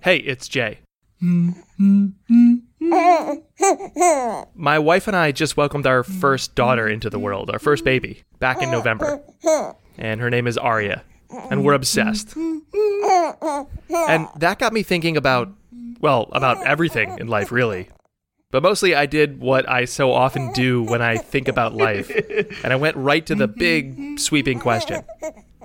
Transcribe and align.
Hey, 0.00 0.16
it's 0.16 0.48
Jay. 0.48 0.78
My 4.54 4.78
wife 4.78 5.08
and 5.08 5.16
I 5.16 5.30
just 5.32 5.58
welcomed 5.58 5.86
our 5.86 6.02
first 6.02 6.54
daughter 6.54 6.88
into 6.88 7.10
the 7.10 7.18
world, 7.18 7.50
our 7.50 7.58
first 7.58 7.84
baby, 7.84 8.22
back 8.38 8.62
in 8.62 8.70
November. 8.70 9.20
And 9.98 10.22
her 10.22 10.30
name 10.30 10.46
is 10.46 10.56
Arya. 10.56 11.04
And 11.50 11.66
we're 11.66 11.74
obsessed. 11.74 12.34
And 12.34 12.56
that 14.36 14.56
got 14.58 14.72
me 14.72 14.82
thinking 14.82 15.18
about, 15.18 15.52
well, 16.00 16.30
about 16.32 16.66
everything 16.66 17.18
in 17.18 17.28
life, 17.28 17.52
really. 17.52 17.90
But 18.50 18.62
mostly 18.62 18.94
I 18.94 19.04
did 19.04 19.38
what 19.38 19.68
I 19.68 19.84
so 19.84 20.12
often 20.12 20.50
do 20.54 20.82
when 20.82 21.02
I 21.02 21.18
think 21.18 21.48
about 21.48 21.74
life. 21.74 22.10
And 22.64 22.72
I 22.72 22.76
went 22.76 22.96
right 22.96 23.26
to 23.26 23.34
the 23.34 23.48
big, 23.48 24.18
sweeping 24.18 24.60
question 24.60 25.04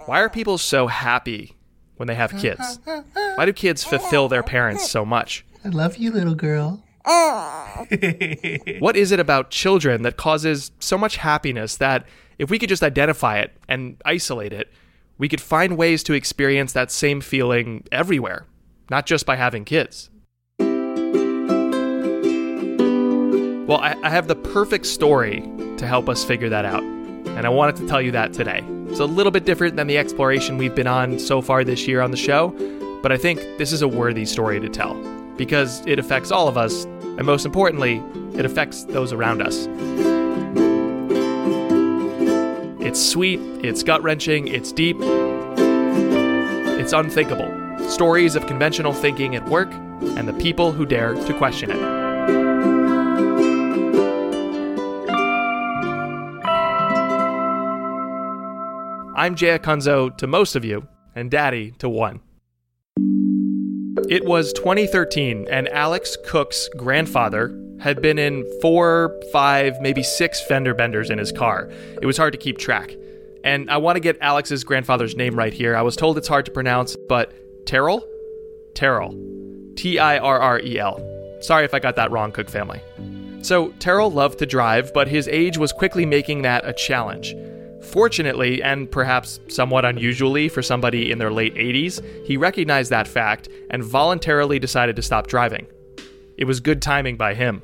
Why 0.05 0.19
are 0.19 0.29
people 0.29 0.57
so 0.57 0.87
happy 0.87 1.55
when 1.95 2.07
they 2.07 2.15
have 2.15 2.35
kids? 2.37 2.79
Why 3.13 3.45
do 3.45 3.53
kids 3.53 3.83
fulfill 3.83 4.27
their 4.27 4.43
parents 4.43 4.89
so 4.89 5.05
much? 5.05 5.45
I 5.63 5.69
love 5.69 5.97
you, 5.97 6.11
little 6.11 6.35
girl. 6.35 6.83
What 8.79 8.95
is 8.95 9.11
it 9.11 9.19
about 9.19 9.49
children 9.49 10.03
that 10.03 10.15
causes 10.17 10.71
so 10.79 10.97
much 10.97 11.17
happiness 11.17 11.77
that 11.77 12.05
if 12.37 12.49
we 12.49 12.59
could 12.59 12.69
just 12.69 12.83
identify 12.83 13.39
it 13.39 13.55
and 13.67 14.01
isolate 14.05 14.53
it, 14.53 14.71
we 15.17 15.27
could 15.27 15.41
find 15.41 15.77
ways 15.77 16.03
to 16.03 16.13
experience 16.13 16.73
that 16.73 16.91
same 16.91 17.21
feeling 17.21 17.85
everywhere, 17.91 18.45
not 18.89 19.05
just 19.05 19.25
by 19.25 19.35
having 19.35 19.65
kids? 19.65 20.09
Well, 23.67 23.79
I, 23.79 23.95
I 24.03 24.09
have 24.09 24.27
the 24.27 24.35
perfect 24.35 24.85
story 24.85 25.41
to 25.77 25.87
help 25.87 26.09
us 26.09 26.23
figure 26.23 26.49
that 26.49 26.65
out, 26.65 26.83
and 26.83 27.45
I 27.45 27.49
wanted 27.49 27.77
to 27.77 27.87
tell 27.87 28.01
you 28.01 28.11
that 28.11 28.33
today. 28.33 28.63
It's 28.93 28.99
a 28.99 29.05
little 29.05 29.31
bit 29.31 29.43
different 29.43 29.75
than 29.75 29.87
the 29.87 29.97
exploration 29.97 30.59
we've 30.59 30.75
been 30.75 30.85
on 30.85 31.17
so 31.17 31.41
far 31.41 31.63
this 31.63 31.87
year 31.87 31.99
on 31.99 32.11
the 32.11 32.17
show, 32.17 32.49
but 33.01 33.11
I 33.11 33.17
think 33.17 33.39
this 33.57 33.71
is 33.71 33.81
a 33.81 33.87
worthy 33.87 34.23
story 34.23 34.59
to 34.59 34.69
tell 34.69 34.93
because 35.35 35.83
it 35.87 35.97
affects 35.97 36.31
all 36.31 36.47
of 36.47 36.59
us, 36.59 36.85
and 36.85 37.23
most 37.23 37.43
importantly, 37.43 38.03
it 38.35 38.45
affects 38.45 38.83
those 38.83 39.11
around 39.11 39.41
us. 39.41 39.67
It's 42.85 43.03
sweet, 43.03 43.39
it's 43.65 43.81
gut 43.81 44.03
wrenching, 44.03 44.47
it's 44.47 44.71
deep, 44.71 44.97
it's 46.77 46.93
unthinkable. 46.93 47.49
Stories 47.89 48.35
of 48.35 48.45
conventional 48.45 48.93
thinking 48.93 49.35
at 49.35 49.43
work 49.49 49.71
and 49.73 50.27
the 50.27 50.33
people 50.33 50.71
who 50.71 50.85
dare 50.85 51.15
to 51.15 51.33
question 51.33 51.71
it. 51.71 52.02
I'm 59.23 59.35
Jay 59.35 59.57
Acunzo 59.57 60.17
to 60.17 60.27
most 60.27 60.57
of 60.57 60.65
you, 60.65 60.85
and 61.15 61.31
Daddy 61.31 61.71
to 61.77 61.87
one. 61.87 62.19
It 64.09 64.25
was 64.25 64.51
2013, 64.51 65.47
and 65.49 65.69
Alex 65.69 66.17
Cook's 66.25 66.67
grandfather 66.75 67.57
had 67.79 68.01
been 68.01 68.19
in 68.19 68.43
four, 68.61 69.17
five, 69.31 69.79
maybe 69.79 70.03
six 70.03 70.41
fender 70.41 70.73
benders 70.73 71.09
in 71.09 71.19
his 71.19 71.31
car. 71.31 71.71
It 72.01 72.05
was 72.05 72.17
hard 72.17 72.33
to 72.33 72.37
keep 72.37 72.57
track. 72.57 72.97
And 73.45 73.71
I 73.71 73.77
want 73.77 73.95
to 73.95 74.01
get 74.01 74.17
Alex's 74.19 74.65
grandfather's 74.65 75.15
name 75.15 75.35
right 75.35 75.53
here. 75.53 75.73
I 75.73 75.83
was 75.83 75.95
told 75.95 76.17
it's 76.17 76.27
hard 76.27 76.43
to 76.47 76.51
pronounce, 76.51 76.97
but 77.07 77.65
Terrell? 77.65 78.05
Terrell. 78.75 79.17
T 79.77 79.99
I 79.99 80.17
R 80.17 80.41
R 80.41 80.59
E 80.59 80.77
L. 80.77 80.99
Sorry 81.39 81.63
if 81.63 81.73
I 81.73 81.79
got 81.79 81.95
that 81.95 82.11
wrong, 82.11 82.33
Cook 82.33 82.49
family. 82.49 82.81
So, 83.41 83.69
Terrell 83.79 84.11
loved 84.11 84.39
to 84.39 84.45
drive, 84.45 84.93
but 84.93 85.07
his 85.07 85.29
age 85.29 85.57
was 85.57 85.71
quickly 85.71 86.05
making 86.05 86.41
that 86.41 86.67
a 86.67 86.73
challenge. 86.73 87.33
Fortunately, 87.83 88.61
and 88.63 88.89
perhaps 88.89 89.39
somewhat 89.49 89.85
unusually 89.85 90.49
for 90.49 90.61
somebody 90.61 91.11
in 91.11 91.17
their 91.19 91.31
late 91.31 91.53
80s, 91.55 92.03
he 92.25 92.37
recognized 92.37 92.89
that 92.91 93.07
fact 93.07 93.49
and 93.69 93.83
voluntarily 93.83 94.57
decided 94.57 94.95
to 94.95 95.01
stop 95.01 95.27
driving. 95.27 95.67
It 96.37 96.45
was 96.45 96.59
good 96.59 96.81
timing 96.81 97.17
by 97.17 97.33
him. 97.35 97.61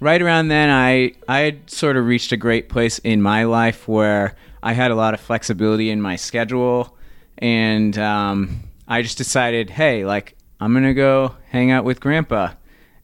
right 0.00 0.22
around 0.22 0.46
then 0.48 0.70
i 0.70 1.12
i 1.26 1.40
had 1.40 1.68
sort 1.68 1.96
of 1.96 2.06
reached 2.06 2.30
a 2.30 2.36
great 2.36 2.68
place 2.68 3.00
in 3.00 3.20
my 3.20 3.42
life 3.42 3.88
where 3.88 4.36
i 4.62 4.72
had 4.72 4.92
a 4.92 4.94
lot 4.94 5.12
of 5.12 5.18
flexibility 5.20 5.90
in 5.90 6.00
my 6.00 6.14
schedule 6.14 6.96
and 7.38 7.98
um, 7.98 8.62
i 8.86 9.02
just 9.02 9.18
decided 9.18 9.68
hey 9.70 10.04
like 10.04 10.36
i'm 10.60 10.72
gonna 10.72 10.94
go 10.94 11.34
hang 11.50 11.72
out 11.72 11.84
with 11.84 11.98
grandpa 11.98 12.48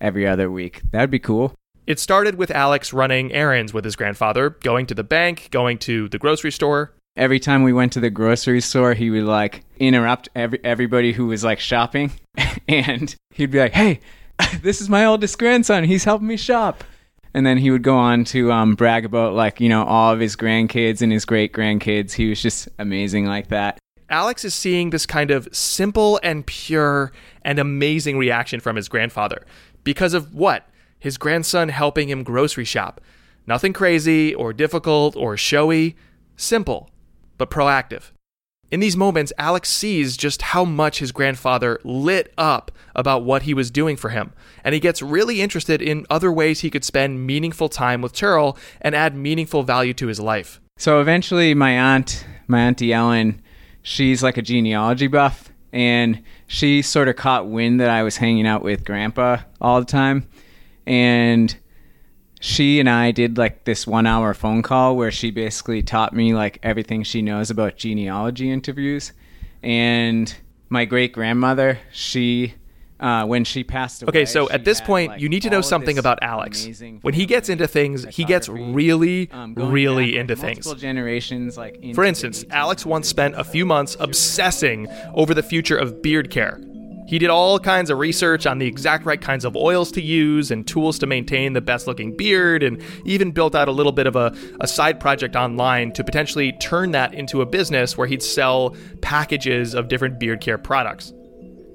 every 0.01 0.25
other 0.25 0.49
week 0.49 0.83
that'd 0.93 1.11
be 1.11 1.19
cool 1.19 1.53
It 1.87 1.99
started 1.99 2.37
with 2.37 2.51
Alex 2.51 2.93
running 2.93 3.31
errands 3.33 3.75
with 3.75 3.85
his 3.85 3.95
grandfather, 3.95 4.51
going 4.51 4.87
to 4.87 4.95
the 4.95 5.05
bank, 5.05 5.49
going 5.51 5.79
to 5.79 6.09
the 6.09 6.19
grocery 6.19 6.51
store. 6.51 6.93
every 7.17 7.39
time 7.39 7.63
we 7.63 7.73
went 7.73 7.93
to 7.93 8.01
the 8.01 8.11
grocery 8.11 8.61
store 8.61 8.93
he 8.95 9.09
would 9.11 9.23
like 9.23 9.65
interrupt 9.79 10.29
every, 10.35 10.59
everybody 10.65 11.13
who 11.13 11.27
was 11.27 11.45
like 11.45 11.61
shopping 11.61 12.11
and 12.69 13.15
he'd 13.31 13.53
be 13.53 13.59
like 13.61 13.73
hey 13.73 14.01
this 14.63 14.81
is 14.81 14.89
my 14.89 15.05
oldest 15.05 15.39
grandson 15.39 15.85
he's 15.85 16.03
helping 16.03 16.27
me 16.27 16.37
shop 16.37 16.83
and 17.33 17.47
then 17.47 17.57
he 17.57 17.71
would 17.71 17.85
go 17.85 17.97
on 17.97 18.25
to 18.25 18.51
um, 18.51 18.75
brag 18.75 19.05
about 19.05 19.33
like 19.33 19.61
you 19.61 19.69
know 19.69 19.85
all 19.85 20.13
of 20.13 20.19
his 20.19 20.35
grandkids 20.35 21.03
and 21.03 21.13
his 21.13 21.25
great 21.25 21.53
grandkids 21.53 22.13
he 22.13 22.29
was 22.29 22.43
just 22.43 22.69
amazing 22.81 23.27
like 23.27 23.47
that 23.49 23.79
Alex 24.11 24.45
is 24.45 24.55
seeing 24.55 24.91
this 24.91 25.07
kind 25.07 25.31
of 25.31 25.49
simple 25.53 26.21
and 26.23 26.45
pure 26.47 27.13
and 27.43 27.59
amazing 27.59 28.19
reaction 28.19 28.61
from 28.61 28.77
his 28.77 28.89
grandfather. 28.89 29.47
Because 29.83 30.13
of 30.13 30.35
what? 30.35 30.69
His 31.05 31.19
grandson 31.19 31.69
helping 31.69 32.09
him 32.09 32.23
grocery 32.23 32.65
shop. 32.65 32.99
Nothing 33.47 33.75
crazy 33.75 34.35
or 34.35 34.55
difficult 34.55 35.15
or 35.17 35.37
showy. 35.37 35.97
Simple, 36.35 36.89
but 37.37 37.51
proactive. 37.51 38.05
In 38.71 38.81
these 38.81 38.97
moments, 38.97 39.31
Alex 39.37 39.69
sees 39.69 40.17
just 40.17 40.41
how 40.41 40.65
much 40.65 41.01
his 41.01 41.13
grandfather 41.13 41.79
lit 41.85 42.33
up 42.39 42.73
about 42.97 43.23
what 43.23 43.43
he 43.43 43.53
was 43.53 43.71
doing 43.71 43.99
for 43.99 44.09
him, 44.09 44.33
and 44.65 44.73
he 44.73 44.81
gets 44.81 45.03
really 45.03 45.43
interested 45.43 45.83
in 45.83 46.07
other 46.09 46.33
ways 46.33 46.61
he 46.61 46.71
could 46.71 46.85
spend 46.85 47.27
meaningful 47.27 47.69
time 47.69 48.01
with 48.01 48.15
Terrell 48.15 48.57
and 48.81 48.95
add 48.95 49.15
meaningful 49.15 49.63
value 49.63 49.93
to 49.93 50.07
his 50.07 50.21
life. 50.21 50.59
So 50.79 51.03
eventually, 51.03 51.53
my 51.53 51.73
aunt, 51.73 52.25
my 52.49 52.61
auntie 52.61 52.95
Ellen, 52.95 53.43
she's 53.83 54.23
like 54.23 54.39
a 54.39 54.43
genealogy 54.43 55.09
buff, 55.09 55.53
and 55.71 56.23
she 56.47 56.81
sort 56.81 57.09
of 57.09 57.17
caught 57.17 57.47
wind 57.47 57.79
that 57.79 57.91
I 57.91 58.03
was 58.03 58.17
hanging 58.17 58.47
out 58.47 58.63
with 58.63 58.87
Grandpa 58.87 59.41
all 59.61 59.81
the 59.81 59.87
time, 59.87 60.27
and 60.87 61.57
she 62.41 62.79
and 62.79 62.91
I 62.91 63.11
did 63.11 63.39
like 63.39 63.65
this 63.65 63.87
one 63.87 64.07
hour 64.07 64.35
phone 64.35 64.63
call 64.63 64.97
where 64.97 65.11
she 65.11 65.31
basically 65.31 65.83
taught 65.83 66.13
me 66.13 66.35
like 66.35 66.59
everything 66.63 67.03
she 67.03 67.23
knows 67.23 67.51
about 67.51 67.77
genealogy 67.77 68.51
interviews, 68.51 69.13
and 69.63 70.35
my 70.69 70.85
great 70.85 71.13
grandmother, 71.13 71.79
she. 71.93 72.55
Uh, 73.01 73.27
when 73.27 73.45
she 73.45 73.65
passed 73.65 74.03
away. 74.03 74.09
Okay, 74.09 74.25
so 74.25 74.49
at 74.51 74.65
this 74.65 74.79
had, 74.79 74.87
point, 74.87 75.09
like, 75.11 75.21
you 75.21 75.29
need 75.29 75.43
to 75.43 75.51
know 75.51 75.61
something 75.61 75.99
about 75.99 76.21
Alex. 76.23 76.67
When 77.03 77.13
he 77.13 77.27
gets 77.27 77.49
into 77.49 77.67
things, 77.67 78.07
he 78.07 78.25
gets 78.25 78.49
really, 78.49 79.29
um, 79.33 79.55
really 79.57 80.13
back, 80.13 80.21
into 80.21 80.37
things. 80.37 80.75
generations, 80.77 81.59
like 81.59 81.75
into 81.75 81.93
For 81.95 82.05
instance, 82.05 82.45
Alex 82.51 82.87
once 82.87 83.09
spent 83.09 83.35
a 83.35 83.45
few 83.45 83.67
months 83.67 83.97
obsessing 83.99 84.87
over 85.13 85.35
the 85.35 85.43
future 85.43 85.77
of 85.77 86.01
beard 86.03 86.31
care. 86.31 86.61
He 87.15 87.21
did 87.21 87.31
all 87.31 87.61
kinds 87.61 87.91
of 87.91 87.99
research 87.99 88.45
on 88.45 88.59
the 88.59 88.67
exact 88.67 89.07
right 89.07 89.21
kinds 89.21 89.45
of 89.45 89.55
oils 89.55 89.93
to 89.93 90.03
use 90.03 90.51
and 90.51 90.67
tools 90.67 90.99
to 90.99 91.07
maintain 91.07 91.53
the 91.53 91.61
best 91.61 91.87
looking 91.87 92.17
beard, 92.17 92.65
and 92.65 92.83
even 93.05 93.31
built 93.31 93.55
out 93.55 93.69
a 93.69 93.71
little 93.71 93.93
bit 93.93 94.09
of 94.09 94.17
a, 94.17 94.35
a 94.61 94.67
side 94.67 94.99
project 94.99 95.37
online 95.37 95.93
to 95.93 96.03
potentially 96.03 96.51
turn 96.55 96.91
that 96.91 97.15
into 97.15 97.41
a 97.41 97.47
business 97.47 97.97
where 97.97 98.09
he'd 98.09 98.21
sell 98.21 98.75
packages 99.01 99.75
of 99.75 99.87
different 99.87 100.19
beard 100.19 100.41
care 100.41 100.59
products. 100.59 101.13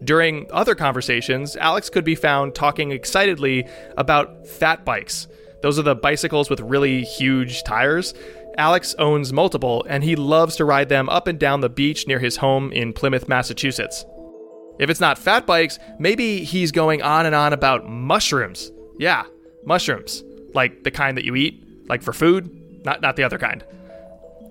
During 0.03 0.45
other 0.51 0.75
conversations, 0.75 1.55
Alex 1.55 1.89
could 1.89 2.03
be 2.03 2.15
found 2.15 2.53
talking 2.53 2.91
excitedly 2.91 3.65
about 3.95 4.45
fat 4.45 4.83
bikes. 4.83 5.29
Those 5.61 5.79
are 5.79 5.83
the 5.83 5.95
bicycles 5.95 6.49
with 6.49 6.59
really 6.59 7.03
huge 7.05 7.63
tires. 7.63 8.13
Alex 8.57 8.93
owns 8.99 9.31
multiple, 9.31 9.85
and 9.87 10.03
he 10.03 10.17
loves 10.17 10.57
to 10.57 10.65
ride 10.65 10.89
them 10.89 11.07
up 11.07 11.27
and 11.27 11.39
down 11.39 11.61
the 11.61 11.69
beach 11.69 12.07
near 12.07 12.19
his 12.19 12.35
home 12.35 12.73
in 12.73 12.91
Plymouth, 12.91 13.29
Massachusetts. 13.29 14.03
If 14.79 14.89
it's 14.89 14.99
not 14.99 15.17
fat 15.17 15.45
bikes, 15.45 15.77
maybe 15.99 16.43
he's 16.43 16.71
going 16.71 17.01
on 17.01 17.25
and 17.25 17.35
on 17.35 17.53
about 17.53 17.87
mushrooms. 17.87 18.71
Yeah, 18.97 19.25
mushrooms. 19.65 20.23
Like 20.53 20.83
the 20.83 20.91
kind 20.91 21.17
that 21.17 21.25
you 21.25 21.35
eat, 21.35 21.63
like 21.87 22.01
for 22.01 22.13
food, 22.13 22.83
not, 22.85 23.01
not 23.01 23.15
the 23.15 23.23
other 23.23 23.37
kind. 23.37 23.63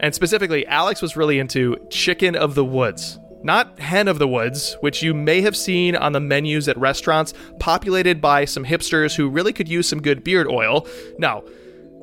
And 0.01 0.15
specifically, 0.15 0.67
Alex 0.67 1.03
was 1.03 1.17
really 1.17 1.39
into 1.39 1.77
chicken 1.91 2.37
of 2.37 2.55
the 2.55 2.65
woods. 2.65 3.19
Not 3.43 3.79
hen 3.79 4.09
of 4.09 4.19
the 4.19 4.29
woods, 4.29 4.77
which 4.81 5.03
you 5.03 5.15
may 5.15 5.41
have 5.41 5.57
seen 5.57 5.97
on 5.97 6.13
the 6.13 6.21
menus 6.21 6.69
at 6.69 6.77
restaurants 6.77 7.35
populated 7.59 8.21
by 8.21 8.45
some 8.45 8.65
hipsters 8.65 9.17
who 9.17 9.29
really 9.29 9.53
could 9.53 9.69
use 9.69 9.89
some 9.89 10.03
good 10.03 10.25
beard 10.25 10.49
oil. 10.49 10.87
No, 11.19 11.45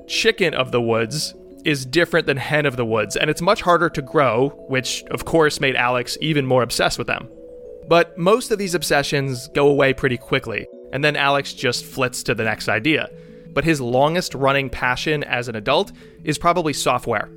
chicken 0.08 0.54
of 0.54 0.72
the 0.72 0.82
woods 0.82 1.36
is 1.64 1.86
different 1.86 2.28
than 2.28 2.38
hen 2.38 2.66
of 2.66 2.78
the 2.78 2.86
woods, 2.86 3.16
and 3.16 3.30
it's 3.30 3.42
much 3.42 3.62
harder 3.62 3.90
to 3.90 4.02
grow, 4.02 4.50
which 4.70 5.04
of 5.12 5.26
course 5.26 5.60
made 5.60 5.76
Alex 5.76 6.18
even 6.22 6.46
more 6.46 6.64
obsessed 6.64 6.98
with 6.98 7.08
them. 7.08 7.28
But 7.88 8.18
most 8.18 8.52
of 8.52 8.58
these 8.58 8.76
obsessions 8.76 9.48
go 9.50 9.68
away 9.68 9.94
pretty 9.94 10.18
quickly, 10.18 10.68
and 10.92 11.04
then 11.04 11.16
Alex 11.16 11.54
just 11.54 11.86
flits 11.86 12.24
to 12.24 12.36
the 12.36 12.44
next 12.44 12.68
idea. 12.68 13.10
But 13.54 13.64
his 13.64 13.80
longest 13.80 14.34
running 14.34 14.70
passion 14.70 15.24
as 15.24 15.48
an 15.48 15.56
adult 15.56 15.92
is 16.24 16.38
probably 16.38 16.74
software. 16.74 17.30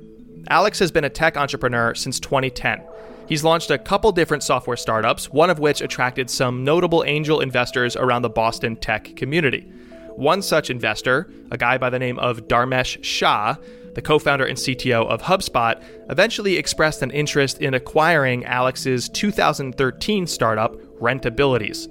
Alex 0.49 0.79
has 0.79 0.91
been 0.91 1.03
a 1.03 1.09
tech 1.09 1.37
entrepreneur 1.37 1.93
since 1.93 2.19
2010. 2.19 2.81
He's 3.27 3.43
launched 3.43 3.69
a 3.69 3.77
couple 3.77 4.11
different 4.11 4.41
software 4.41 4.75
startups, 4.75 5.29
one 5.29 5.51
of 5.51 5.59
which 5.59 5.81
attracted 5.81 6.29
some 6.29 6.63
notable 6.63 7.03
angel 7.05 7.41
investors 7.41 7.95
around 7.95 8.23
the 8.23 8.29
Boston 8.29 8.75
tech 8.75 9.15
community. 9.15 9.71
One 10.15 10.41
such 10.41 10.71
investor, 10.71 11.31
a 11.51 11.57
guy 11.57 11.77
by 11.77 11.91
the 11.91 11.99
name 11.99 12.17
of 12.17 12.47
Dharmesh 12.47 13.03
Shah, 13.03 13.55
the 13.99 14.07
co 14.07 14.17
founder 14.17 14.45
and 14.45 14.57
CTO 14.57 15.05
of 15.07 15.21
HubSpot, 15.21 15.83
eventually 16.09 16.55
expressed 16.55 17.01
an 17.01 17.11
interest 17.11 17.61
in 17.61 17.73
acquiring 17.73 18.45
Alex's 18.45 19.09
2013 19.09 20.25
startup, 20.25 20.73
Rentabilities. 21.01 21.89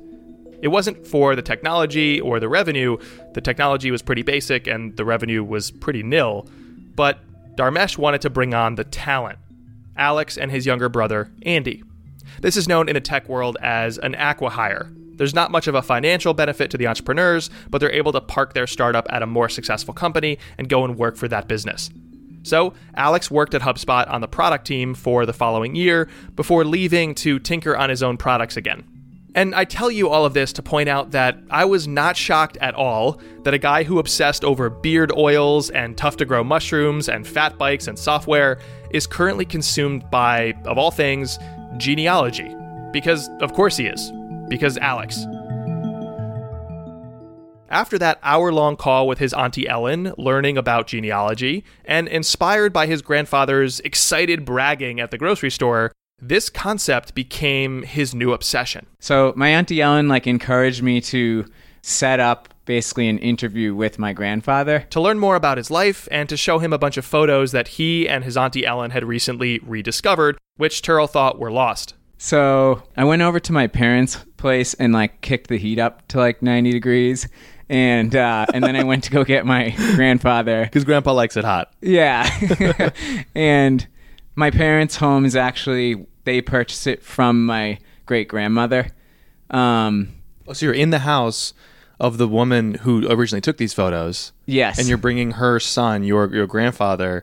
It 0.62 0.68
wasn't 0.68 1.06
for 1.06 1.36
the 1.36 1.42
technology 1.42 2.18
or 2.18 2.40
the 2.40 2.48
revenue, 2.48 2.96
the 3.34 3.42
technology 3.42 3.90
was 3.90 4.00
pretty 4.00 4.22
basic 4.22 4.66
and 4.66 4.96
the 4.96 5.04
revenue 5.04 5.44
was 5.44 5.70
pretty 5.70 6.02
nil, 6.02 6.48
but 6.96 7.18
Dharmesh 7.56 7.98
wanted 7.98 8.22
to 8.22 8.30
bring 8.30 8.54
on 8.54 8.76
the 8.76 8.84
talent. 8.84 9.38
Alex 9.94 10.38
and 10.38 10.50
his 10.50 10.64
younger 10.64 10.88
brother, 10.88 11.30
Andy. 11.42 11.82
This 12.40 12.56
is 12.56 12.68
known 12.68 12.88
in 12.88 12.94
the 12.94 13.02
tech 13.02 13.28
world 13.28 13.58
as 13.60 13.98
an 13.98 14.14
acqui-hire. 14.14 14.90
There's 15.18 15.34
not 15.34 15.50
much 15.50 15.66
of 15.66 15.74
a 15.74 15.82
financial 15.82 16.32
benefit 16.32 16.70
to 16.70 16.78
the 16.78 16.86
entrepreneurs, 16.86 17.50
but 17.68 17.78
they're 17.78 17.92
able 17.92 18.12
to 18.12 18.20
park 18.20 18.54
their 18.54 18.66
startup 18.66 19.06
at 19.10 19.22
a 19.22 19.26
more 19.26 19.48
successful 19.48 19.92
company 19.92 20.38
and 20.56 20.68
go 20.68 20.84
and 20.84 20.96
work 20.96 21.16
for 21.16 21.28
that 21.28 21.48
business. 21.48 21.90
So, 22.44 22.72
Alex 22.94 23.30
worked 23.30 23.54
at 23.54 23.60
HubSpot 23.60 24.10
on 24.10 24.22
the 24.22 24.28
product 24.28 24.66
team 24.66 24.94
for 24.94 25.26
the 25.26 25.32
following 25.34 25.74
year 25.74 26.08
before 26.34 26.64
leaving 26.64 27.14
to 27.16 27.38
tinker 27.38 27.76
on 27.76 27.90
his 27.90 28.02
own 28.02 28.16
products 28.16 28.56
again. 28.56 28.84
And 29.34 29.54
I 29.54 29.64
tell 29.64 29.90
you 29.90 30.08
all 30.08 30.24
of 30.24 30.34
this 30.34 30.52
to 30.54 30.62
point 30.62 30.88
out 30.88 31.10
that 31.10 31.38
I 31.50 31.64
was 31.64 31.86
not 31.86 32.16
shocked 32.16 32.56
at 32.60 32.74
all 32.74 33.20
that 33.42 33.54
a 33.54 33.58
guy 33.58 33.82
who 33.84 33.98
obsessed 33.98 34.44
over 34.44 34.70
beard 34.70 35.12
oils 35.16 35.70
and 35.70 35.96
tough 35.96 36.16
to 36.16 36.24
grow 36.24 36.42
mushrooms 36.42 37.08
and 37.08 37.26
fat 37.26 37.58
bikes 37.58 37.86
and 37.86 37.98
software 37.98 38.58
is 38.90 39.06
currently 39.06 39.44
consumed 39.44 40.10
by, 40.10 40.54
of 40.64 40.78
all 40.78 40.90
things, 40.90 41.38
genealogy. 41.76 42.54
Because, 42.92 43.28
of 43.40 43.52
course, 43.52 43.76
he 43.76 43.86
is. 43.86 44.10
Because 44.48 44.78
Alex. 44.78 45.24
After 47.70 47.98
that 47.98 48.18
hour 48.22 48.50
long 48.50 48.76
call 48.76 49.06
with 49.06 49.18
his 49.18 49.34
Auntie 49.34 49.68
Ellen, 49.68 50.14
learning 50.16 50.56
about 50.56 50.86
genealogy, 50.86 51.64
and 51.84 52.08
inspired 52.08 52.72
by 52.72 52.86
his 52.86 53.02
grandfather's 53.02 53.80
excited 53.80 54.44
bragging 54.46 55.00
at 55.00 55.10
the 55.10 55.18
grocery 55.18 55.50
store, 55.50 55.92
this 56.20 56.48
concept 56.48 57.14
became 57.14 57.82
his 57.82 58.14
new 58.14 58.32
obsession. 58.32 58.86
So 59.00 59.32
my 59.36 59.48
auntie 59.48 59.82
Ellen 59.82 60.08
like 60.08 60.26
encouraged 60.26 60.82
me 60.82 61.00
to 61.02 61.44
set 61.82 62.20
up 62.20 62.54
basically 62.64 63.08
an 63.08 63.18
interview 63.18 63.74
with 63.74 63.98
my 63.98 64.12
grandfather 64.12 64.80
to 64.90 65.00
learn 65.00 65.18
more 65.18 65.36
about 65.36 65.56
his 65.56 65.70
life 65.70 66.06
and 66.10 66.28
to 66.28 66.36
show 66.36 66.58
him 66.58 66.72
a 66.72 66.78
bunch 66.78 66.96
of 66.96 67.04
photos 67.04 67.52
that 67.52 67.68
he 67.68 68.08
and 68.08 68.24
his 68.24 68.36
auntie 68.36 68.66
Ellen 68.66 68.90
had 68.90 69.04
recently 69.04 69.58
rediscovered, 69.60 70.38
which 70.56 70.82
Terrell 70.82 71.06
thought 71.06 71.38
were 71.38 71.50
lost. 71.50 71.94
So 72.18 72.82
I 72.96 73.04
went 73.04 73.22
over 73.22 73.38
to 73.40 73.52
my 73.52 73.68
parents' 73.68 74.18
place 74.36 74.74
and 74.74 74.92
like 74.92 75.20
kicked 75.20 75.48
the 75.48 75.56
heat 75.56 75.78
up 75.78 76.06
to 76.08 76.18
like 76.18 76.42
90 76.42 76.72
degrees. 76.72 77.28
And 77.70 78.16
uh, 78.16 78.46
and 78.52 78.64
then 78.64 78.76
I 78.76 78.82
went 78.84 79.04
to 79.04 79.10
go 79.10 79.24
get 79.24 79.44
my 79.44 79.70
grandfather 79.94 80.64
because 80.64 80.84
Grandpa 80.84 81.12
likes 81.12 81.36
it 81.36 81.44
hot. 81.44 81.70
Yeah, 81.82 82.26
and 83.34 83.86
my 84.34 84.50
parents' 84.50 84.96
home 84.96 85.26
is 85.26 85.36
actually 85.36 86.06
they 86.24 86.40
purchased 86.40 86.86
it 86.86 87.02
from 87.02 87.44
my 87.44 87.78
great 88.06 88.26
grandmother. 88.26 88.88
Um, 89.50 90.14
oh, 90.46 90.54
so 90.54 90.64
you're 90.64 90.74
in 90.74 90.88
the 90.88 91.00
house 91.00 91.52
of 92.00 92.16
the 92.16 92.26
woman 92.26 92.74
who 92.74 93.06
originally 93.10 93.42
took 93.42 93.58
these 93.58 93.74
photos. 93.74 94.32
Yes, 94.46 94.78
and 94.78 94.88
you're 94.88 94.96
bringing 94.96 95.32
her 95.32 95.60
son, 95.60 96.04
your 96.04 96.34
your 96.34 96.46
grandfather, 96.46 97.22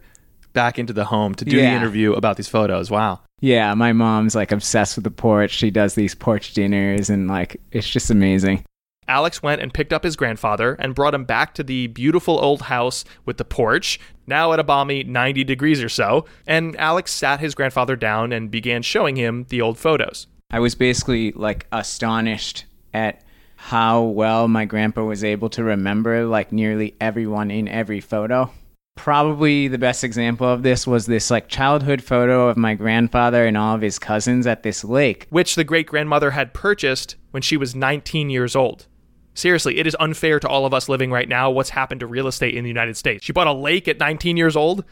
back 0.55 0.79
into 0.79 0.93
the 0.93 1.05
home 1.05 1.35
to 1.35 1.45
do 1.45 1.57
yeah. 1.57 1.69
the 1.69 1.75
interview 1.75 2.13
about 2.13 2.37
these 2.37 2.47
photos. 2.47 2.89
Wow. 2.89 3.21
Yeah, 3.41 3.75
my 3.75 3.93
mom's 3.93 4.33
like 4.33 4.51
obsessed 4.51 4.95
with 4.95 5.03
the 5.03 5.11
porch. 5.11 5.51
She 5.51 5.69
does 5.69 5.93
these 5.93 6.15
porch 6.15 6.53
dinners 6.53 7.11
and 7.11 7.27
like 7.27 7.61
it's 7.71 7.87
just 7.87 8.09
amazing. 8.09 8.65
Alex 9.07 9.43
went 9.43 9.61
and 9.61 9.71
picked 9.71 9.93
up 9.93 10.03
his 10.03 10.15
grandfather 10.15 10.73
and 10.79 10.95
brought 10.95 11.13
him 11.13 11.25
back 11.25 11.53
to 11.53 11.63
the 11.63 11.85
beautiful 11.87 12.43
old 12.43 12.63
house 12.63 13.05
with 13.23 13.37
the 13.37 13.45
porch, 13.45 13.99
now 14.25 14.51
at 14.51 14.59
a 14.59 14.63
balmy 14.63 15.03
90 15.03 15.43
degrees 15.43 15.83
or 15.83 15.89
so, 15.89 16.25
and 16.47 16.75
Alex 16.77 17.13
sat 17.13 17.39
his 17.39 17.53
grandfather 17.53 17.95
down 17.95 18.31
and 18.31 18.49
began 18.49 18.81
showing 18.81 19.15
him 19.15 19.45
the 19.49 19.61
old 19.61 19.77
photos. 19.77 20.25
I 20.49 20.59
was 20.59 20.73
basically 20.73 21.33
like 21.33 21.67
astonished 21.71 22.65
at 22.93 23.21
how 23.57 24.03
well 24.03 24.47
my 24.47 24.65
grandpa 24.65 25.03
was 25.03 25.23
able 25.23 25.49
to 25.49 25.63
remember 25.63 26.25
like 26.25 26.51
nearly 26.51 26.95
everyone 26.99 27.51
in 27.51 27.67
every 27.67 27.99
photo. 27.99 28.51
Probably 28.95 29.67
the 29.67 29.77
best 29.77 30.03
example 30.03 30.47
of 30.47 30.63
this 30.63 30.87
was 30.87 31.05
this 31.05 31.29
like 31.29 31.47
childhood 31.47 32.01
photo 32.01 32.47
of 32.47 32.57
my 32.57 32.73
grandfather 32.73 33.45
and 33.45 33.57
all 33.57 33.75
of 33.75 33.81
his 33.81 33.99
cousins 33.99 34.47
at 34.47 34.63
this 34.63 34.83
lake, 34.83 35.27
which 35.29 35.55
the 35.55 35.63
great 35.63 35.87
grandmother 35.87 36.31
had 36.31 36.53
purchased 36.53 37.15
when 37.31 37.43
she 37.43 37.57
was 37.57 37.75
19 37.75 38.29
years 38.29 38.55
old. 38.55 38.87
Seriously, 39.35 39.77
it 39.77 39.85
is 39.85 39.97
unfair 39.99 40.39
to 40.39 40.47
all 40.47 40.65
of 40.65 40.73
us 40.73 40.87
living 40.87 41.11
right 41.11 41.27
now 41.27 41.51
what's 41.51 41.71
happened 41.71 41.99
to 41.99 42.07
real 42.07 42.27
estate 42.27 42.55
in 42.55 42.63
the 42.63 42.69
United 42.69 42.95
States. 42.95 43.25
She 43.25 43.33
bought 43.33 43.47
a 43.47 43.53
lake 43.53 43.87
at 43.89 43.99
19 43.99 44.37
years 44.37 44.55
old? 44.55 44.85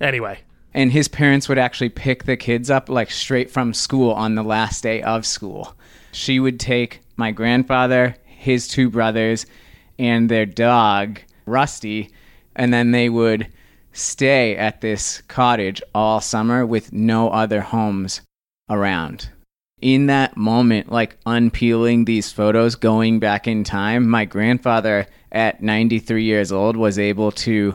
Anyway. 0.00 0.38
And 0.72 0.92
his 0.92 1.08
parents 1.08 1.48
would 1.48 1.58
actually 1.58 1.88
pick 1.88 2.24
the 2.24 2.36
kids 2.36 2.70
up 2.70 2.88
like 2.88 3.10
straight 3.10 3.50
from 3.50 3.74
school 3.74 4.12
on 4.12 4.36
the 4.36 4.44
last 4.44 4.84
day 4.84 5.02
of 5.02 5.26
school. 5.26 5.74
She 6.12 6.38
would 6.38 6.60
take 6.60 7.00
my 7.16 7.32
grandfather, 7.32 8.14
his 8.24 8.68
two 8.68 8.88
brothers, 8.88 9.44
and 9.98 10.28
their 10.28 10.46
dog, 10.46 11.20
Rusty, 11.44 12.10
and 12.60 12.72
then 12.72 12.92
they 12.92 13.08
would 13.08 13.48
stay 13.92 14.56
at 14.56 14.80
this 14.80 15.22
cottage 15.22 15.82
all 15.94 16.20
summer 16.20 16.64
with 16.64 16.92
no 16.92 17.30
other 17.30 17.60
homes 17.60 18.20
around 18.68 19.30
in 19.80 20.06
that 20.06 20.36
moment, 20.36 20.92
like 20.92 21.16
unpeeling 21.26 22.04
these 22.04 22.30
photos, 22.30 22.74
going 22.74 23.18
back 23.18 23.48
in 23.48 23.64
time, 23.64 24.08
my 24.08 24.24
grandfather 24.24 25.06
at 25.32 25.62
93 25.62 26.24
years 26.24 26.52
old 26.52 26.76
was 26.76 26.98
able 26.98 27.32
to 27.32 27.74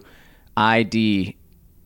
ID 0.56 1.36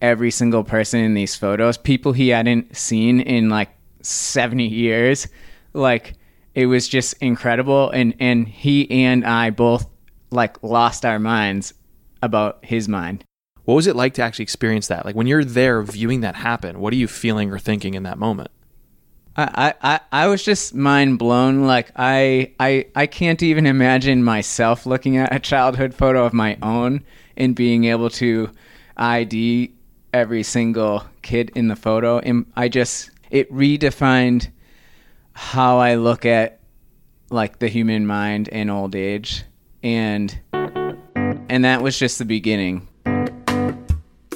every 0.01 0.31
single 0.31 0.63
person 0.63 0.99
in 0.99 1.13
these 1.13 1.35
photos, 1.35 1.77
people 1.77 2.11
he 2.11 2.29
hadn't 2.29 2.75
seen 2.75 3.19
in 3.21 3.49
like 3.49 3.69
70 4.01 4.65
years. 4.65 5.27
Like 5.73 6.15
it 6.55 6.65
was 6.65 6.87
just 6.87 7.13
incredible 7.21 7.89
and 7.91 8.15
and 8.19 8.47
he 8.47 8.89
and 8.89 9.25
I 9.25 9.51
both 9.51 9.87
like 10.31 10.61
lost 10.63 11.05
our 11.05 11.19
minds 11.19 11.73
about 12.21 12.63
his 12.63 12.87
mind. 12.87 13.23
What 13.63 13.75
was 13.75 13.87
it 13.87 13.95
like 13.95 14.15
to 14.15 14.23
actually 14.23 14.43
experience 14.43 14.87
that? 14.87 15.05
Like 15.05 15.15
when 15.15 15.27
you're 15.27 15.45
there 15.45 15.81
viewing 15.83 16.21
that 16.21 16.35
happen, 16.35 16.79
what 16.79 16.91
are 16.93 16.97
you 16.97 17.07
feeling 17.07 17.51
or 17.51 17.59
thinking 17.59 17.93
in 17.93 18.03
that 18.03 18.17
moment? 18.17 18.49
I, 19.37 19.73
I, 19.81 19.99
I 20.11 20.27
was 20.27 20.43
just 20.43 20.73
mind 20.73 21.19
blown. 21.19 21.65
Like 21.65 21.91
I, 21.95 22.53
I, 22.59 22.87
I 22.95 23.07
can't 23.07 23.41
even 23.43 23.65
imagine 23.65 24.23
myself 24.23 24.85
looking 24.85 25.17
at 25.17 25.33
a 25.33 25.39
childhood 25.39 25.93
photo 25.93 26.25
of 26.25 26.33
my 26.33 26.57
own 26.61 27.03
and 27.37 27.55
being 27.55 27.85
able 27.85 28.09
to 28.11 28.49
ID 28.97 29.71
every 30.13 30.43
single 30.43 31.05
kid 31.21 31.51
in 31.55 31.67
the 31.67 31.75
photo. 31.75 32.19
And 32.19 32.51
I 32.55 32.67
just, 32.67 33.11
it 33.29 33.51
redefined 33.51 34.49
how 35.33 35.77
I 35.77 35.95
look 35.95 36.25
at 36.25 36.59
like 37.29 37.59
the 37.59 37.67
human 37.67 38.07
mind 38.07 38.47
in 38.47 38.69
old 38.69 38.95
age. 38.95 39.43
And, 39.83 40.37
and 41.49 41.65
that 41.65 41.81
was 41.81 41.97
just 41.97 42.19
the 42.19 42.25
beginning. 42.25 42.87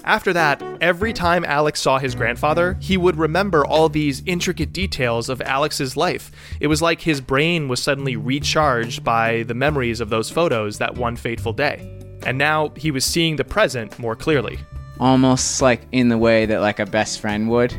After 0.05 0.33
that, 0.33 0.61
every 0.81 1.13
time 1.13 1.45
Alex 1.45 1.79
saw 1.79 1.97
his 1.97 2.13
grandfather, 2.13 2.77
he 2.81 2.97
would 2.97 3.15
remember 3.15 3.65
all 3.65 3.87
these 3.87 4.21
intricate 4.25 4.73
details 4.73 5.29
of 5.29 5.41
Alex's 5.41 5.95
life. 5.95 6.29
It 6.59 6.67
was 6.67 6.81
like 6.81 6.99
his 6.99 7.21
brain 7.21 7.69
was 7.69 7.81
suddenly 7.81 8.17
recharged 8.17 9.03
by 9.03 9.43
the 9.43 9.53
memories 9.53 10.01
of 10.01 10.09
those 10.09 10.29
photos 10.29 10.79
that 10.79 10.95
one 10.95 11.15
fateful 11.15 11.53
day. 11.53 11.89
And 12.25 12.37
now 12.37 12.73
he 12.75 12.91
was 12.91 13.05
seeing 13.05 13.37
the 13.37 13.45
present 13.45 13.97
more 13.97 14.15
clearly. 14.15 14.59
Almost 14.99 15.61
like 15.61 15.87
in 15.93 16.09
the 16.09 16.17
way 16.17 16.45
that 16.47 16.59
like 16.59 16.79
a 16.79 16.85
best 16.85 17.21
friend 17.21 17.49
would. 17.49 17.73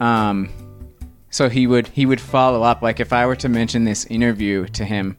Um 0.00 0.50
so 1.30 1.48
he 1.48 1.66
would 1.66 1.86
he 1.88 2.04
would 2.04 2.20
follow 2.20 2.62
up 2.62 2.82
like 2.82 3.00
if 3.00 3.12
I 3.12 3.26
were 3.26 3.36
to 3.36 3.48
mention 3.48 3.84
this 3.84 4.04
interview 4.06 4.66
to 4.68 4.84
him, 4.84 5.16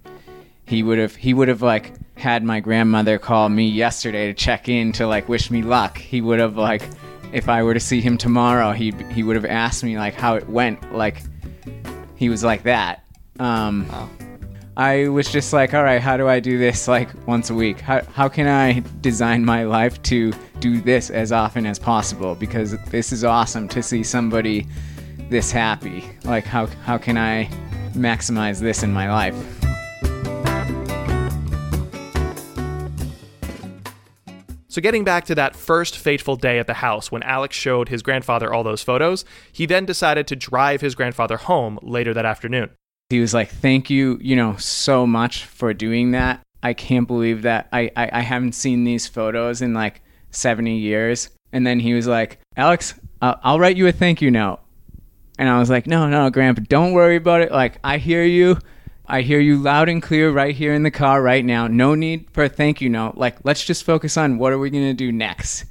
he 0.65 0.83
would 0.83 0.99
have 0.99 1.15
he 1.15 1.33
would 1.33 1.47
have 1.47 1.61
like 1.61 1.93
had 2.15 2.43
my 2.43 2.59
grandmother 2.59 3.17
call 3.17 3.49
me 3.49 3.67
yesterday 3.67 4.27
to 4.27 4.33
check 4.33 4.69
in 4.69 4.91
to 4.93 5.07
like 5.07 5.27
wish 5.27 5.49
me 5.51 5.61
luck. 5.61 5.97
He 5.97 6.21
would 6.21 6.39
have 6.39 6.57
like 6.57 6.83
if 7.33 7.49
I 7.49 7.63
were 7.63 7.73
to 7.73 7.79
see 7.79 7.99
him 7.99 8.17
tomorrow, 8.17 8.71
he 8.71 8.91
he 9.11 9.23
would 9.23 9.35
have 9.35 9.45
asked 9.45 9.83
me 9.83 9.97
like 9.97 10.13
how 10.13 10.35
it 10.35 10.47
went. 10.47 10.93
Like 10.93 11.21
he 12.15 12.29
was 12.29 12.43
like 12.43 12.63
that. 12.63 13.03
Um, 13.39 13.87
wow. 13.89 14.09
I 14.75 15.07
was 15.09 15.31
just 15.31 15.53
like, 15.53 15.75
all 15.75 15.83
right, 15.83 16.01
how 16.01 16.17
do 16.17 16.27
I 16.27 16.39
do 16.39 16.57
this 16.57 16.87
like 16.87 17.09
once 17.27 17.49
a 17.49 17.53
week? 17.53 17.79
How 17.79 18.03
how 18.13 18.29
can 18.29 18.47
I 18.47 18.83
design 19.01 19.45
my 19.45 19.63
life 19.63 20.01
to 20.03 20.31
do 20.59 20.81
this 20.81 21.09
as 21.09 21.31
often 21.31 21.65
as 21.65 21.77
possible? 21.77 22.35
Because 22.35 22.77
this 22.85 23.11
is 23.11 23.23
awesome 23.23 23.67
to 23.69 23.83
see 23.83 24.03
somebody 24.03 24.67
this 25.29 25.51
happy. 25.51 26.05
Like 26.23 26.45
how 26.45 26.67
how 26.85 26.97
can 26.97 27.17
I 27.17 27.49
maximize 27.93 28.59
this 28.59 28.83
in 28.83 28.91
my 28.91 29.11
life? 29.11 29.72
So, 34.73 34.81
getting 34.81 35.03
back 35.03 35.25
to 35.25 35.35
that 35.35 35.55
first 35.55 35.99
fateful 35.99 36.35
day 36.35 36.57
at 36.57 36.65
the 36.65 36.73
house 36.73 37.11
when 37.11 37.21
Alex 37.21 37.55
showed 37.55 37.89
his 37.89 38.01
grandfather 38.01 38.51
all 38.51 38.63
those 38.63 38.81
photos, 38.81 39.23
he 39.51 39.67
then 39.67 39.85
decided 39.85 40.25
to 40.25 40.35
drive 40.35 40.81
his 40.81 40.95
grandfather 40.95 41.37
home 41.37 41.77
later 41.83 42.11
that 42.15 42.25
afternoon. 42.25 42.71
He 43.11 43.19
was 43.19 43.35
like, 43.35 43.51
Thank 43.51 43.91
you, 43.91 44.17
you 44.19 44.35
know, 44.35 44.55
so 44.55 45.05
much 45.05 45.45
for 45.45 45.75
doing 45.75 46.09
that. 46.13 46.41
I 46.63 46.73
can't 46.73 47.05
believe 47.05 47.43
that 47.43 47.69
I, 47.71 47.91
I, 47.95 48.09
I 48.13 48.21
haven't 48.21 48.53
seen 48.53 48.83
these 48.83 49.07
photos 49.07 49.61
in 49.61 49.75
like 49.75 50.01
70 50.31 50.75
years. 50.75 51.29
And 51.51 51.67
then 51.67 51.79
he 51.79 51.93
was 51.93 52.07
like, 52.07 52.39
Alex, 52.57 52.95
I'll, 53.21 53.39
I'll 53.43 53.59
write 53.59 53.77
you 53.77 53.85
a 53.85 53.91
thank 53.91 54.23
you 54.23 54.31
note. 54.31 54.59
And 55.37 55.49
I 55.49 55.59
was 55.59 55.69
like, 55.69 55.85
No, 55.85 56.09
no, 56.09 56.31
Grandpa, 56.31 56.63
don't 56.67 56.93
worry 56.93 57.17
about 57.17 57.41
it. 57.41 57.51
Like, 57.51 57.77
I 57.83 57.99
hear 57.99 58.23
you. 58.23 58.57
I 59.05 59.21
hear 59.21 59.39
you 59.39 59.57
loud 59.57 59.89
and 59.89 60.01
clear 60.01 60.31
right 60.31 60.55
here 60.55 60.73
in 60.73 60.83
the 60.83 60.91
car 60.91 61.21
right 61.21 61.43
now. 61.43 61.67
No 61.67 61.93
need 61.93 62.29
for 62.31 62.45
a 62.45 62.49
thank 62.49 62.79
you 62.79 62.89
note. 62.89 63.17
Like, 63.17 63.43
let's 63.43 63.65
just 63.65 63.83
focus 63.83 64.15
on 64.15 64.37
what 64.37 64.53
are 64.53 64.59
we 64.59 64.69
going 64.69 64.85
to 64.85 64.93
do 64.93 65.11
next. 65.11 65.65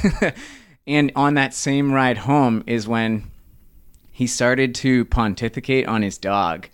and 0.86 1.12
on 1.14 1.34
that 1.34 1.54
same 1.54 1.92
ride 1.92 2.18
home 2.18 2.64
is 2.66 2.88
when 2.88 3.30
he 4.10 4.26
started 4.26 4.74
to 4.76 5.04
pontificate 5.04 5.86
on 5.86 6.02
his 6.02 6.18
dog. 6.18 6.68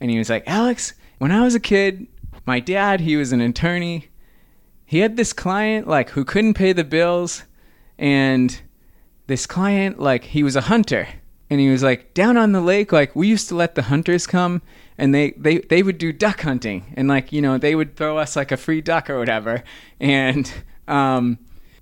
And 0.00 0.10
he 0.10 0.16
was 0.16 0.30
like, 0.30 0.44
Alex, 0.46 0.94
when 1.18 1.32
I 1.32 1.42
was 1.42 1.54
a 1.54 1.60
kid, 1.60 2.06
my 2.46 2.58
dad, 2.58 3.00
he 3.00 3.16
was 3.16 3.32
an 3.32 3.42
attorney. 3.42 4.08
He 4.86 5.00
had 5.00 5.18
this 5.18 5.34
client, 5.34 5.86
like, 5.86 6.10
who 6.10 6.24
couldn't 6.24 6.54
pay 6.54 6.72
the 6.72 6.84
bills. 6.84 7.42
And 7.98 8.58
this 9.26 9.46
client, 9.46 10.00
like, 10.00 10.24
he 10.24 10.42
was 10.42 10.56
a 10.56 10.62
hunter. 10.62 11.08
And 11.50 11.60
he 11.60 11.68
was 11.68 11.82
like, 11.82 12.14
down 12.14 12.38
on 12.38 12.52
the 12.52 12.62
lake, 12.62 12.90
like, 12.90 13.14
we 13.14 13.28
used 13.28 13.48
to 13.48 13.54
let 13.54 13.74
the 13.74 13.82
hunters 13.82 14.26
come 14.26 14.62
and 14.98 15.14
they, 15.14 15.32
they, 15.32 15.58
they 15.58 15.82
would 15.82 15.98
do 15.98 16.12
duck 16.12 16.40
hunting 16.40 16.92
and 16.96 17.08
like 17.08 17.32
you 17.32 17.42
know 17.42 17.58
they 17.58 17.74
would 17.74 17.96
throw 17.96 18.18
us 18.18 18.36
like 18.36 18.52
a 18.52 18.56
free 18.56 18.80
duck 18.80 19.10
or 19.10 19.18
whatever. 19.18 19.62
And 20.00 20.52
um, 20.88 21.38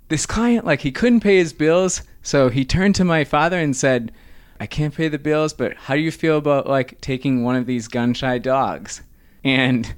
this 0.08 0.26
client 0.26 0.64
like 0.64 0.80
he 0.80 0.92
couldn't 0.92 1.20
pay 1.20 1.38
his 1.38 1.52
bills 1.52 2.02
so 2.22 2.48
he 2.48 2.64
turned 2.64 2.94
to 2.94 3.04
my 3.04 3.24
father 3.24 3.58
and 3.58 3.76
said 3.76 4.12
i 4.60 4.66
can't 4.66 4.94
pay 4.94 5.08
the 5.08 5.18
bills 5.18 5.52
but 5.52 5.74
how 5.74 5.94
do 5.94 6.00
you 6.00 6.10
feel 6.10 6.38
about 6.38 6.66
like 6.66 7.00
taking 7.00 7.42
one 7.42 7.56
of 7.56 7.66
these 7.66 7.88
gun 7.88 8.14
shy 8.14 8.38
dogs? 8.38 9.02
And 9.42 9.94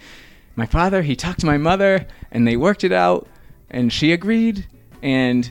my 0.54 0.66
father 0.66 1.02
he 1.02 1.16
talked 1.16 1.40
to 1.40 1.46
my 1.46 1.58
mother 1.58 2.06
and 2.30 2.46
they 2.46 2.56
worked 2.56 2.84
it 2.84 2.92
out 2.92 3.28
and 3.70 3.92
she 3.92 4.12
agreed 4.12 4.66
and 5.02 5.50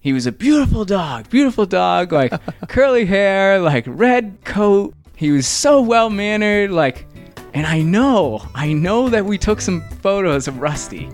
he 0.00 0.12
was 0.12 0.26
a 0.26 0.32
beautiful 0.32 0.84
dog 0.84 1.28
beautiful 1.30 1.66
dog 1.66 2.12
like 2.12 2.32
curly 2.68 3.06
hair 3.06 3.58
like 3.58 3.84
red 3.86 4.38
coat 4.44 4.94
he 5.16 5.30
was 5.30 5.46
so 5.46 5.80
well 5.80 6.10
mannered, 6.10 6.70
like, 6.70 7.06
and 7.54 7.66
I 7.66 7.82
know, 7.82 8.42
I 8.54 8.72
know 8.72 9.08
that 9.08 9.24
we 9.24 9.38
took 9.38 9.60
some 9.60 9.82
photos 10.02 10.48
of 10.48 10.58
Rusty, 10.58 11.08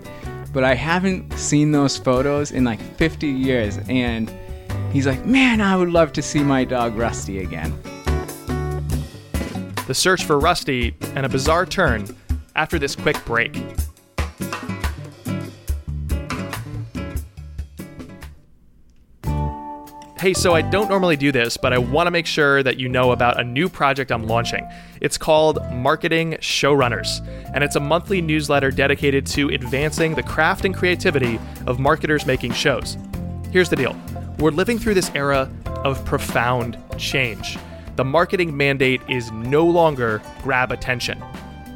but 0.51 0.63
I 0.63 0.73
haven't 0.73 1.31
seen 1.33 1.71
those 1.71 1.97
photos 1.97 2.51
in 2.51 2.63
like 2.63 2.81
50 2.97 3.27
years. 3.27 3.77
And 3.87 4.33
he's 4.91 5.05
like, 5.05 5.23
man, 5.25 5.61
I 5.61 5.77
would 5.77 5.89
love 5.89 6.13
to 6.13 6.21
see 6.21 6.43
my 6.43 6.63
dog 6.65 6.95
Rusty 6.95 7.39
again. 7.39 7.77
The 9.85 9.93
search 9.93 10.25
for 10.25 10.39
Rusty 10.39 10.95
and 11.15 11.25
a 11.25 11.29
bizarre 11.29 11.65
turn 11.65 12.07
after 12.55 12.79
this 12.79 12.95
quick 12.95 13.23
break. 13.25 13.55
Hey, 20.21 20.35
so 20.35 20.53
I 20.53 20.61
don't 20.61 20.87
normally 20.87 21.17
do 21.17 21.31
this, 21.31 21.57
but 21.57 21.73
I 21.73 21.79
want 21.79 22.05
to 22.05 22.11
make 22.11 22.27
sure 22.27 22.61
that 22.61 22.77
you 22.77 22.87
know 22.87 23.11
about 23.11 23.39
a 23.39 23.43
new 23.43 23.67
project 23.67 24.11
I'm 24.11 24.27
launching. 24.27 24.69
It's 25.01 25.17
called 25.17 25.57
Marketing 25.73 26.33
Showrunners, 26.33 27.27
and 27.55 27.63
it's 27.63 27.75
a 27.75 27.79
monthly 27.79 28.21
newsletter 28.21 28.69
dedicated 28.69 29.25
to 29.25 29.49
advancing 29.49 30.13
the 30.13 30.21
craft 30.21 30.63
and 30.63 30.75
creativity 30.75 31.39
of 31.65 31.79
marketers 31.79 32.27
making 32.27 32.51
shows. 32.51 32.99
Here's 33.51 33.67
the 33.67 33.75
deal 33.75 33.99
we're 34.37 34.51
living 34.51 34.77
through 34.77 34.93
this 34.93 35.09
era 35.15 35.51
of 35.65 36.05
profound 36.05 36.77
change. 36.99 37.57
The 37.95 38.05
marketing 38.05 38.55
mandate 38.55 39.01
is 39.09 39.31
no 39.31 39.65
longer 39.65 40.21
grab 40.43 40.71
attention. 40.71 41.19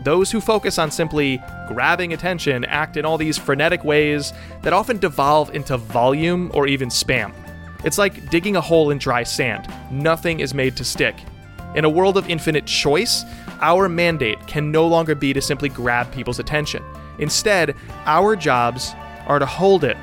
Those 0.04 0.30
who 0.30 0.40
focus 0.40 0.78
on 0.78 0.92
simply 0.92 1.42
grabbing 1.68 2.14
attention 2.14 2.64
act 2.66 2.96
in 2.96 3.06
all 3.06 3.18
these 3.18 3.40
frenetic 3.40 3.84
ways 3.84 4.34
that 4.62 4.72
often 4.72 5.00
devolve 5.00 5.56
into 5.56 5.78
volume 5.78 6.52
or 6.54 6.68
even 6.68 6.90
spam. 6.90 7.34
It's 7.84 7.98
like 7.98 8.30
digging 8.30 8.56
a 8.56 8.62
hole 8.62 8.92
in 8.92 8.98
dry 8.98 9.24
sand. 9.24 9.68
Nothing 9.92 10.40
is 10.40 10.54
made 10.54 10.76
to 10.78 10.84
stick. 10.84 11.16
In 11.76 11.86
a 11.86 11.90
world 11.90 12.18
of 12.18 12.30
infinite 12.30 12.66
choice, 12.66 13.24
our 13.62 13.90
mandate 13.90 14.46
can 14.48 14.72
no 14.72 14.88
longer 14.88 15.14
be 15.14 15.34
to 15.34 15.42
simply 15.42 15.70
grab 15.70 16.12
people's 16.12 16.40
attention. 16.40 16.84
Instead, 17.20 17.76
our 18.06 18.36
jobs 18.36 18.94
are 19.28 19.40
to 19.40 19.46
hold 19.46 19.84
it. 19.84 19.98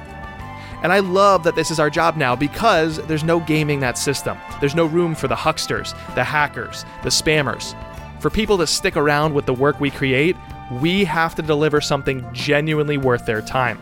And 0.82 0.92
I 0.92 0.98
love 0.98 1.44
that 1.44 1.54
this 1.54 1.70
is 1.70 1.78
our 1.78 1.90
job 1.90 2.16
now 2.16 2.34
because 2.34 2.98
there's 3.06 3.22
no 3.22 3.40
gaming 3.40 3.80
that 3.80 3.96
system. 3.96 4.36
There's 4.60 4.74
no 4.74 4.86
room 4.86 5.14
for 5.14 5.28
the 5.28 5.36
hucksters, 5.36 5.94
the 6.14 6.24
hackers, 6.24 6.84
the 7.04 7.08
spammers. 7.08 7.76
For 8.20 8.30
people 8.30 8.58
to 8.58 8.66
stick 8.66 8.96
around 8.96 9.32
with 9.32 9.46
the 9.46 9.54
work 9.54 9.80
we 9.80 9.90
create, 9.90 10.36
we 10.80 11.04
have 11.04 11.34
to 11.36 11.42
deliver 11.42 11.80
something 11.80 12.26
genuinely 12.32 12.96
worth 12.96 13.26
their 13.26 13.42
time. 13.42 13.78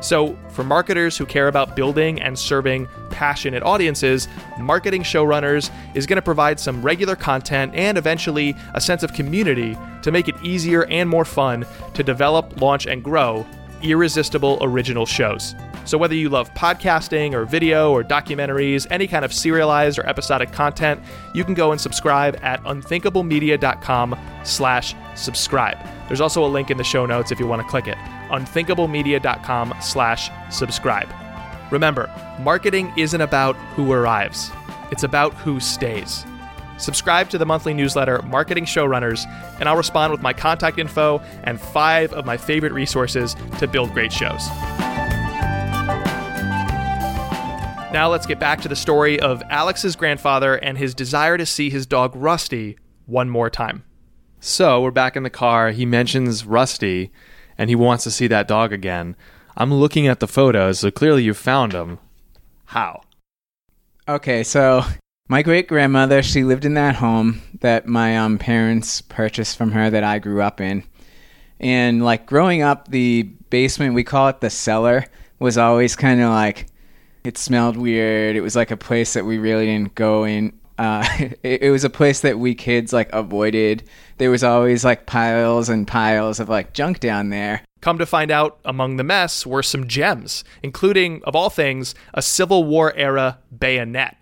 So, 0.00 0.36
for 0.50 0.62
marketers 0.62 1.16
who 1.18 1.26
care 1.26 1.48
about 1.48 1.74
building 1.74 2.20
and 2.20 2.38
serving 2.38 2.88
passionate 3.10 3.62
audiences, 3.64 4.28
Marketing 4.58 5.02
Showrunners 5.02 5.70
is 5.94 6.06
going 6.06 6.16
to 6.16 6.22
provide 6.22 6.60
some 6.60 6.82
regular 6.82 7.16
content 7.16 7.74
and 7.74 7.98
eventually 7.98 8.54
a 8.74 8.80
sense 8.80 9.02
of 9.02 9.12
community 9.12 9.76
to 10.02 10.12
make 10.12 10.28
it 10.28 10.36
easier 10.42 10.84
and 10.86 11.10
more 11.10 11.24
fun 11.24 11.66
to 11.94 12.02
develop, 12.04 12.60
launch, 12.60 12.86
and 12.86 13.02
grow 13.02 13.44
irresistible 13.82 14.58
original 14.60 15.06
shows. 15.06 15.54
So 15.84 15.96
whether 15.96 16.14
you 16.14 16.28
love 16.28 16.52
podcasting 16.54 17.32
or 17.32 17.44
video 17.44 17.92
or 17.92 18.04
documentaries, 18.04 18.86
any 18.90 19.06
kind 19.06 19.24
of 19.24 19.32
serialized 19.32 19.98
or 19.98 20.06
episodic 20.06 20.52
content, 20.52 21.00
you 21.34 21.44
can 21.44 21.54
go 21.54 21.72
and 21.72 21.80
subscribe 21.80 22.38
at 22.42 22.62
unthinkablemedia.com 22.64 24.18
slash 24.44 24.94
subscribe. 25.14 25.78
There's 26.08 26.20
also 26.20 26.44
a 26.44 26.48
link 26.48 26.70
in 26.70 26.76
the 26.76 26.84
show 26.84 27.06
notes 27.06 27.32
if 27.32 27.40
you 27.40 27.46
want 27.46 27.62
to 27.62 27.68
click 27.68 27.86
it. 27.86 27.96
unthinkablemedia.com 28.28 29.74
slash 29.80 30.30
subscribe. 30.50 31.08
Remember, 31.70 32.10
marketing 32.40 32.92
isn't 32.96 33.20
about 33.20 33.56
who 33.74 33.92
arrives. 33.92 34.50
It's 34.90 35.02
about 35.02 35.34
who 35.34 35.60
stays. 35.60 36.24
Subscribe 36.78 37.28
to 37.30 37.38
the 37.38 37.44
monthly 37.44 37.74
newsletter 37.74 38.22
Marketing 38.22 38.64
Showrunners, 38.64 39.26
and 39.58 39.68
I'll 39.68 39.76
respond 39.76 40.12
with 40.12 40.22
my 40.22 40.32
contact 40.32 40.78
info 40.78 41.20
and 41.42 41.60
five 41.60 42.12
of 42.12 42.24
my 42.24 42.36
favorite 42.36 42.72
resources 42.72 43.34
to 43.58 43.66
build 43.66 43.92
great 43.92 44.12
shows. 44.12 44.48
Now 47.90 48.08
let's 48.10 48.26
get 48.26 48.38
back 48.38 48.60
to 48.60 48.68
the 48.68 48.76
story 48.76 49.18
of 49.18 49.42
Alex's 49.50 49.96
grandfather 49.96 50.54
and 50.54 50.78
his 50.78 50.94
desire 50.94 51.36
to 51.36 51.46
see 51.46 51.68
his 51.68 51.86
dog 51.86 52.12
Rusty 52.14 52.78
one 53.06 53.28
more 53.28 53.50
time. 53.50 53.82
So 54.40 54.80
we're 54.80 54.92
back 54.92 55.16
in 55.16 55.24
the 55.24 55.30
car. 55.30 55.72
He 55.72 55.84
mentions 55.84 56.44
Rusty 56.44 57.10
and 57.58 57.68
he 57.68 57.76
wants 57.76 58.04
to 58.04 58.10
see 58.10 58.28
that 58.28 58.48
dog 58.48 58.72
again. 58.72 59.16
I'm 59.56 59.74
looking 59.74 60.06
at 60.06 60.20
the 60.20 60.28
photos, 60.28 60.78
so 60.78 60.90
clearly 60.90 61.24
you 61.24 61.34
found 61.34 61.72
him. 61.72 61.98
How? 62.66 63.02
Okay, 64.08 64.44
so 64.44 64.84
my 65.28 65.42
great 65.42 65.68
grandmother, 65.68 66.22
she 66.22 66.44
lived 66.44 66.64
in 66.64 66.74
that 66.74 66.96
home 66.96 67.42
that 67.60 67.86
my 67.86 68.16
um, 68.16 68.38
parents 68.38 69.02
purchased 69.02 69.58
from 69.58 69.72
her 69.72 69.90
that 69.90 70.04
I 70.04 70.20
grew 70.20 70.40
up 70.40 70.60
in. 70.60 70.84
And 71.60 72.04
like 72.04 72.24
growing 72.24 72.62
up, 72.62 72.88
the 72.88 73.24
basement, 73.50 73.94
we 73.94 74.04
call 74.04 74.28
it 74.28 74.40
the 74.40 74.48
cellar, 74.48 75.04
was 75.38 75.58
always 75.58 75.96
kind 75.96 76.20
of 76.20 76.30
like 76.30 76.66
it 77.24 77.36
smelled 77.36 77.76
weird. 77.76 78.36
It 78.36 78.40
was 78.40 78.56
like 78.56 78.70
a 78.70 78.76
place 78.76 79.12
that 79.14 79.24
we 79.24 79.38
really 79.38 79.66
didn't 79.66 79.94
go 79.94 80.24
in. 80.24 80.58
Uh, 80.78 81.06
it, 81.42 81.62
it 81.64 81.70
was 81.70 81.84
a 81.84 81.90
place 81.90 82.20
that 82.20 82.38
we 82.38 82.54
kids 82.54 82.92
like 82.92 83.12
avoided. 83.12 83.84
There 84.18 84.30
was 84.30 84.42
always 84.42 84.84
like 84.84 85.06
piles 85.06 85.68
and 85.68 85.86
piles 85.86 86.40
of 86.40 86.48
like 86.48 86.72
junk 86.72 86.98
down 86.98 87.30
there. 87.30 87.62
Come 87.80 87.98
to 87.98 88.06
find 88.06 88.32
out, 88.32 88.58
among 88.64 88.96
the 88.96 89.04
mess 89.04 89.46
were 89.46 89.62
some 89.62 89.86
gems, 89.86 90.42
including, 90.62 91.22
of 91.22 91.36
all 91.36 91.48
things, 91.48 91.94
a 92.12 92.20
Civil 92.20 92.64
War 92.64 92.92
era 92.96 93.38
bayonet. 93.56 94.16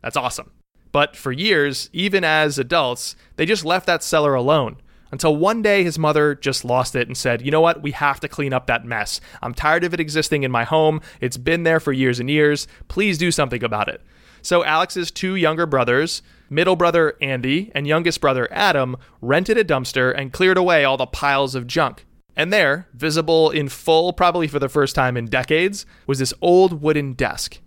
That's 0.00 0.16
awesome. 0.16 0.52
But 0.92 1.16
for 1.16 1.32
years, 1.32 1.90
even 1.92 2.22
as 2.22 2.58
adults, 2.58 3.16
they 3.34 3.44
just 3.44 3.64
left 3.64 3.86
that 3.86 4.04
cellar 4.04 4.34
alone 4.34 4.76
until 5.10 5.34
one 5.34 5.60
day 5.60 5.82
his 5.82 5.98
mother 5.98 6.36
just 6.36 6.64
lost 6.64 6.94
it 6.94 7.08
and 7.08 7.16
said, 7.16 7.42
You 7.42 7.50
know 7.50 7.60
what? 7.60 7.82
We 7.82 7.90
have 7.92 8.20
to 8.20 8.28
clean 8.28 8.52
up 8.52 8.66
that 8.66 8.84
mess. 8.84 9.20
I'm 9.42 9.54
tired 9.54 9.82
of 9.82 9.92
it 9.92 10.00
existing 10.00 10.44
in 10.44 10.52
my 10.52 10.62
home. 10.62 11.00
It's 11.20 11.36
been 11.36 11.64
there 11.64 11.80
for 11.80 11.92
years 11.92 12.20
and 12.20 12.30
years. 12.30 12.68
Please 12.86 13.18
do 13.18 13.32
something 13.32 13.64
about 13.64 13.88
it. 13.88 14.00
So 14.42 14.64
Alex's 14.64 15.10
two 15.10 15.34
younger 15.34 15.66
brothers, 15.66 16.22
middle 16.52 16.76
brother 16.76 17.16
Andy 17.20 17.72
and 17.74 17.86
youngest 17.86 18.20
brother 18.20 18.46
Adam, 18.52 18.96
rented 19.20 19.56
a 19.56 19.64
dumpster 19.64 20.14
and 20.16 20.32
cleared 20.32 20.58
away 20.58 20.84
all 20.84 20.96
the 20.96 21.06
piles 21.06 21.54
of 21.54 21.66
junk. 21.66 22.04
And 22.36 22.52
there, 22.52 22.88
visible 22.94 23.50
in 23.50 23.68
full, 23.68 24.12
probably 24.12 24.46
for 24.46 24.58
the 24.58 24.68
first 24.68 24.94
time 24.94 25.16
in 25.16 25.26
decades, 25.26 25.84
was 26.06 26.18
this 26.18 26.34
old 26.40 26.82
wooden 26.82 27.14
desk. 27.14 27.58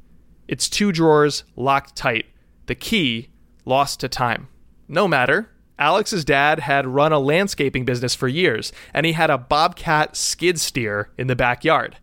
Its 0.47 0.69
two 0.69 0.91
drawers 0.91 1.43
locked 1.55 1.95
tight, 1.95 2.25
the 2.67 2.75
key 2.75 3.29
lost 3.65 3.99
to 3.99 4.07
time. 4.07 4.47
No 4.87 5.07
matter, 5.07 5.49
Alex's 5.77 6.23
dad 6.23 6.59
had 6.59 6.87
run 6.87 7.11
a 7.11 7.19
landscaping 7.19 7.85
business 7.85 8.15
for 8.15 8.27
years, 8.27 8.71
and 8.93 9.05
he 9.05 9.11
had 9.13 9.29
a 9.29 9.37
Bobcat 9.37 10.15
skid 10.15 10.59
steer 10.59 11.09
in 11.17 11.27
the 11.27 11.35
backyard. 11.35 11.97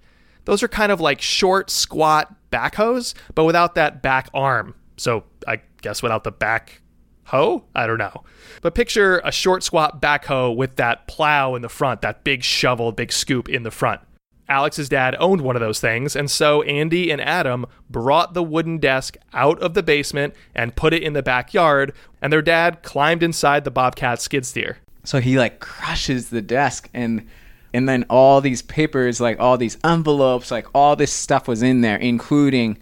those 0.44 0.62
are 0.62 0.68
kind 0.68 0.90
of 0.90 1.00
like 1.00 1.20
short, 1.20 1.70
squat 1.70 2.34
backhoes, 2.50 3.14
but 3.36 3.44
without 3.44 3.76
that 3.76 4.02
back 4.02 4.28
arm. 4.34 4.74
So 4.96 5.24
I 5.46 5.60
guess 5.82 6.02
without 6.02 6.24
the 6.24 6.32
back 6.32 6.80
hoe? 7.24 7.64
I 7.74 7.86
don't 7.86 7.98
know. 7.98 8.24
But 8.62 8.74
picture 8.74 9.20
a 9.24 9.32
short, 9.32 9.62
squat 9.62 10.00
backhoe 10.00 10.54
with 10.54 10.76
that 10.76 11.06
plow 11.06 11.54
in 11.54 11.62
the 11.62 11.68
front, 11.68 12.00
that 12.00 12.24
big 12.24 12.42
shovel, 12.42 12.92
big 12.92 13.12
scoop 13.12 13.48
in 13.48 13.62
the 13.62 13.70
front. 13.70 14.00
Alex's 14.48 14.88
dad 14.88 15.16
owned 15.18 15.40
one 15.40 15.56
of 15.56 15.60
those 15.60 15.80
things, 15.80 16.14
and 16.14 16.30
so 16.30 16.62
Andy 16.62 17.10
and 17.10 17.20
Adam 17.20 17.64
brought 17.88 18.34
the 18.34 18.42
wooden 18.42 18.78
desk 18.78 19.16
out 19.32 19.58
of 19.62 19.74
the 19.74 19.82
basement 19.82 20.34
and 20.54 20.76
put 20.76 20.92
it 20.92 21.02
in 21.02 21.12
the 21.12 21.22
backyard, 21.22 21.94
and 22.20 22.32
their 22.32 22.42
dad 22.42 22.82
climbed 22.82 23.22
inside 23.22 23.64
the 23.64 23.70
Bobcat 23.70 24.20
skid 24.20 24.44
steer. 24.44 24.78
So 25.04 25.20
he 25.20 25.38
like 25.38 25.60
crushes 25.60 26.30
the 26.30 26.42
desk 26.42 26.88
and 26.92 27.26
and 27.74 27.88
then 27.88 28.04
all 28.10 28.42
these 28.42 28.60
papers, 28.60 29.20
like 29.20 29.40
all 29.40 29.56
these 29.56 29.78
envelopes, 29.82 30.50
like 30.50 30.66
all 30.74 30.94
this 30.94 31.12
stuff 31.12 31.48
was 31.48 31.62
in 31.62 31.80
there, 31.80 31.96
including 31.96 32.78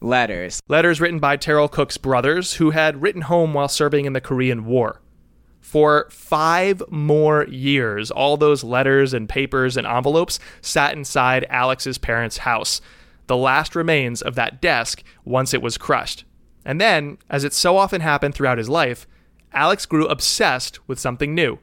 letters. 0.00 0.60
Letters 0.68 1.00
written 1.00 1.18
by 1.18 1.36
Terrell 1.36 1.68
Cook's 1.68 1.96
brothers, 1.96 2.54
who 2.54 2.70
had 2.70 3.02
written 3.02 3.22
home 3.22 3.54
while 3.54 3.68
serving 3.68 4.04
in 4.04 4.12
the 4.12 4.20
Korean 4.20 4.64
War. 4.64 5.00
For 5.60 6.08
five 6.10 6.82
more 6.88 7.44
years, 7.44 8.10
all 8.10 8.36
those 8.36 8.64
letters 8.64 9.12
and 9.12 9.28
papers 9.28 9.76
and 9.76 9.86
envelopes 9.86 10.38
sat 10.62 10.94
inside 10.94 11.46
Alex's 11.50 11.98
parents' 11.98 12.38
house, 12.38 12.80
the 13.26 13.36
last 13.36 13.76
remains 13.76 14.22
of 14.22 14.34
that 14.36 14.62
desk 14.62 15.02
once 15.24 15.52
it 15.52 15.60
was 15.60 15.76
crushed. 15.76 16.24
And 16.64 16.80
then, 16.80 17.18
as 17.28 17.44
it 17.44 17.52
so 17.52 17.76
often 17.76 18.00
happened 18.00 18.34
throughout 18.34 18.58
his 18.58 18.68
life, 18.68 19.06
Alex 19.52 19.86
grew 19.86 20.06
obsessed 20.06 20.86
with 20.88 20.98
something 20.98 21.34
new 21.34 21.58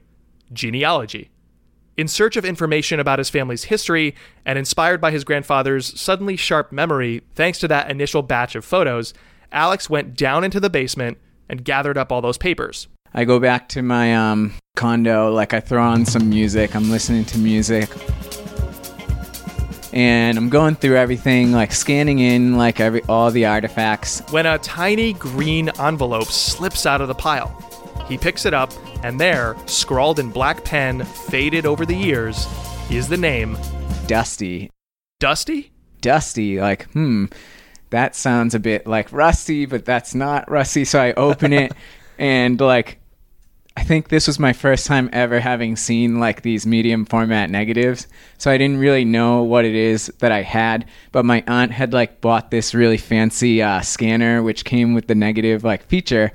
genealogy. 0.52 1.30
In 1.96 2.08
search 2.08 2.36
of 2.36 2.44
information 2.44 3.00
about 3.00 3.18
his 3.18 3.30
family's 3.30 3.64
history 3.64 4.14
and 4.44 4.58
inspired 4.58 5.00
by 5.00 5.10
his 5.10 5.24
grandfather's 5.24 5.98
suddenly 5.98 6.36
sharp 6.36 6.70
memory, 6.70 7.22
thanks 7.34 7.58
to 7.60 7.68
that 7.68 7.90
initial 7.90 8.20
batch 8.22 8.54
of 8.54 8.66
photos, 8.66 9.14
Alex 9.50 9.88
went 9.88 10.14
down 10.14 10.44
into 10.44 10.60
the 10.60 10.68
basement 10.68 11.16
and 11.48 11.64
gathered 11.64 11.96
up 11.96 12.12
all 12.12 12.20
those 12.20 12.36
papers. 12.36 12.88
I 13.14 13.24
go 13.24 13.40
back 13.40 13.70
to 13.70 13.82
my 13.82 14.14
um, 14.14 14.52
condo, 14.74 15.32
like 15.32 15.54
I 15.54 15.60
throw 15.60 15.82
on 15.82 16.04
some 16.04 16.28
music, 16.28 16.76
I'm 16.76 16.90
listening 16.90 17.24
to 17.26 17.38
music. 17.38 17.88
And 19.94 20.36
I'm 20.36 20.50
going 20.50 20.74
through 20.74 20.96
everything, 20.96 21.52
like 21.52 21.72
scanning 21.72 22.18
in 22.18 22.58
like 22.58 22.78
every 22.78 23.00
all 23.04 23.30
the 23.30 23.46
artifacts. 23.46 24.20
When 24.30 24.44
a 24.44 24.58
tiny 24.58 25.14
green 25.14 25.70
envelope 25.80 26.26
slips 26.26 26.84
out 26.84 27.00
of 27.00 27.08
the 27.08 27.14
pile, 27.14 27.58
he 28.08 28.18
picks 28.18 28.46
it 28.46 28.54
up, 28.54 28.72
and 29.02 29.20
there, 29.20 29.56
scrawled 29.66 30.18
in 30.18 30.30
black 30.30 30.64
pen, 30.64 31.04
faded 31.04 31.66
over 31.66 31.84
the 31.86 31.96
years, 31.96 32.46
is 32.90 33.08
the 33.08 33.16
name 33.16 33.58
Dusty. 34.06 34.70
Dusty? 35.18 35.72
Dusty, 36.00 36.60
like, 36.60 36.90
hmm, 36.90 37.26
that 37.90 38.14
sounds 38.14 38.54
a 38.54 38.60
bit 38.60 38.86
like 38.86 39.12
Rusty, 39.12 39.66
but 39.66 39.84
that's 39.84 40.14
not 40.14 40.50
Rusty. 40.50 40.84
So 40.84 41.00
I 41.00 41.12
open 41.14 41.52
it 41.52 41.72
and 42.18 42.60
like 42.60 42.98
I 43.76 43.84
think 43.84 44.08
this 44.08 44.26
was 44.26 44.38
my 44.38 44.54
first 44.54 44.86
time 44.86 45.10
ever 45.12 45.38
having 45.38 45.76
seen 45.76 46.18
like 46.18 46.40
these 46.40 46.66
medium 46.66 47.04
format 47.04 47.50
negatives. 47.50 48.06
So 48.38 48.50
I 48.50 48.56
didn't 48.56 48.78
really 48.78 49.04
know 49.04 49.42
what 49.42 49.66
it 49.66 49.74
is 49.74 50.06
that 50.18 50.32
I 50.32 50.42
had, 50.42 50.86
but 51.12 51.26
my 51.26 51.44
aunt 51.46 51.72
had 51.72 51.92
like 51.92 52.22
bought 52.22 52.50
this 52.50 52.74
really 52.74 52.96
fancy 52.96 53.62
uh, 53.62 53.82
scanner 53.82 54.42
which 54.42 54.64
came 54.64 54.94
with 54.94 55.08
the 55.08 55.14
negative 55.14 55.62
like 55.62 55.84
feature. 55.84 56.32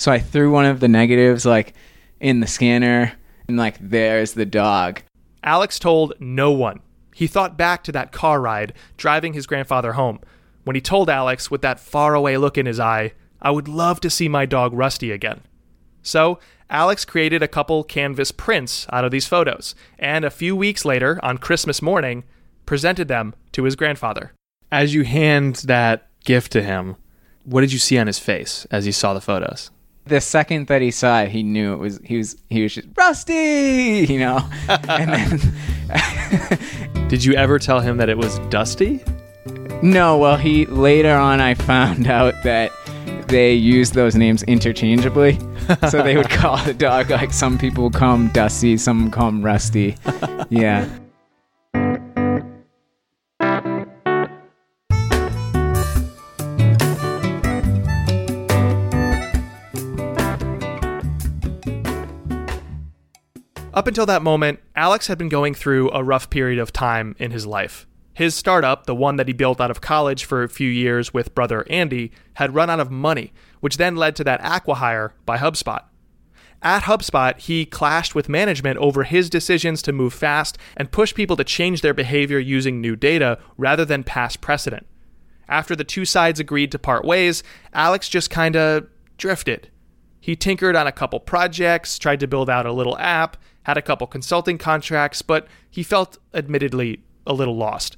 So 0.00 0.10
I 0.10 0.18
threw 0.18 0.50
one 0.50 0.66
of 0.66 0.80
the 0.80 0.88
negatives 0.88 1.46
like 1.46 1.74
in 2.18 2.40
the 2.40 2.46
scanner 2.46 3.12
and 3.46 3.56
like 3.56 3.76
there's 3.78 4.32
the 4.32 4.46
dog. 4.46 5.02
Alex 5.44 5.78
told 5.78 6.14
no 6.18 6.50
one. 6.50 6.80
He 7.14 7.26
thought 7.26 7.56
back 7.56 7.84
to 7.84 7.92
that 7.92 8.10
car 8.10 8.40
ride 8.40 8.72
driving 8.96 9.34
his 9.34 9.46
grandfather 9.46 9.92
home 9.92 10.20
when 10.64 10.76
he 10.76 10.80
told 10.80 11.08
Alex 11.08 11.50
with 11.50 11.62
that 11.62 11.80
faraway 11.80 12.36
look 12.36 12.58
in 12.58 12.66
his 12.66 12.80
eye, 12.80 13.12
I 13.40 13.50
would 13.50 13.68
love 13.68 14.00
to 14.00 14.10
see 14.10 14.28
my 14.28 14.46
dog 14.46 14.72
Rusty 14.72 15.10
again. 15.10 15.40
So, 16.02 16.38
Alex 16.68 17.04
created 17.04 17.42
a 17.42 17.48
couple 17.48 17.82
canvas 17.82 18.30
prints 18.30 18.86
out 18.92 19.04
of 19.04 19.10
these 19.10 19.26
photos, 19.26 19.74
and 19.98 20.24
a 20.24 20.30
few 20.30 20.54
weeks 20.54 20.84
later, 20.84 21.18
on 21.22 21.38
Christmas 21.38 21.82
morning, 21.82 22.24
presented 22.66 23.08
them 23.08 23.34
to 23.52 23.64
his 23.64 23.74
grandfather. 23.74 24.32
As 24.70 24.94
you 24.94 25.02
hand 25.02 25.56
that 25.66 26.08
gift 26.24 26.52
to 26.52 26.62
him, 26.62 26.96
what 27.44 27.62
did 27.62 27.72
you 27.72 27.78
see 27.78 27.98
on 27.98 28.06
his 28.06 28.18
face 28.18 28.66
as 28.70 28.84
he 28.84 28.92
saw 28.92 29.12
the 29.12 29.20
photos? 29.20 29.70
The 30.10 30.20
second 30.20 30.66
that 30.66 30.82
he 30.82 30.90
saw 30.90 31.20
it, 31.20 31.30
he 31.30 31.44
knew 31.44 31.72
it 31.72 31.76
was 31.76 32.00
he 32.04 32.18
was 32.18 32.36
he 32.50 32.62
was 32.62 32.74
just 32.74 32.88
Rusty, 32.96 34.06
you 34.08 34.18
know. 34.18 34.40
and 34.88 35.12
then 35.12 37.08
Did 37.08 37.24
you 37.24 37.34
ever 37.34 37.60
tell 37.60 37.78
him 37.78 37.96
that 37.98 38.08
it 38.08 38.18
was 38.18 38.38
Dusty? 38.50 39.00
no, 39.82 40.18
well, 40.18 40.36
he 40.36 40.66
later 40.66 41.14
on 41.14 41.40
I 41.40 41.54
found 41.54 42.08
out 42.08 42.34
that 42.42 42.72
they 43.28 43.54
used 43.54 43.94
those 43.94 44.16
names 44.16 44.42
interchangeably. 44.42 45.38
so 45.88 46.02
they 46.02 46.16
would 46.16 46.28
call 46.40 46.58
the 46.64 46.74
dog 46.74 47.10
like 47.10 47.32
some 47.32 47.56
people 47.56 47.88
call 47.88 48.16
him 48.16 48.28
Dusty, 48.28 48.76
some 48.76 49.10
call 49.12 49.28
him 49.28 49.42
Rusty. 49.42 49.96
Yeah. 50.50 50.88
Up 63.80 63.86
until 63.86 64.04
that 64.04 64.20
moment, 64.20 64.60
Alex 64.76 65.06
had 65.06 65.16
been 65.16 65.30
going 65.30 65.54
through 65.54 65.90
a 65.92 66.04
rough 66.04 66.28
period 66.28 66.58
of 66.58 66.70
time 66.70 67.16
in 67.18 67.30
his 67.30 67.46
life. 67.46 67.86
His 68.12 68.34
startup, 68.34 68.84
the 68.84 68.94
one 68.94 69.16
that 69.16 69.26
he 69.26 69.32
built 69.32 69.58
out 69.58 69.70
of 69.70 69.80
college 69.80 70.26
for 70.26 70.42
a 70.42 70.50
few 70.50 70.68
years 70.68 71.14
with 71.14 71.34
brother 71.34 71.64
Andy, 71.70 72.12
had 72.34 72.54
run 72.54 72.68
out 72.68 72.78
of 72.78 72.90
money, 72.90 73.32
which 73.60 73.78
then 73.78 73.96
led 73.96 74.16
to 74.16 74.24
that 74.24 74.42
acquihire 74.42 75.12
by 75.24 75.38
HubSpot. 75.38 75.82
At 76.60 76.82
HubSpot, 76.82 77.38
he 77.38 77.64
clashed 77.64 78.14
with 78.14 78.28
management 78.28 78.76
over 78.76 79.04
his 79.04 79.30
decisions 79.30 79.80
to 79.80 79.94
move 79.94 80.12
fast 80.12 80.58
and 80.76 80.92
push 80.92 81.14
people 81.14 81.38
to 81.38 81.42
change 81.42 81.80
their 81.80 81.94
behavior 81.94 82.38
using 82.38 82.82
new 82.82 82.96
data 82.96 83.38
rather 83.56 83.86
than 83.86 84.04
past 84.04 84.42
precedent. 84.42 84.86
After 85.48 85.74
the 85.74 85.84
two 85.84 86.04
sides 86.04 86.38
agreed 86.38 86.70
to 86.72 86.78
part 86.78 87.06
ways, 87.06 87.42
Alex 87.72 88.10
just 88.10 88.28
kinda 88.28 88.88
drifted. 89.16 89.70
He 90.20 90.36
tinkered 90.36 90.76
on 90.76 90.86
a 90.86 90.92
couple 90.92 91.18
projects, 91.18 91.98
tried 91.98 92.20
to 92.20 92.28
build 92.28 92.50
out 92.50 92.66
a 92.66 92.72
little 92.72 92.98
app, 92.98 93.38
had 93.64 93.76
a 93.76 93.82
couple 93.82 94.06
consulting 94.06 94.58
contracts, 94.58 95.22
but 95.22 95.46
he 95.70 95.82
felt 95.82 96.18
admittedly 96.34 97.02
a 97.26 97.32
little 97.32 97.56
lost. 97.56 97.96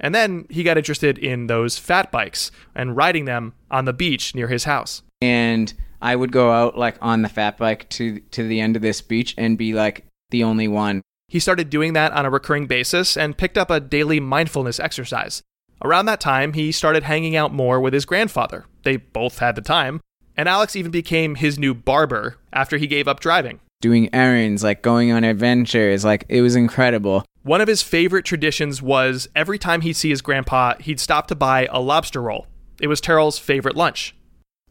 And 0.00 0.14
then 0.14 0.46
he 0.50 0.62
got 0.62 0.78
interested 0.78 1.18
in 1.18 1.46
those 1.46 1.78
fat 1.78 2.10
bikes 2.10 2.50
and 2.74 2.96
riding 2.96 3.24
them 3.24 3.54
on 3.70 3.84
the 3.84 3.92
beach 3.92 4.34
near 4.34 4.48
his 4.48 4.64
house. 4.64 5.02
And 5.20 5.72
I 6.00 6.16
would 6.16 6.32
go 6.32 6.50
out 6.50 6.76
like 6.76 6.96
on 7.00 7.22
the 7.22 7.28
fat 7.28 7.56
bike 7.56 7.88
to 7.90 8.18
to 8.32 8.46
the 8.46 8.60
end 8.60 8.74
of 8.74 8.82
this 8.82 9.00
beach 9.00 9.34
and 9.38 9.56
be 9.56 9.72
like 9.72 10.04
the 10.30 10.42
only 10.42 10.66
one. 10.66 11.02
He 11.28 11.38
started 11.38 11.70
doing 11.70 11.92
that 11.92 12.12
on 12.12 12.26
a 12.26 12.30
recurring 12.30 12.66
basis 12.66 13.16
and 13.16 13.38
picked 13.38 13.56
up 13.56 13.70
a 13.70 13.80
daily 13.80 14.18
mindfulness 14.20 14.80
exercise. 14.80 15.42
Around 15.82 16.06
that 16.06 16.20
time, 16.20 16.52
he 16.52 16.72
started 16.72 17.04
hanging 17.04 17.36
out 17.36 17.54
more 17.54 17.80
with 17.80 17.94
his 17.94 18.04
grandfather. 18.04 18.66
They 18.82 18.96
both 18.96 19.38
had 19.38 19.54
the 19.54 19.62
time. 19.62 20.00
And 20.36 20.48
Alex 20.48 20.76
even 20.76 20.90
became 20.90 21.36
his 21.36 21.58
new 21.58 21.74
barber 21.74 22.38
after 22.52 22.78
he 22.78 22.86
gave 22.86 23.06
up 23.06 23.20
driving. 23.20 23.60
Doing 23.82 24.08
errands, 24.14 24.62
like 24.62 24.80
going 24.80 25.12
on 25.12 25.24
adventures, 25.24 26.04
like 26.04 26.24
it 26.28 26.40
was 26.40 26.56
incredible. 26.56 27.24
One 27.42 27.60
of 27.60 27.66
his 27.68 27.82
favorite 27.82 28.24
traditions 28.24 28.80
was 28.80 29.28
every 29.34 29.58
time 29.58 29.80
he'd 29.80 29.94
see 29.96 30.10
his 30.10 30.22
grandpa, 30.22 30.74
he'd 30.78 31.00
stop 31.00 31.26
to 31.26 31.34
buy 31.34 31.68
a 31.70 31.80
lobster 31.80 32.22
roll. 32.22 32.46
It 32.80 32.86
was 32.86 33.00
Terrell's 33.00 33.38
favorite 33.38 33.76
lunch. 33.76 34.14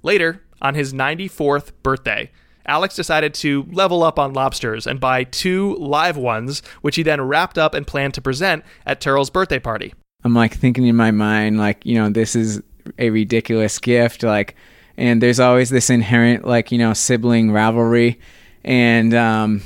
Later, 0.01 0.41
on 0.61 0.75
his 0.75 0.93
94th 0.93 1.73
birthday, 1.83 2.31
Alex 2.65 2.95
decided 2.95 3.33
to 3.33 3.67
level 3.71 4.01
up 4.01 4.17
on 4.17 4.33
lobsters 4.33 4.87
and 4.87 4.99
buy 4.99 5.25
two 5.25 5.75
live 5.75 6.15
ones, 6.15 6.61
which 6.81 6.95
he 6.95 7.03
then 7.03 7.19
wrapped 7.19 7.57
up 7.57 7.73
and 7.73 7.85
planned 7.85 8.13
to 8.13 8.21
present 8.21 8.63
at 8.85 9.01
Terrell's 9.01 9.29
birthday 9.29 9.59
party. 9.59 9.93
I'm 10.23 10.33
like 10.33 10.55
thinking 10.55 10.85
in 10.87 10.95
my 10.95 11.11
mind, 11.11 11.57
like, 11.57 11.85
you 11.85 11.95
know, 11.95 12.09
this 12.09 12.35
is 12.35 12.61
a 12.97 13.09
ridiculous 13.09 13.77
gift. 13.79 14.23
Like, 14.23 14.55
and 14.95 15.21
there's 15.21 15.39
always 15.39 15.69
this 15.69 15.89
inherent, 15.89 16.45
like, 16.45 16.71
you 16.71 16.77
know, 16.77 16.93
sibling 16.93 17.51
rivalry. 17.51 18.19
And 18.63 19.13
um, 19.13 19.61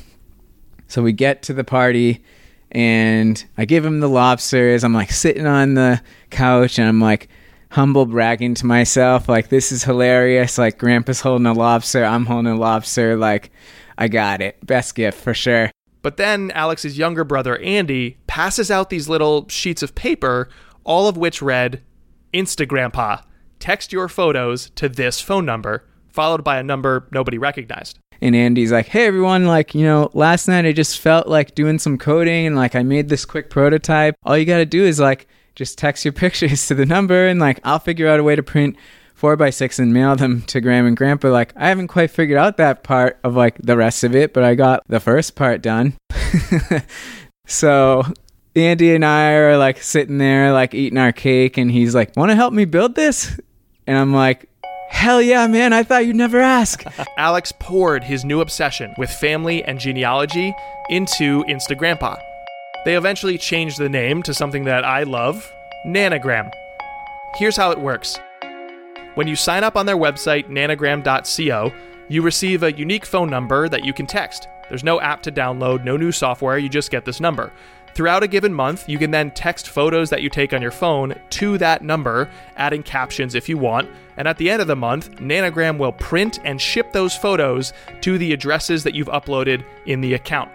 so 0.87 1.01
we 1.01 1.13
get 1.13 1.43
to 1.43 1.53
the 1.53 1.63
party 1.63 2.23
and 2.71 3.43
I 3.57 3.65
give 3.65 3.85
him 3.85 3.99
the 3.99 4.09
lobsters. 4.09 4.83
I'm 4.83 4.93
like 4.93 5.11
sitting 5.11 5.45
on 5.45 5.73
the 5.73 6.01
couch 6.29 6.79
and 6.79 6.87
I'm 6.87 6.99
like 6.99 7.29
humble 7.75 8.05
bragging 8.05 8.55
to 8.55 8.65
myself, 8.65 9.27
like, 9.27 9.49
this 9.49 9.71
is 9.71 9.83
hilarious. 9.83 10.57
Like, 10.57 10.77
grandpa's 10.77 11.19
holding 11.19 11.45
a 11.45 11.53
lobster, 11.53 12.05
I'm 12.05 12.25
holding 12.25 12.53
a 12.53 12.55
lobster. 12.55 13.17
Like, 13.17 13.51
I 13.97 14.07
got 14.07 14.41
it. 14.41 14.65
Best 14.65 14.95
gift 14.95 15.19
for 15.19 15.33
sure. 15.33 15.69
But 16.01 16.15
then 16.17 16.51
Alex's 16.51 16.97
younger 16.97 17.25
brother, 17.25 17.57
Andy, 17.57 18.17
passes 18.27 18.71
out 18.71 18.89
these 18.89 19.09
little 19.09 19.49
sheets 19.49 19.83
of 19.83 19.93
paper, 19.93 20.49
all 20.85 21.07
of 21.07 21.17
which 21.17 21.41
read 21.41 21.81
Instagrandpa, 22.33 23.23
text 23.59 23.91
your 23.91 24.07
photos 24.07 24.69
to 24.71 24.87
this 24.87 25.19
phone 25.19 25.45
number, 25.45 25.83
followed 26.07 26.43
by 26.43 26.57
a 26.57 26.63
number 26.63 27.07
nobody 27.11 27.37
recognized. 27.37 27.99
And 28.21 28.35
Andy's 28.35 28.71
like, 28.71 28.87
hey, 28.87 29.05
everyone, 29.05 29.45
like, 29.45 29.75
you 29.75 29.83
know, 29.83 30.09
last 30.13 30.47
night 30.47 30.65
I 30.65 30.71
just 30.71 30.99
felt 30.99 31.27
like 31.27 31.55
doing 31.55 31.79
some 31.79 31.97
coding 31.97 32.47
and 32.47 32.55
like 32.55 32.75
I 32.75 32.83
made 32.83 33.09
this 33.09 33.25
quick 33.25 33.49
prototype. 33.49 34.15
All 34.23 34.37
you 34.37 34.45
got 34.45 34.57
to 34.57 34.65
do 34.65 34.83
is 34.83 34.99
like 34.99 35.27
just 35.55 35.77
text 35.77 36.05
your 36.05 36.11
pictures 36.23 36.67
to 36.67 36.75
the 36.75 36.85
number 36.85 37.27
and 37.27 37.39
like 37.39 37.59
I'll 37.63 37.79
figure 37.79 38.07
out 38.07 38.19
a 38.19 38.23
way 38.23 38.35
to 38.35 38.43
print 38.43 38.75
four 39.15 39.35
by 39.35 39.49
six 39.49 39.79
and 39.79 39.93
mail 39.93 40.15
them 40.15 40.41
to 40.43 40.61
Gram 40.61 40.85
and 40.85 40.95
Grandpa. 40.95 41.29
Like 41.29 41.53
I 41.55 41.69
haven't 41.69 41.87
quite 41.87 42.11
figured 42.11 42.37
out 42.37 42.57
that 42.57 42.83
part 42.83 43.17
of 43.23 43.35
like 43.35 43.57
the 43.59 43.77
rest 43.77 44.03
of 44.03 44.15
it, 44.15 44.33
but 44.33 44.43
I 44.43 44.55
got 44.55 44.83
the 44.87 44.99
first 44.99 45.35
part 45.35 45.61
done. 45.61 45.93
so 47.47 48.03
Andy 48.55 48.93
and 48.93 49.05
I 49.05 49.31
are 49.33 49.57
like 49.57 49.81
sitting 49.81 50.17
there 50.17 50.51
like 50.51 50.73
eating 50.73 50.97
our 50.97 51.11
cake 51.11 51.57
and 51.57 51.71
he's 51.71 51.95
like, 51.95 52.15
Wanna 52.15 52.35
help 52.35 52.53
me 52.53 52.65
build 52.65 52.95
this? 52.95 53.39
And 53.87 53.97
I'm 53.97 54.13
like, 54.13 54.49
Hell 54.95 55.21
yeah, 55.21 55.45
man, 55.45 55.73
I 55.73 55.83
thought 55.83 56.07
you'd 56.07 56.15
never 56.15 56.39
ask. 56.39 56.83
Alex 57.17 57.51
poured 57.51 58.03
his 58.03 58.23
new 58.23 58.39
obsession 58.39 58.95
with 58.97 59.11
family 59.11 59.61
and 59.65 59.77
genealogy 59.77 60.55
into 60.89 61.43
Instagrandpa. 61.43 62.17
They 62.85 62.95
eventually 62.95 63.37
changed 63.37 63.77
the 63.77 63.89
name 63.89 64.23
to 64.23 64.33
something 64.33 64.63
that 64.63 64.85
I 64.85 65.03
love 65.03 65.53
Nanagram. 65.85 66.49
Here's 67.35 67.57
how 67.57 67.71
it 67.71 67.79
works 67.79 68.17
when 69.15 69.27
you 69.27 69.35
sign 69.35 69.63
up 69.65 69.75
on 69.75 69.85
their 69.85 69.97
website, 69.97 70.49
nanagram.co, 70.49 71.73
you 72.07 72.21
receive 72.21 72.63
a 72.63 72.71
unique 72.71 73.05
phone 73.05 73.29
number 73.29 73.67
that 73.67 73.83
you 73.83 73.93
can 73.93 74.07
text. 74.07 74.47
There's 74.69 74.83
no 74.83 75.01
app 75.01 75.21
to 75.23 75.31
download, 75.31 75.83
no 75.83 75.97
new 75.97 76.13
software, 76.13 76.57
you 76.57 76.69
just 76.69 76.89
get 76.89 77.05
this 77.05 77.19
number. 77.19 77.51
Throughout 77.95 78.23
a 78.23 78.27
given 78.27 78.53
month, 78.53 78.89
you 78.89 78.97
can 78.97 79.11
then 79.11 79.31
text 79.31 79.69
photos 79.69 80.09
that 80.09 80.21
you 80.21 80.29
take 80.29 80.51
on 80.51 80.61
your 80.61 80.69
phone 80.69 81.15
to 81.29 81.57
that 81.59 81.81
number, 81.81 82.29
adding 82.57 82.83
captions 82.83 83.35
if 83.35 83.47
you 83.47 83.57
want. 83.57 83.89
And 84.17 84.27
at 84.27 84.37
the 84.37 84.49
end 84.49 84.61
of 84.61 84.67
the 84.67 84.75
month, 84.75 85.21
Nanagram 85.21 85.77
will 85.77 85.93
print 85.93 86.39
and 86.43 86.59
ship 86.59 86.91
those 86.91 87.15
photos 87.15 87.71
to 88.01 88.17
the 88.17 88.33
addresses 88.33 88.83
that 88.83 88.95
you've 88.95 89.07
uploaded 89.07 89.63
in 89.85 90.01
the 90.01 90.13
account. 90.13 90.51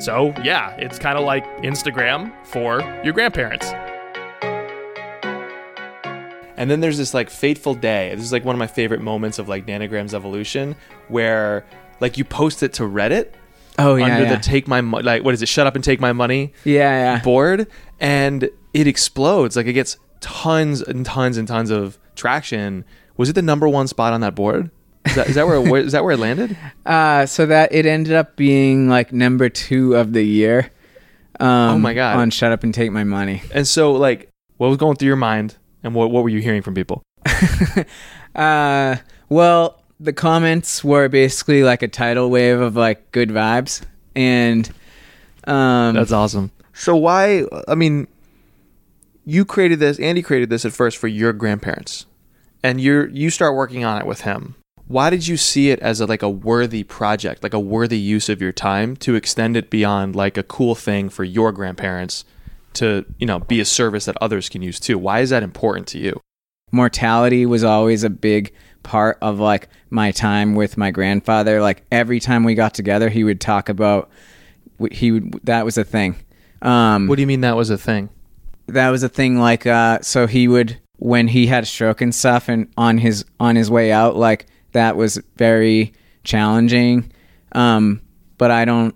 So, 0.00 0.32
yeah, 0.44 0.76
it's 0.76 0.96
kind 0.96 1.18
of 1.18 1.24
like 1.24 1.44
Instagram 1.62 2.32
for 2.46 2.82
your 3.02 3.12
grandparents. 3.14 3.66
And 6.56 6.70
then 6.70 6.78
there's 6.78 6.98
this 6.98 7.14
like 7.14 7.30
fateful 7.30 7.74
day. 7.74 8.14
This 8.14 8.24
is 8.24 8.32
like 8.32 8.44
one 8.44 8.54
of 8.54 8.60
my 8.60 8.68
favorite 8.68 9.00
moments 9.00 9.40
of 9.40 9.48
like 9.48 9.66
Nanagram's 9.66 10.14
evolution, 10.14 10.76
where 11.08 11.64
like 11.98 12.16
you 12.16 12.24
post 12.24 12.62
it 12.62 12.74
to 12.74 12.84
Reddit 12.84 13.32
Oh 13.78 13.94
yeah. 13.94 14.06
under 14.06 14.24
yeah. 14.24 14.34
the 14.36 14.42
take 14.42 14.66
my 14.66 14.80
mo- 14.80 14.98
like 14.98 15.24
what 15.24 15.34
is 15.34 15.42
it? 15.42 15.48
Shut 15.48 15.66
up 15.66 15.74
and 15.74 15.84
take 15.84 16.00
my 16.00 16.12
money 16.12 16.52
yeah, 16.64 17.14
yeah. 17.14 17.22
board, 17.22 17.68
and 18.00 18.50
it 18.74 18.86
explodes. 18.86 19.56
Like 19.56 19.66
it 19.66 19.72
gets 19.72 19.96
tons 20.20 20.82
and 20.82 21.06
tons 21.06 21.36
and 21.36 21.46
tons 21.46 21.70
of 21.70 21.98
traction. 22.16 22.84
Was 23.16 23.28
it 23.28 23.34
the 23.34 23.42
number 23.42 23.68
one 23.68 23.86
spot 23.88 24.12
on 24.12 24.20
that 24.22 24.34
board? 24.34 24.70
Is 25.06 25.14
that, 25.14 25.28
is 25.28 25.34
that 25.36 25.46
where, 25.46 25.60
where 25.60 25.80
is 25.80 25.92
that 25.92 26.04
where 26.04 26.12
it 26.12 26.18
landed? 26.18 26.56
Uh, 26.86 27.26
so 27.26 27.44
that 27.44 27.70
it 27.72 27.84
ended 27.84 28.14
up 28.14 28.34
being 28.34 28.88
like 28.88 29.12
number 29.12 29.50
two 29.50 29.94
of 29.94 30.14
the 30.14 30.22
year. 30.22 30.70
Um, 31.38 31.48
Oh 31.48 31.78
my 31.78 31.92
God. 31.92 32.16
On 32.16 32.30
Shut 32.30 32.50
Up 32.50 32.64
and 32.64 32.72
Take 32.72 32.90
My 32.90 33.04
Money. 33.04 33.42
And 33.52 33.68
so 33.68 33.92
like, 33.92 34.30
what 34.56 34.68
was 34.68 34.78
going 34.78 34.96
through 34.96 35.08
your 35.08 35.16
mind, 35.16 35.56
and 35.82 35.94
what 35.94 36.10
what 36.10 36.22
were 36.22 36.30
you 36.30 36.40
hearing 36.40 36.62
from 36.62 36.74
people? 36.74 37.02
Uh, 38.34 38.96
well, 39.28 39.82
the 40.00 40.12
comments 40.12 40.84
were 40.84 41.08
basically 41.08 41.62
like 41.62 41.82
a 41.82 41.88
tidal 41.88 42.30
wave 42.30 42.60
of 42.60 42.76
like 42.76 43.10
good 43.12 43.30
vibes, 43.30 43.82
and 44.14 44.68
um, 45.44 45.94
That's 45.94 46.12
awesome. 46.12 46.50
So 46.72 46.94
why? 46.96 47.44
I 47.66 47.74
mean, 47.74 48.06
you 49.24 49.44
created 49.44 49.80
this. 49.80 49.98
Andy 49.98 50.22
created 50.22 50.50
this 50.50 50.64
at 50.64 50.72
first 50.72 50.96
for 50.96 51.08
your 51.08 51.32
grandparents, 51.32 52.06
and 52.62 52.80
you 52.80 53.08
you 53.12 53.30
start 53.30 53.54
working 53.54 53.84
on 53.84 54.00
it 54.00 54.06
with 54.06 54.22
him. 54.22 54.54
Why 54.86 55.10
did 55.10 55.26
you 55.26 55.36
see 55.36 55.70
it 55.70 55.80
as 55.80 56.00
a, 56.00 56.06
like 56.06 56.22
a 56.22 56.30
worthy 56.30 56.82
project, 56.82 57.42
like 57.42 57.52
a 57.52 57.60
worthy 57.60 57.98
use 57.98 58.30
of 58.30 58.40
your 58.40 58.52
time 58.52 58.96
to 58.96 59.16
extend 59.16 59.54
it 59.54 59.68
beyond 59.68 60.16
like 60.16 60.38
a 60.38 60.42
cool 60.42 60.74
thing 60.74 61.10
for 61.10 61.24
your 61.24 61.52
grandparents 61.52 62.24
to 62.74 63.04
you 63.18 63.26
know 63.26 63.40
be 63.40 63.60
a 63.60 63.64
service 63.64 64.04
that 64.04 64.16
others 64.20 64.48
can 64.48 64.62
use 64.62 64.78
too? 64.78 64.96
Why 64.96 65.20
is 65.20 65.30
that 65.30 65.42
important 65.42 65.88
to 65.88 65.98
you? 65.98 66.20
mortality 66.72 67.46
was 67.46 67.64
always 67.64 68.04
a 68.04 68.10
big 68.10 68.52
part 68.88 69.18
of 69.20 69.38
like 69.38 69.68
my 69.90 70.10
time 70.12 70.54
with 70.54 70.78
my 70.78 70.90
grandfather. 70.90 71.60
Like 71.60 71.84
every 71.92 72.20
time 72.20 72.42
we 72.42 72.54
got 72.54 72.72
together, 72.72 73.10
he 73.10 73.22
would 73.22 73.38
talk 73.40 73.68
about 73.68 74.10
he 74.90 75.12
would 75.12 75.40
that 75.44 75.64
was 75.66 75.76
a 75.76 75.84
thing. 75.84 76.16
Um, 76.62 77.06
What 77.06 77.16
do 77.16 77.20
you 77.22 77.26
mean 77.26 77.42
that 77.42 77.54
was 77.56 77.68
a 77.70 77.78
thing? 77.78 78.08
that 78.66 78.90
was 78.90 79.02
a 79.02 79.08
thing 79.08 79.38
like 79.38 79.64
uh 79.66 79.98
so 80.02 80.26
he 80.26 80.46
would 80.46 80.78
when 80.98 81.26
he 81.28 81.46
had 81.46 81.62
a 81.62 81.66
stroke 81.66 82.02
and 82.02 82.14
stuff 82.14 82.50
and 82.50 82.68
on 82.76 82.98
his 82.98 83.24
on 83.40 83.56
his 83.56 83.70
way 83.70 83.90
out 83.90 84.14
like 84.14 84.44
that 84.72 84.94
was 84.94 85.18
very 85.36 85.90
challenging 86.22 87.10
um 87.52 88.02
but 88.36 88.50
i 88.50 88.66
don't 88.66 88.94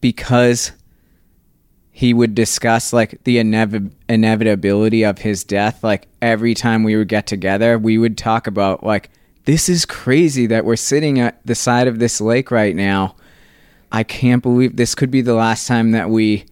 because 0.00 0.70
he 1.96 2.12
would 2.12 2.34
discuss 2.34 2.92
like 2.92 3.22
the 3.24 3.38
inev- 3.38 3.90
inevitability 4.08 5.02
of 5.02 5.18
his 5.18 5.44
death 5.44 5.82
like 5.82 6.08
every 6.20 6.52
time 6.52 6.82
we 6.82 6.94
would 6.96 7.08
get 7.08 7.26
together 7.26 7.78
we 7.78 7.96
would 7.96 8.18
talk 8.18 8.46
about 8.46 8.84
like 8.84 9.08
this 9.44 9.68
is 9.68 9.86
crazy 9.86 10.46
that 10.46 10.64
we're 10.64 10.76
sitting 10.76 11.18
at 11.20 11.40
the 11.46 11.54
side 11.54 11.86
of 11.86 11.98
this 11.98 12.20
lake 12.20 12.50
right 12.50 12.76
now 12.76 13.14
i 13.92 14.02
can't 14.02 14.42
believe 14.42 14.76
this 14.76 14.94
could 14.94 15.10
be 15.10 15.22
the 15.22 15.34
last 15.34 15.66
time 15.66 15.92
that 15.92 16.10
we 16.10 16.44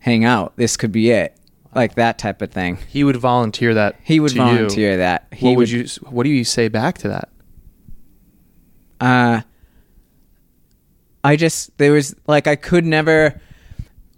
hang 0.00 0.24
out. 0.24 0.56
This 0.56 0.76
could 0.76 0.92
be 0.92 1.10
it. 1.10 1.36
Like 1.74 1.94
that 1.94 2.18
type 2.18 2.40
of 2.40 2.50
thing. 2.50 2.78
He 2.88 3.04
would 3.04 3.16
volunteer 3.16 3.74
that. 3.74 3.96
He 4.02 4.20
would 4.20 4.30
to 4.32 4.36
you. 4.36 4.42
volunteer 4.42 4.96
that. 4.96 5.28
He 5.32 5.48
What 5.48 5.56
would 5.56 5.70
you? 5.70 5.86
What 6.08 6.24
do 6.24 6.30
you 6.30 6.44
say 6.44 6.68
back 6.68 6.98
to 6.98 7.08
that? 7.08 7.28
uh 9.00 9.42
I 11.22 11.36
just 11.36 11.76
there 11.78 11.92
was 11.92 12.16
like 12.26 12.46
I 12.46 12.56
could 12.56 12.84
never 12.84 13.40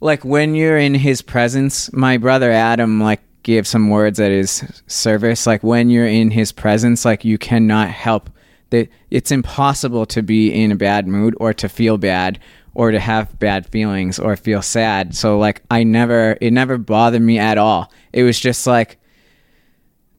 like 0.01 0.25
when 0.25 0.55
you're 0.55 0.79
in 0.79 0.95
his 0.95 1.23
presence, 1.23 1.93
my 1.93 2.17
brother 2.17 2.51
Adam 2.51 3.01
like 3.01 3.21
gave 3.43 3.67
some 3.67 3.91
words 3.91 4.21
at 4.21 4.31
his 4.31 4.83
service 4.87 5.47
like 5.47 5.63
when 5.63 5.89
you're 5.89 6.07
in 6.07 6.31
his 6.31 6.53
presence 6.53 7.07
like 7.07 7.25
you 7.25 7.39
cannot 7.39 7.89
help 7.89 8.29
that 8.69 8.87
it's 9.11 9.31
impossible 9.31 10.05
to 10.05 10.23
be 10.23 10.53
in 10.53 10.71
a 10.71 10.77
bad 10.77 11.09
mood 11.09 11.35
or 11.41 11.55
to 11.55 11.69
feel 11.69 11.97
bad 11.97 12.39
or 12.75 12.91
to 12.91 13.01
have 13.01 13.39
bad 13.39 13.67
feelings 13.67 14.19
or 14.19 14.37
feel 14.37 14.63
sad. 14.63 15.15
So 15.15 15.39
like 15.39 15.63
I 15.71 15.85
never 15.85 16.37
it 16.41 16.53
never 16.53 16.79
bothered 16.79 17.23
me 17.23 17.39
at 17.39 17.59
all. 17.59 17.93
It 18.13 18.23
was 18.23 18.39
just 18.39 18.67
like 18.67 18.99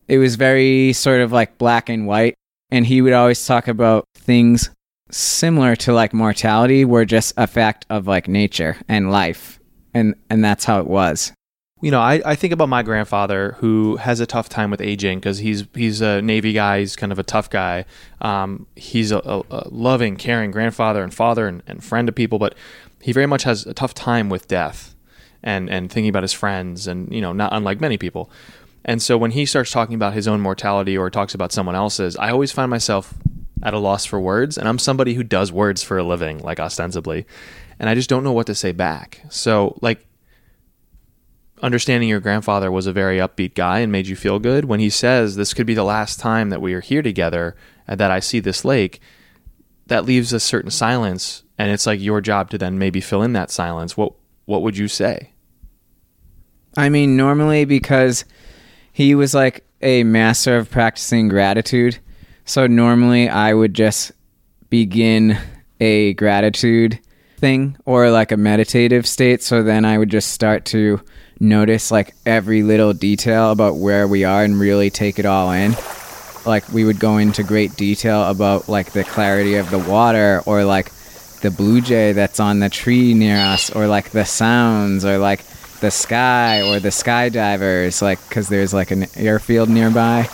it 0.08 0.18
was 0.18 0.36
very 0.36 0.94
sort 0.94 1.22
of 1.22 1.32
like 1.32 1.58
black 1.58 1.90
and 1.90 2.08
white 2.08 2.36
and 2.72 2.86
he 2.86 3.02
would 3.02 3.14
always 3.14 3.46
talk 3.46 3.68
about 3.68 4.06
things 4.16 4.70
similar 5.12 5.76
to 5.76 5.94
like 5.94 6.14
mortality 6.14 6.86
were 6.86 7.06
just 7.06 7.34
a 7.38 7.48
fact 7.48 7.86
of 7.90 8.08
like 8.08 8.28
nature 8.28 8.78
and 8.88 9.12
life 9.12 9.61
and 9.94 10.16
and 10.30 10.44
that's 10.44 10.66
how 10.66 10.80
it 10.80 10.88
was 10.88 11.32
you 11.82 11.90
know, 11.90 12.00
I, 12.00 12.22
I 12.24 12.36
think 12.36 12.54
about 12.54 12.70
my 12.70 12.84
grandfather 12.84 13.56
who 13.60 13.96
has 13.98 14.20
a 14.20 14.28
tough 14.28 14.48
time 14.50 14.70
with 14.70 14.82
aging 14.82 15.20
because 15.20 15.40
he's 15.40 15.66
he's 15.74 16.00
a 16.00 16.22
Navy 16.22 16.54
guy. 16.54 16.80
He's 16.80 16.96
kind 16.96 17.12
of 17.12 17.18
a 17.18 17.24
tough 17.24 17.50
guy. 17.50 17.86
Um, 18.22 18.68
he's 18.76 19.12
a, 19.12 19.18
a, 19.18 19.42
a 19.50 19.68
loving, 19.70 20.16
caring 20.16 20.52
grandfather 20.52 21.04
and 21.04 21.12
father 21.12 21.48
and, 21.48 21.64
and 21.66 21.84
friend 21.84 22.06
to 22.08 22.12
people, 22.14 22.38
but 22.38 22.54
he 23.02 23.12
very 23.12 23.26
much 23.26 23.44
has 23.44 23.66
a 23.66 23.74
tough 23.74 23.96
time 23.96 24.30
with 24.30 24.48
death 24.48 24.96
and 25.42 25.72
and 25.72 25.92
thinking 25.92 26.10
about 26.10 26.22
his 26.22 26.34
friends 26.34 26.86
and 26.86 27.12
you 27.12 27.20
know, 27.20 27.34
not 27.34 27.52
unlike 27.52 27.82
many 27.82 27.98
people. 27.98 28.30
And 28.86 29.02
so 29.02 29.18
when 29.18 29.32
he 29.32 29.46
starts 29.46 29.72
talking 29.72 29.96
about 29.96 30.14
his 30.14 30.28
own 30.28 30.40
mortality 30.40 30.96
or 30.96 31.10
talks 31.10 31.34
about 31.34 31.52
someone 31.52 31.76
else's, 31.76 32.16
I 32.16 32.32
always 32.32 32.52
find 32.52 32.70
myself 32.70 33.14
at 33.64 33.74
a 33.74 33.80
loss 33.80 34.06
for 34.06 34.20
words. 34.20 34.58
And 34.58 34.68
I'm 34.68 34.80
somebody 34.80 35.14
who 35.14 35.24
does 35.24 35.52
words 35.52 35.84
for 35.84 35.98
a 35.98 36.04
living, 36.04 36.40
like 36.40 36.60
ostensibly, 36.60 37.26
and 37.82 37.90
I 37.90 37.96
just 37.96 38.10
don't 38.10 38.24
know 38.24 38.32
what 38.32 38.46
to 38.46 38.54
say 38.56 38.72
back. 38.72 39.24
So 39.30 39.76
like 39.82 40.06
understanding 41.64 42.08
your 42.08 42.20
grandfather 42.20 42.72
was 42.72 42.86
a 42.86 42.94
very 42.94 43.18
upbeat 43.18 43.56
guy 43.56 43.80
and 43.80 43.92
made 43.92 44.06
you 44.06 44.16
feel 44.16 44.38
good 44.38 44.66
when 44.66 44.80
he 44.80 44.90
says 44.90 45.36
this 45.36 45.54
could 45.54 45.66
be 45.66 45.74
the 45.74 45.84
last 45.84 46.20
time 46.20 46.52
that 46.52 46.62
we 46.62 46.76
are 46.76 46.80
here 46.80 47.02
together 47.02 47.56
and 47.88 48.00
that 48.00 48.12
I 48.12 48.20
see 48.20 48.40
this 48.40 48.64
lake 48.64 49.02
that 49.88 50.06
leaves 50.06 50.32
a 50.32 50.40
certain 50.40 50.70
silence 50.70 51.44
and 51.58 51.72
it's 51.72 51.88
like 51.88 52.00
your 52.00 52.22
job 52.22 52.52
to 52.52 52.58
then 52.60 52.78
maybe 52.78 53.02
fill 53.02 53.24
in 53.24 53.34
that 53.34 53.52
silence 53.52 53.98
what 53.98 54.14
what 54.46 54.62
would 54.62 54.78
you 54.78 54.88
say 54.88 55.32
I 56.78 56.88
mean, 56.88 57.18
normally 57.18 57.66
because 57.66 58.24
he 58.94 59.14
was 59.14 59.34
like 59.34 59.66
a 59.82 60.04
master 60.04 60.58
of 60.58 60.70
practicing 60.70 61.28
gratitude. 61.28 62.00
So 62.46 62.66
normally 62.66 63.28
I 63.28 63.54
would 63.54 63.74
just 63.74 64.14
begin 64.70 65.38
a 65.82 66.14
gratitude 66.14 67.00
thing 67.42 67.76
or 67.86 68.10
like 68.12 68.32
a 68.32 68.38
meditative 68.38 69.06
state. 69.06 69.44
So 69.44 69.64
then 69.64 69.84
I 69.84 69.98
would 69.98 70.10
just 70.10 70.32
start 70.32 70.64
to 70.66 71.02
notice 71.40 71.92
like 71.92 72.16
every 72.26 72.64
little 72.64 72.94
detail 72.94 73.52
about 73.52 73.76
where 73.76 74.08
we 74.08 74.24
are 74.24 74.44
and 74.44 74.60
really 74.60 74.90
take 74.90 75.20
it 75.20 75.26
all 75.26 75.52
in. 75.52 75.76
Like 76.46 76.70
we 76.70 76.86
would 76.86 77.00
go 77.00 77.18
into 77.18 77.44
great 77.44 77.76
detail 77.76 78.30
about 78.30 78.70
like 78.70 78.92
the 78.94 79.04
clarity 79.04 79.56
of 79.56 79.70
the 79.72 79.80
water 79.80 80.42
or 80.46 80.64
like 80.64 80.92
the 81.42 81.52
blue 81.52 81.82
jay 81.82 82.14
that's 82.14 82.40
on 82.40 82.60
the 82.60 82.70
tree 82.70 83.14
near 83.14 83.38
us 83.38 83.72
or 83.72 83.88
like 83.88 84.12
the 84.12 84.24
sounds 84.24 85.04
or 85.04 85.18
like 85.18 85.44
the 85.82 85.90
sky 85.92 86.62
or 86.62 86.80
the 86.80 86.90
skydivers 86.90 88.04
like 88.04 88.20
because 88.30 88.48
there's 88.48 88.72
like 88.72 88.92
an 88.92 89.08
airfield 89.16 89.68
nearby 89.68 90.30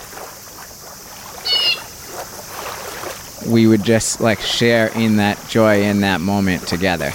we 3.47 3.67
would 3.67 3.83
just 3.83 4.19
like 4.21 4.39
share 4.39 4.87
in 4.95 5.17
that 5.17 5.37
joy 5.47 5.81
in 5.81 6.01
that 6.01 6.21
moment 6.21 6.67
together. 6.67 7.13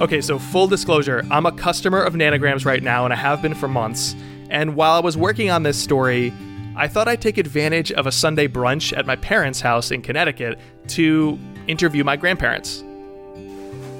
Okay, 0.00 0.20
so 0.20 0.38
full 0.38 0.68
disclosure, 0.68 1.26
I'm 1.28 1.44
a 1.44 1.50
customer 1.50 2.00
of 2.00 2.14
Nanagrams 2.14 2.64
right 2.64 2.82
now, 2.82 3.04
and 3.04 3.12
I 3.12 3.16
have 3.16 3.42
been 3.42 3.54
for 3.54 3.66
months. 3.66 4.14
And 4.48 4.76
while 4.76 4.92
I 4.92 5.00
was 5.00 5.16
working 5.16 5.50
on 5.50 5.64
this 5.64 5.76
story, 5.76 6.32
I 6.76 6.86
thought 6.86 7.08
I'd 7.08 7.20
take 7.20 7.36
advantage 7.36 7.90
of 7.90 8.06
a 8.06 8.12
Sunday 8.12 8.46
brunch 8.46 8.96
at 8.96 9.06
my 9.06 9.16
parents' 9.16 9.60
house 9.60 9.90
in 9.90 10.00
Connecticut 10.00 10.60
to 10.88 11.36
interview 11.68 12.04
my 12.04 12.16
grandparents. 12.16 12.82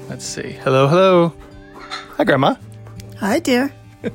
Let's 0.09 0.25
see. 0.25 0.51
Hello, 0.51 0.87
hello. 0.87 1.33
Hi, 2.17 2.23
Grandma. 2.23 2.55
Hi, 3.19 3.39
dear. 3.39 3.73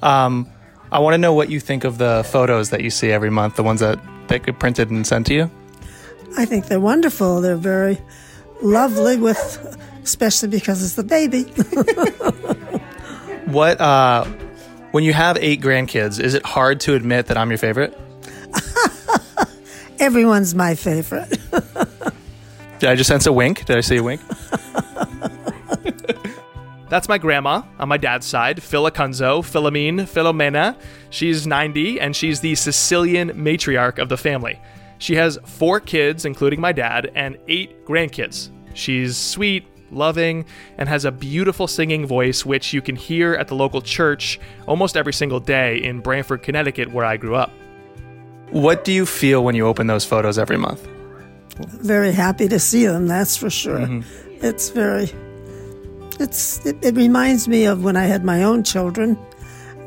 Um, 0.00 0.48
I 0.92 1.00
want 1.00 1.14
to 1.14 1.18
know 1.18 1.34
what 1.34 1.50
you 1.50 1.58
think 1.58 1.82
of 1.82 1.98
the 1.98 2.24
photos 2.30 2.70
that 2.70 2.82
you 2.82 2.90
see 2.90 3.10
every 3.10 3.30
month, 3.30 3.56
the 3.56 3.64
ones 3.64 3.80
that, 3.80 3.98
that 4.28 4.44
get 4.44 4.60
printed 4.60 4.90
and 4.90 5.04
sent 5.04 5.26
to 5.26 5.34
you. 5.34 5.50
I 6.36 6.44
think 6.44 6.66
they're 6.66 6.78
wonderful. 6.78 7.40
They're 7.40 7.56
very 7.56 7.98
lovely, 8.62 9.16
with 9.16 9.76
especially 10.04 10.50
because 10.50 10.84
it's 10.84 10.94
the 10.94 11.02
baby. 11.02 11.52
What, 13.48 13.80
uh, 13.80 14.26
when 14.90 15.04
you 15.04 15.14
have 15.14 15.38
eight 15.40 15.62
grandkids, 15.62 16.20
is 16.20 16.34
it 16.34 16.44
hard 16.44 16.80
to 16.80 16.94
admit 16.94 17.28
that 17.28 17.38
I'm 17.38 17.48
your 17.48 17.56
favorite? 17.56 17.98
Everyone's 19.98 20.54
my 20.54 20.74
favorite. 20.74 21.38
Did 22.78 22.90
I 22.90 22.94
just 22.94 23.08
sense 23.08 23.26
a 23.26 23.32
wink? 23.32 23.64
Did 23.64 23.76
I 23.76 23.80
see 23.80 23.96
a 23.96 24.02
wink? 24.02 24.20
That's 26.88 27.08
my 27.08 27.18
grandma 27.18 27.62
on 27.78 27.88
my 27.88 27.98
dad's 27.98 28.24
side, 28.24 28.62
Phil 28.62 28.90
Acunzo, 28.90 29.42
Philomene, 29.42 30.02
Philomena. 30.02 30.74
She's 31.10 31.46
90 31.46 32.00
and 32.00 32.16
she's 32.16 32.40
the 32.40 32.54
Sicilian 32.54 33.30
matriarch 33.30 33.98
of 33.98 34.08
the 34.08 34.16
family. 34.16 34.58
She 34.98 35.14
has 35.16 35.38
four 35.44 35.80
kids, 35.80 36.24
including 36.24 36.60
my 36.60 36.72
dad, 36.72 37.12
and 37.14 37.36
eight 37.46 37.84
grandkids. 37.84 38.50
She's 38.74 39.16
sweet, 39.16 39.66
loving, 39.90 40.46
and 40.78 40.88
has 40.88 41.04
a 41.04 41.12
beautiful 41.12 41.66
singing 41.66 42.06
voice, 42.06 42.46
which 42.46 42.72
you 42.72 42.80
can 42.80 42.96
hear 42.96 43.34
at 43.34 43.48
the 43.48 43.54
local 43.54 43.82
church 43.82 44.40
almost 44.66 44.96
every 44.96 45.12
single 45.12 45.40
day 45.40 45.76
in 45.82 46.00
Branford, 46.00 46.42
Connecticut, 46.42 46.90
where 46.90 47.04
I 47.04 47.16
grew 47.16 47.34
up. 47.34 47.50
What 48.50 48.84
do 48.84 48.92
you 48.92 49.04
feel 49.04 49.44
when 49.44 49.54
you 49.54 49.66
open 49.66 49.88
those 49.88 50.04
photos 50.04 50.38
every 50.38 50.56
month? 50.56 50.88
Very 51.66 52.12
happy 52.12 52.48
to 52.48 52.58
see 52.58 52.86
them. 52.86 53.06
That's 53.08 53.36
for 53.36 53.50
sure. 53.50 54.02
It's 54.40 54.70
very. 54.70 55.10
It's. 56.20 56.64
It, 56.66 56.76
it 56.82 56.96
reminds 56.96 57.48
me 57.48 57.64
of 57.66 57.84
when 57.84 57.96
I 57.96 58.04
had 58.04 58.24
my 58.24 58.42
own 58.42 58.62
children, 58.64 59.18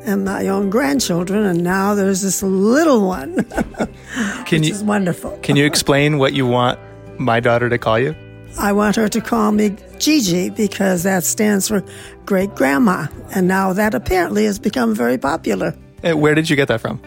and 0.04 0.24
my 0.24 0.48
own 0.48 0.70
grandchildren, 0.70 1.44
and 1.44 1.62
now 1.62 1.94
there's 1.94 2.22
this 2.22 2.42
little 2.42 3.06
one, 3.06 3.44
Can 4.46 4.62
you 4.62 4.72
is 4.72 4.82
wonderful. 4.82 5.38
can 5.42 5.56
you 5.56 5.64
explain 5.64 6.18
what 6.18 6.32
you 6.32 6.46
want 6.46 6.78
my 7.18 7.40
daughter 7.40 7.68
to 7.68 7.78
call 7.78 7.98
you? 7.98 8.14
I 8.58 8.72
want 8.72 8.96
her 8.96 9.08
to 9.08 9.20
call 9.20 9.52
me 9.52 9.76
Gigi 9.98 10.50
because 10.50 11.04
that 11.04 11.24
stands 11.24 11.68
for 11.68 11.82
great 12.26 12.54
grandma, 12.54 13.06
and 13.34 13.46
now 13.48 13.72
that 13.72 13.94
apparently 13.94 14.44
has 14.44 14.58
become 14.58 14.94
very 14.94 15.18
popular. 15.18 15.74
Eh, 16.02 16.12
Where 16.12 16.34
did 16.34 16.50
you 16.50 16.56
get 16.56 16.68
that 16.68 16.80
from? 16.80 17.00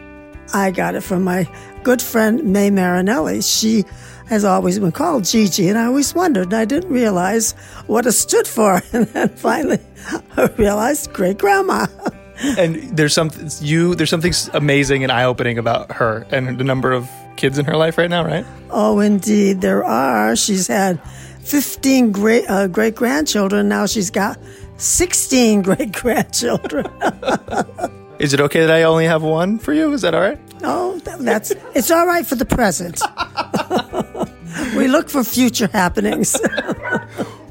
I 0.53 0.71
got 0.71 0.95
it 0.95 1.01
from 1.01 1.23
my 1.23 1.47
good 1.83 2.01
friend 2.01 2.43
May 2.45 2.69
Marinelli. 2.69 3.41
She 3.41 3.83
has 4.27 4.43
always 4.43 4.79
been 4.79 4.91
called 4.91 5.23
Gigi, 5.25 5.69
and 5.69 5.77
I 5.77 5.85
always 5.85 6.13
wondered, 6.15 6.45
and 6.45 6.55
I 6.55 6.65
didn't 6.65 6.91
realize 6.91 7.53
what 7.87 8.05
it 8.05 8.13
stood 8.13 8.47
for. 8.47 8.81
And 8.93 9.07
then 9.07 9.29
finally, 9.29 9.79
I 10.37 10.47
realized 10.57 11.13
great 11.13 11.37
grandma. 11.37 11.87
And 12.57 12.75
there's 12.97 13.13
something 13.13 13.49
you 13.61 13.95
there's 13.95 14.09
something 14.09 14.33
amazing 14.53 15.03
and 15.03 15.11
eye 15.11 15.23
opening 15.23 15.57
about 15.57 15.91
her 15.93 16.25
and 16.31 16.57
the 16.57 16.63
number 16.65 16.91
of 16.91 17.09
kids 17.37 17.57
in 17.57 17.65
her 17.65 17.77
life 17.77 17.97
right 17.97 18.09
now, 18.09 18.25
right? 18.25 18.45
Oh, 18.69 18.99
indeed, 18.99 19.61
there 19.61 19.83
are. 19.85 20.35
She's 20.35 20.67
had 20.67 20.99
15 21.43 22.11
great 22.11 22.49
uh, 22.49 22.67
great 22.67 22.95
grandchildren. 22.95 23.69
Now 23.69 23.85
she's 23.85 24.11
got 24.11 24.37
16 24.77 25.61
great 25.67 25.93
grandchildren. 25.93 26.87
Is 28.19 28.33
it 28.33 28.39
okay 28.41 28.61
that 28.61 28.71
I 28.71 28.83
only 28.83 29.05
have 29.05 29.23
one 29.23 29.57
for 29.59 29.73
you? 29.73 29.91
Is 29.93 30.01
that 30.01 30.13
all 30.13 30.21
right? 30.21 30.39
Oh, 30.63 30.99
th- 30.99 31.17
that's 31.19 31.51
it's 31.73 31.91
all 31.91 32.05
right 32.07 32.25
for 32.25 32.35
the 32.35 32.45
present. 32.45 33.01
we 34.75 34.87
look 34.87 35.09
for 35.09 35.23
future 35.23 35.69
happenings. 35.71 36.39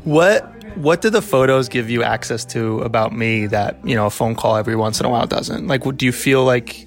What 0.04 0.52
what 0.76 1.00
do 1.00 1.08
the 1.08 1.22
photos 1.22 1.68
give 1.68 1.88
you 1.88 2.02
access 2.02 2.44
to 2.46 2.80
about 2.80 3.12
me 3.12 3.46
that 3.46 3.78
you 3.84 3.94
know 3.94 4.06
a 4.06 4.10
phone 4.10 4.34
call 4.34 4.56
every 4.56 4.76
once 4.76 5.00
in 5.00 5.06
a 5.06 5.08
while 5.08 5.26
doesn't? 5.26 5.66
Like, 5.66 5.82
do 5.96 6.04
you 6.04 6.12
feel 6.12 6.44
like 6.44 6.86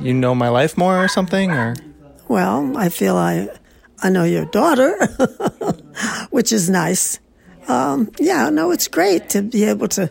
you 0.00 0.14
know 0.14 0.34
my 0.34 0.48
life 0.48 0.78
more 0.78 1.02
or 1.02 1.08
something? 1.08 1.50
Or 1.50 1.74
Well, 2.28 2.76
I 2.76 2.90
feel 2.90 3.16
I 3.16 3.48
I 4.02 4.10
know 4.10 4.22
your 4.22 4.44
daughter, 4.46 4.94
which 6.30 6.52
is 6.52 6.70
nice. 6.70 7.18
Um, 7.66 8.10
yeah, 8.20 8.50
no, 8.50 8.70
it's 8.70 8.86
great 8.86 9.30
to 9.30 9.42
be 9.42 9.64
able 9.64 9.88
to 9.88 10.10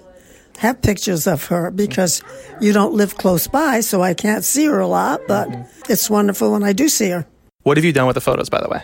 have 0.58 0.82
pictures 0.82 1.28
of 1.28 1.45
her 1.45 1.71
because 1.71 2.21
you 2.60 2.73
don't 2.73 2.93
live 2.93 3.15
close 3.15 3.47
by, 3.47 3.82
so 3.82 4.02
I 4.02 4.13
can't 4.13 4.43
see 4.43 4.65
her 4.65 4.80
a 4.80 4.88
lot. 4.88 5.21
But 5.28 5.47
it's 5.88 6.10
wonderful 6.10 6.52
when 6.52 6.63
I 6.63 6.73
do 6.73 6.89
see 6.89 7.10
her. 7.12 7.26
what 7.63 7.78
have 7.78 7.86
you 7.86 7.93
done 7.93 8.08
with 8.08 8.15
the 8.15 8.21
photos, 8.21 8.49
by 8.49 8.60
the 8.60 8.67
way? 8.67 8.82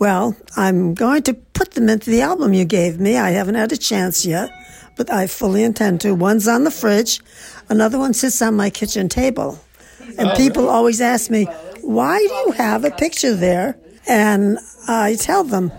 Well, 0.00 0.34
I'm 0.56 0.94
going 0.94 1.24
to 1.24 1.34
put 1.34 1.72
them 1.72 1.90
into 1.90 2.08
the 2.08 2.22
album 2.22 2.54
you 2.54 2.64
gave 2.64 2.98
me. 2.98 3.18
I 3.18 3.32
haven't 3.32 3.56
had 3.56 3.70
a 3.70 3.76
chance 3.76 4.24
yet, 4.24 4.50
but 4.96 5.12
I 5.12 5.26
fully 5.26 5.62
intend 5.62 6.00
to. 6.00 6.14
One's 6.14 6.48
on 6.48 6.64
the 6.64 6.70
fridge, 6.70 7.20
another 7.68 7.98
one 7.98 8.14
sits 8.14 8.40
on 8.40 8.56
my 8.56 8.70
kitchen 8.70 9.10
table. 9.10 9.60
And 10.16 10.30
oh, 10.30 10.36
people 10.36 10.70
always 10.70 11.02
ask 11.02 11.30
me, 11.30 11.44
why 11.82 12.18
do 12.18 12.32
you 12.32 12.52
have 12.52 12.86
a 12.86 12.90
picture 12.90 13.36
there? 13.36 13.76
And 14.08 14.58
I 14.88 15.16
tell 15.16 15.44
them, 15.44 15.70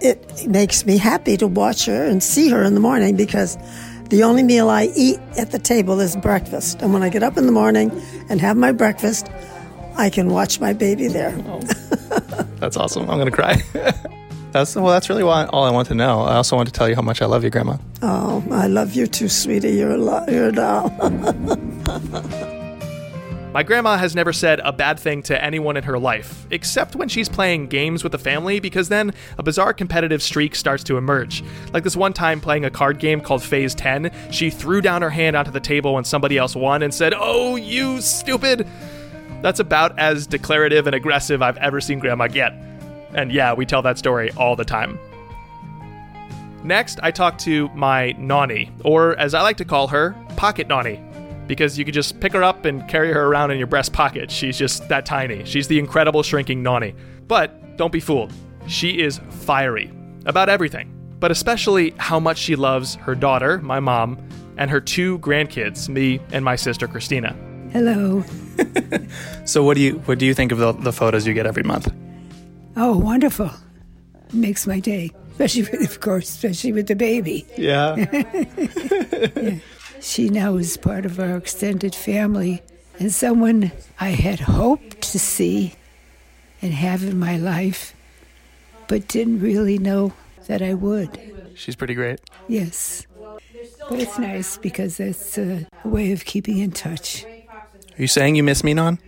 it 0.00 0.46
makes 0.46 0.86
me 0.86 0.96
happy 0.96 1.36
to 1.38 1.48
watch 1.48 1.86
her 1.86 2.04
and 2.04 2.22
see 2.22 2.48
her 2.48 2.62
in 2.62 2.74
the 2.74 2.80
morning 2.80 3.16
because 3.16 3.58
the 4.10 4.22
only 4.22 4.44
meal 4.44 4.70
I 4.70 4.92
eat 4.94 5.18
at 5.36 5.50
the 5.50 5.58
table 5.58 5.98
is 5.98 6.14
breakfast. 6.14 6.80
And 6.80 6.92
when 6.92 7.02
I 7.02 7.08
get 7.08 7.24
up 7.24 7.36
in 7.36 7.46
the 7.46 7.52
morning 7.52 7.90
and 8.28 8.40
have 8.40 8.56
my 8.56 8.70
breakfast, 8.70 9.26
I 9.96 10.10
can 10.10 10.28
watch 10.28 10.60
my 10.60 10.72
baby 10.72 11.08
there. 11.08 11.34
Oh. 11.46 11.60
That's 12.56 12.76
awesome. 12.76 13.10
I'm 13.10 13.18
gonna 13.18 13.30
cry. 13.30 13.62
that's 14.52 14.76
well. 14.76 14.86
That's 14.86 15.08
really 15.08 15.24
why, 15.24 15.46
all 15.46 15.64
I 15.64 15.70
want 15.72 15.88
to 15.88 15.94
know. 15.94 16.20
I 16.20 16.36
also 16.36 16.54
want 16.54 16.68
to 16.68 16.72
tell 16.72 16.88
you 16.88 16.94
how 16.94 17.02
much 17.02 17.20
I 17.20 17.26
love 17.26 17.42
you, 17.42 17.50
Grandma. 17.50 17.76
Oh, 18.02 18.44
I 18.52 18.68
love 18.68 18.94
you 18.94 19.06
too, 19.08 19.28
sweetie. 19.28 19.70
You're 19.72 19.92
a, 19.92 19.98
lo- 19.98 20.24
you're 20.28 20.48
a 20.48 20.52
doll. 20.52 20.90
My 23.52 23.62
grandma 23.62 23.98
has 23.98 24.14
never 24.14 24.32
said 24.32 24.60
a 24.64 24.72
bad 24.72 24.98
thing 24.98 25.22
to 25.24 25.44
anyone 25.44 25.76
in 25.76 25.84
her 25.84 25.98
life, 25.98 26.46
except 26.50 26.96
when 26.96 27.10
she's 27.10 27.28
playing 27.28 27.66
games 27.66 28.02
with 28.02 28.12
the 28.12 28.18
family, 28.18 28.60
because 28.60 28.88
then 28.88 29.12
a 29.36 29.42
bizarre 29.42 29.74
competitive 29.74 30.22
streak 30.22 30.54
starts 30.54 30.82
to 30.84 30.96
emerge. 30.96 31.44
Like 31.70 31.84
this 31.84 31.94
one 31.94 32.14
time 32.14 32.40
playing 32.40 32.64
a 32.64 32.70
card 32.70 32.98
game 32.98 33.20
called 33.20 33.42
Phase 33.42 33.74
10, 33.74 34.10
she 34.30 34.48
threw 34.48 34.80
down 34.80 35.02
her 35.02 35.10
hand 35.10 35.36
onto 35.36 35.50
the 35.50 35.60
table 35.60 35.92
when 35.92 36.04
somebody 36.04 36.38
else 36.38 36.56
won 36.56 36.82
and 36.82 36.94
said, 36.94 37.12
Oh, 37.14 37.56
you 37.56 38.00
stupid! 38.00 38.66
That's 39.42 39.60
about 39.60 39.98
as 39.98 40.26
declarative 40.26 40.86
and 40.86 40.94
aggressive 40.94 41.42
I've 41.42 41.58
ever 41.58 41.80
seen 41.80 41.98
grandma 41.98 42.28
get. 42.28 42.52
And 43.14 43.32
yeah, 43.32 43.52
we 43.52 43.66
tell 43.66 43.82
that 43.82 43.98
story 43.98 44.30
all 44.36 44.56
the 44.56 44.64
time. 44.64 44.98
Next, 46.64 47.00
I 47.02 47.10
talk 47.10 47.38
to 47.38 47.68
my 47.70 48.12
Nani, 48.12 48.70
or 48.84 49.16
as 49.18 49.34
I 49.34 49.42
like 49.42 49.56
to 49.56 49.64
call 49.64 49.88
her, 49.88 50.14
Pocket 50.36 50.68
Nani 50.68 51.00
because 51.46 51.78
you 51.78 51.84
could 51.84 51.94
just 51.94 52.18
pick 52.20 52.32
her 52.32 52.42
up 52.42 52.64
and 52.64 52.86
carry 52.88 53.12
her 53.12 53.26
around 53.26 53.50
in 53.50 53.58
your 53.58 53.66
breast 53.66 53.92
pocket. 53.92 54.30
She's 54.30 54.56
just 54.56 54.88
that 54.88 55.04
tiny. 55.04 55.44
She's 55.44 55.68
the 55.68 55.78
incredible 55.78 56.22
shrinking 56.22 56.62
Nani. 56.62 56.94
But 57.28 57.76
don't 57.76 57.92
be 57.92 58.00
fooled. 58.00 58.32
She 58.66 59.02
is 59.02 59.20
fiery 59.28 59.92
about 60.24 60.48
everything, 60.48 60.92
but 61.18 61.30
especially 61.30 61.94
how 61.98 62.20
much 62.20 62.38
she 62.38 62.56
loves 62.56 62.94
her 62.96 63.14
daughter, 63.14 63.58
my 63.58 63.80
mom, 63.80 64.18
and 64.56 64.70
her 64.70 64.80
two 64.80 65.18
grandkids, 65.18 65.88
me 65.88 66.20
and 66.32 66.44
my 66.44 66.56
sister 66.56 66.86
Christina. 66.86 67.36
Hello. 67.72 68.24
So, 69.44 69.64
what 69.64 69.76
do 69.76 69.82
you 69.82 69.94
what 70.06 70.18
do 70.18 70.26
you 70.26 70.34
think 70.34 70.52
of 70.52 70.58
the, 70.58 70.72
the 70.72 70.92
photos 70.92 71.26
you 71.26 71.34
get 71.34 71.46
every 71.46 71.64
month? 71.64 71.92
Oh, 72.76 72.96
wonderful. 72.96 73.50
Makes 74.32 74.66
my 74.66 74.80
day. 74.80 75.10
Especially, 75.32 75.62
with, 75.62 75.90
of 75.90 76.00
course, 76.00 76.28
especially 76.28 76.72
with 76.72 76.86
the 76.86 76.94
baby. 76.94 77.46
Yeah. 77.56 77.96
She 80.00 80.28
now 80.28 80.56
is 80.56 80.76
part 80.76 81.04
of 81.06 81.20
our 81.20 81.36
extended 81.36 81.94
family 81.94 82.60
and 82.98 83.12
someone 83.12 83.70
I 84.00 84.10
had 84.10 84.40
hoped 84.40 85.00
to 85.12 85.18
see 85.18 85.74
and 86.60 86.72
have 86.72 87.02
in 87.04 87.18
my 87.18 87.36
life, 87.36 87.94
but 88.88 89.06
didn't 89.08 89.40
really 89.40 89.78
know 89.78 90.12
that 90.48 90.60
I 90.62 90.74
would. 90.74 91.18
She's 91.54 91.76
pretty 91.76 91.94
great. 91.94 92.20
Yes. 92.48 93.06
But 93.88 94.00
it's 94.00 94.18
nice 94.18 94.56
because 94.58 94.98
it's 94.98 95.38
a 95.38 95.66
way 95.84 96.12
of 96.12 96.24
keeping 96.24 96.58
in 96.58 96.72
touch. 96.72 97.24
Are 97.98 98.02
you 98.02 98.08
saying 98.08 98.36
you 98.36 98.42
miss 98.42 98.64
me, 98.64 98.74
Non? 98.74 98.98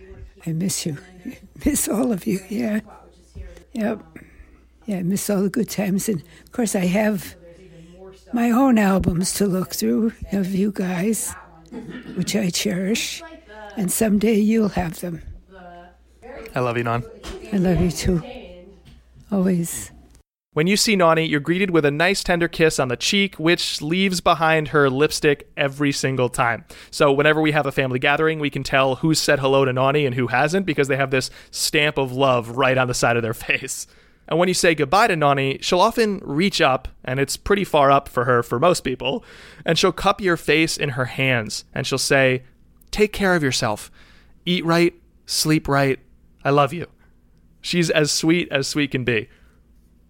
I 0.45 0.53
miss 0.53 0.85
you. 0.85 0.97
Miss 1.65 1.87
all 1.87 2.11
of 2.11 2.27
you, 2.27 2.39
yeah. 2.49 2.81
Yep. 3.73 4.03
Yeah, 4.85 4.97
I 4.97 5.03
miss 5.03 5.29
all 5.29 5.41
the 5.41 5.49
good 5.49 5.69
times. 5.69 6.07
And 6.07 6.21
of 6.21 6.51
course, 6.51 6.75
I 6.75 6.85
have 6.85 7.35
my 8.33 8.51
own 8.51 8.77
albums 8.77 9.33
to 9.35 9.47
look 9.47 9.73
through 9.73 10.13
of 10.31 10.53
you 10.53 10.71
guys, 10.71 11.33
which 12.15 12.35
I 12.35 12.49
cherish. 12.49 13.23
And 13.77 13.91
someday 13.91 14.35
you'll 14.35 14.69
have 14.69 14.99
them. 14.99 15.21
I 16.53 16.59
love 16.59 16.77
you, 16.77 16.83
Non. 16.83 17.03
I 17.51 17.57
love 17.57 17.81
you 17.81 17.89
too. 17.89 18.21
Always. 19.31 19.91
When 20.55 20.67
you 20.67 20.77
see 20.77 20.95
Nani, 20.95 21.25
you're 21.25 21.41
greeted 21.41 21.71
with 21.71 21.83
a 21.83 21.91
nice 21.91 22.23
tender 22.23 22.47
kiss 22.47 22.79
on 22.79 22.87
the 22.87 22.95
cheek, 22.95 23.35
which 23.35 23.81
leaves 23.81 24.21
behind 24.21 24.69
her 24.69 24.89
lipstick 24.89 25.51
every 25.57 25.91
single 25.91 26.29
time. 26.29 26.63
So 26.91 27.11
whenever 27.11 27.41
we 27.41 27.51
have 27.51 27.65
a 27.65 27.73
family 27.73 27.99
gathering, 27.99 28.39
we 28.39 28.49
can 28.49 28.63
tell 28.63 28.95
who's 28.95 29.19
said 29.19 29.39
hello 29.39 29.65
to 29.65 29.73
Nani 29.73 30.05
and 30.05 30.15
who 30.15 30.27
hasn't 30.27 30.65
because 30.65 30.87
they 30.87 30.95
have 30.95 31.11
this 31.11 31.29
stamp 31.51 31.97
of 31.97 32.13
love 32.13 32.51
right 32.51 32.77
on 32.77 32.87
the 32.87 32.93
side 32.93 33.17
of 33.17 33.21
their 33.21 33.33
face. 33.33 33.85
And 34.29 34.39
when 34.39 34.47
you 34.47 34.53
say 34.53 34.75
goodbye 34.75 35.07
to 35.07 35.17
Nani, 35.17 35.57
she'll 35.59 35.81
often 35.81 36.21
reach 36.23 36.61
up, 36.61 36.87
and 37.03 37.19
it's 37.19 37.35
pretty 37.35 37.65
far 37.65 37.91
up 37.91 38.07
for 38.07 38.23
her 38.23 38.41
for 38.41 38.57
most 38.57 38.85
people, 38.85 39.25
and 39.65 39.77
she'll 39.77 39.91
cup 39.91 40.21
your 40.21 40.37
face 40.37 40.77
in 40.77 40.91
her 40.91 41.03
hands, 41.03 41.65
and 41.73 41.85
she'll 41.85 41.97
say, 41.97 42.43
Take 42.91 43.11
care 43.11 43.35
of 43.35 43.43
yourself. 43.43 43.91
Eat 44.45 44.63
right, 44.63 44.93
sleep 45.25 45.67
right. 45.67 45.99
I 46.45 46.51
love 46.51 46.71
you. 46.71 46.87
She's 47.59 47.89
as 47.89 48.09
sweet 48.09 48.47
as 48.53 48.69
sweet 48.69 48.91
can 48.91 49.03
be. 49.03 49.27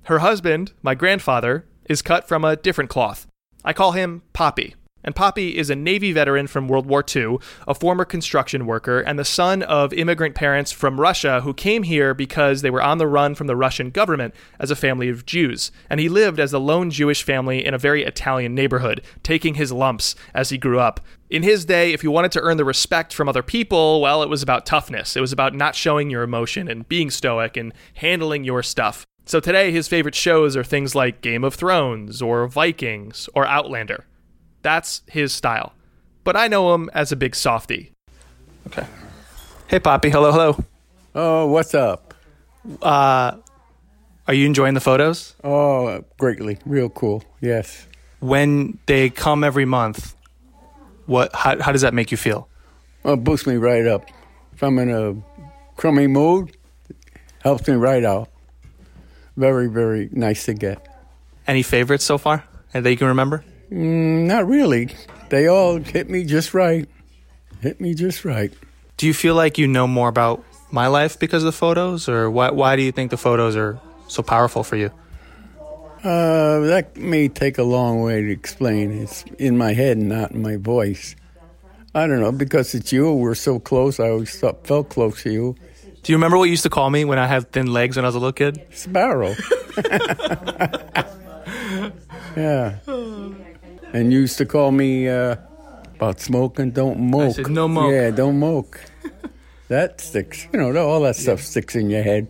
Her 0.06 0.20
husband, 0.20 0.72
my 0.84 0.94
grandfather, 0.94 1.66
is 1.90 2.04
cut 2.04 2.28
from 2.28 2.46
a 2.46 2.56
different 2.56 2.92
cloth. 2.92 3.26
I 3.64 3.74
call 3.74 3.94
him 3.94 4.22
Poppy. 4.34 4.76
And 5.04 5.16
Poppy 5.16 5.58
is 5.58 5.72
a 5.72 5.76
Navy 5.76 6.12
veteran 6.12 6.46
from 6.46 6.68
World 6.68 6.86
War 6.86 7.04
II, 7.16 7.38
a 7.68 7.74
former 7.74 8.06
construction 8.06 8.68
worker, 8.68 9.00
and 9.00 9.18
the 9.18 9.26
son 9.26 9.64
of 9.64 9.94
immigrant 9.94 10.36
parents 10.36 10.72
from 10.72 11.00
Russia 11.00 11.42
who 11.42 11.56
came 11.56 11.82
here 11.84 12.14
because 12.14 12.62
they 12.62 12.70
were 12.70 12.84
on 12.84 13.00
the 13.00 13.08
run 13.08 13.34
from 13.34 13.48
the 13.48 13.56
Russian 13.56 13.90
government 13.90 14.36
as 14.60 14.70
a 14.70 14.76
family 14.76 15.10
of 15.10 15.26
Jews. 15.26 15.72
And 15.90 16.00
he 16.00 16.08
lived 16.08 16.40
as 16.40 16.54
a 16.54 16.60
lone 16.60 16.92
Jewish 16.92 17.24
family 17.24 17.66
in 17.66 17.74
a 17.74 17.80
very 17.80 18.04
Italian 18.04 18.54
neighborhood, 18.54 19.02
taking 19.24 19.56
his 19.56 19.72
lumps 19.72 20.16
as 20.36 20.50
he 20.50 20.60
grew 20.60 20.80
up. 20.80 21.00
In 21.32 21.42
his 21.42 21.66
day, 21.66 21.94
if 21.94 22.04
you 22.04 22.12
wanted 22.12 22.32
to 22.34 22.42
earn 22.42 22.58
the 22.58 22.66
respect 22.66 23.12
from 23.12 23.28
other 23.28 23.44
people, 23.44 24.02
well, 24.02 24.22
it 24.22 24.30
was 24.30 24.44
about 24.44 24.68
toughness. 24.68 25.16
It 25.16 25.22
was 25.22 25.34
about 25.34 25.56
not 25.56 25.74
showing 25.74 26.12
your 26.12 26.22
emotion 26.22 26.68
and 26.68 26.88
being 26.88 27.10
stoic 27.10 27.58
and 27.58 27.74
handling 27.96 28.44
your 28.44 28.62
stuff. 28.62 29.08
So 29.28 29.40
today, 29.40 29.72
his 29.72 29.88
favorite 29.88 30.14
shows 30.14 30.56
are 30.56 30.64
things 30.64 30.94
like 30.94 31.22
Game 31.22 31.44
of 31.44 31.56
Thrones, 31.56 32.22
or 32.22 32.48
Vikings, 32.48 33.28
or 33.34 33.48
Outlander. 33.48 34.06
That's 34.62 35.02
his 35.08 35.34
style. 35.34 35.74
But 36.24 36.36
I 36.38 36.48
know 36.48 36.76
him 36.76 36.92
as 36.94 37.12
a 37.12 37.16
big 37.16 37.36
softy. 37.36 37.92
Okay. 38.68 38.86
Hey, 39.68 39.80
Poppy. 39.80 40.12
Hello, 40.12 40.32
hello. 40.32 40.64
Oh, 41.16 41.48
what's 41.48 41.74
up? 41.74 42.14
Uh, 42.84 43.38
are 44.28 44.34
you 44.34 44.46
enjoying 44.46 44.76
the 44.76 44.80
photos? 44.80 45.36
Oh, 45.44 46.04
greatly. 46.20 46.60
Real 46.66 46.90
cool. 46.90 47.24
Yes. 47.42 47.88
When 48.20 48.78
they 48.86 49.10
come 49.10 49.44
every 49.44 49.66
month, 49.66 50.16
what? 51.08 51.34
How, 51.36 51.60
how 51.62 51.72
does 51.72 51.82
that 51.82 51.94
make 51.96 52.12
you 52.12 52.18
feel? 52.18 52.48
Well, 53.02 53.16
boosts 53.16 53.48
me 53.48 53.56
right 53.56 53.86
up. 53.88 54.06
If 54.54 54.64
I'm 54.64 54.78
in 54.78 54.90
a 54.92 55.16
crummy 55.78 56.08
mood, 56.08 56.56
helps 57.44 57.68
me 57.68 57.74
right 57.74 58.04
out. 58.04 58.30
Very, 59.38 59.68
very 59.68 60.10
nice 60.12 60.46
to 60.46 60.54
get. 60.54 60.88
Any 61.48 61.64
favorites 61.64 62.04
so 62.06 62.18
far 62.18 62.44
that 62.74 62.90
you 62.90 62.98
can 62.98 63.08
remember? 63.08 63.44
Mm, 63.72 64.26
not 64.28 64.48
really. 64.48 64.90
They 65.30 65.48
all 65.48 65.78
hit 65.78 66.10
me 66.10 66.24
just 66.24 66.54
right. 66.54 66.88
Hit 67.62 67.82
me 67.82 67.94
just 67.94 68.26
right. 68.26 68.54
Do 68.98 69.08
you 69.08 69.14
feel 69.14 69.36
like 69.36 69.58
you 69.58 69.68
know 69.68 69.88
more 69.88 70.08
about 70.08 70.44
my 70.72 70.88
life 70.88 71.20
because 71.20 71.44
of 71.44 71.48
the 71.48 71.58
photos, 71.58 72.08
or 72.08 72.30
why? 72.30 72.52
Why 72.52 72.76
do 72.76 72.82
you 72.82 72.92
think 72.92 73.12
the 73.12 73.18
photos 73.18 73.56
are 73.56 73.80
so 74.08 74.24
powerful 74.24 74.64
for 74.64 74.78
you? 74.78 74.92
Uh, 76.04 76.60
that 76.60 76.96
may 76.96 77.28
take 77.28 77.58
a 77.58 77.64
long 77.64 78.02
way 78.02 78.22
to 78.22 78.32
explain. 78.32 78.92
It's 78.92 79.24
in 79.40 79.58
my 79.58 79.74
head, 79.74 79.98
not 79.98 80.32
in 80.32 80.42
my 80.42 80.58
voice. 80.58 81.16
I 81.96 82.08
don't 82.08 82.20
know 82.20 82.32
because 82.32 82.76
it's 82.76 82.92
you. 82.92 83.12
We're 83.14 83.36
so 83.36 83.58
close. 83.58 84.00
I 84.00 84.10
always 84.10 84.38
thought, 84.38 84.68
felt 84.68 84.90
close 84.90 85.24
to 85.24 85.32
you. 85.32 85.56
Do 86.06 86.12
you 86.12 86.18
remember 86.18 86.38
what 86.38 86.44
you 86.44 86.52
used 86.52 86.62
to 86.64 86.70
call 86.70 86.92
me 86.92 87.04
when 87.04 87.18
I 87.18 87.26
had 87.26 87.52
thin 87.52 87.74
legs 87.74 87.96
when 87.96 88.06
I 88.06 88.10
was 88.10 88.14
a 88.14 88.20
little 88.20 88.32
kid? 88.32 88.64
Sparrow. 88.70 89.34
yeah. 92.38 92.78
And 93.92 94.14
you 94.14 94.20
used 94.20 94.38
to 94.38 94.46
call 94.46 94.70
me 94.70 95.10
uh, 95.10 95.38
about 95.96 96.20
smoking. 96.20 96.70
Don't 96.70 97.00
moke. 97.00 97.38
said, 97.38 97.50
"No 97.50 97.68
moke." 97.68 97.92
Yeah, 97.92 98.12
don't 98.12 98.38
moke. 98.38 98.80
that 99.68 100.00
sticks. 100.00 100.48
You 100.54 100.60
know, 100.60 100.78
all 100.88 101.02
that 101.02 101.16
stuff 101.16 101.42
sticks 101.42 101.76
in 101.76 101.90
your 101.90 102.04
head. 102.04 102.28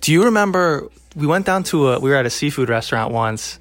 Do 0.00 0.12
you 0.12 0.24
remember 0.24 0.88
we 1.14 1.28
went 1.28 1.46
down 1.46 1.62
to 1.70 1.90
a 1.90 2.00
we 2.00 2.10
were 2.10 2.16
at 2.16 2.26
a 2.26 2.30
seafood 2.30 2.68
restaurant 2.68 3.12
once 3.12 3.60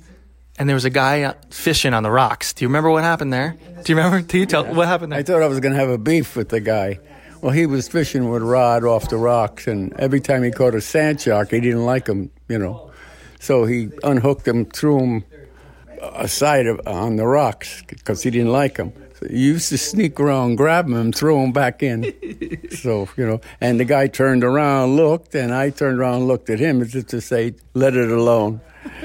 and 0.58 0.68
there 0.68 0.74
was 0.74 0.86
a 0.86 0.90
guy 0.90 1.22
uh, 1.22 1.34
fishing 1.52 1.94
on 1.94 2.02
the 2.02 2.10
rocks. 2.10 2.54
Do 2.54 2.66
you 2.66 2.70
remember 2.70 2.90
what 2.90 3.04
happened 3.04 3.32
there? 3.32 3.56
Do 3.84 3.94
you 3.94 3.98
remember? 3.98 4.22
Do 4.28 4.40
you 4.40 4.48
tell 4.48 4.66
what 4.66 4.88
happened 4.88 5.12
there? 5.12 5.20
I 5.20 5.22
thought 5.22 5.44
I 5.44 5.48
was 5.48 5.60
going 5.60 5.76
to 5.76 5.80
have 5.80 5.90
a 5.90 6.00
beef 6.00 6.36
with 6.36 6.50
the 6.50 6.60
guy. 6.60 7.00
Well, 7.42 7.52
he 7.52 7.66
was 7.66 7.88
fishing 7.88 8.30
with 8.30 8.42
rod 8.42 8.84
off 8.84 9.10
the 9.10 9.18
rocks, 9.18 9.68
and 9.68 9.94
every 10.00 10.20
time 10.20 10.44
he 10.44 10.52
caught 10.52 10.74
a 10.74 10.82
sand 10.82 11.22
shark, 11.22 11.52
he 11.52 11.60
didn't 11.60 11.86
like 11.86 12.08
him, 12.08 12.32
you 12.48 12.58
know. 12.58 12.92
So 13.40 13.66
he 13.66 13.90
unhooked 14.04 14.48
him, 14.48 14.66
threw 14.66 15.00
him 15.00 15.24
aside 16.02 16.66
of, 16.66 16.82
on 16.88 17.16
the 17.18 17.28
rocks 17.28 17.84
because 17.88 18.24
he 18.24 18.32
didn't 18.32 18.52
like 18.52 18.78
him. 18.78 18.92
So 19.20 19.28
he 19.28 19.38
used 19.38 19.70
to 19.70 19.78
sneak 19.78 20.20
around, 20.20 20.56
grab 20.56 20.88
him, 20.88 20.96
and 20.96 21.16
throw 21.16 21.44
him 21.44 21.52
back 21.52 21.84
in. 21.84 22.14
so, 22.72 23.08
you 23.16 23.26
know, 23.26 23.42
and 23.62 23.80
the 23.80 23.86
guy 23.86 24.08
turned 24.08 24.44
around, 24.44 24.96
looked, 24.96 25.36
and 25.36 25.54
I 25.54 25.70
turned 25.70 26.00
around 26.00 26.16
and 26.16 26.28
looked 26.28 26.50
at 26.50 26.60
him 26.60 26.82
as 26.82 26.96
if 26.96 27.08
to 27.08 27.22
say, 27.22 27.54
let 27.74 27.96
it 27.96 28.10
alone. 28.10 28.62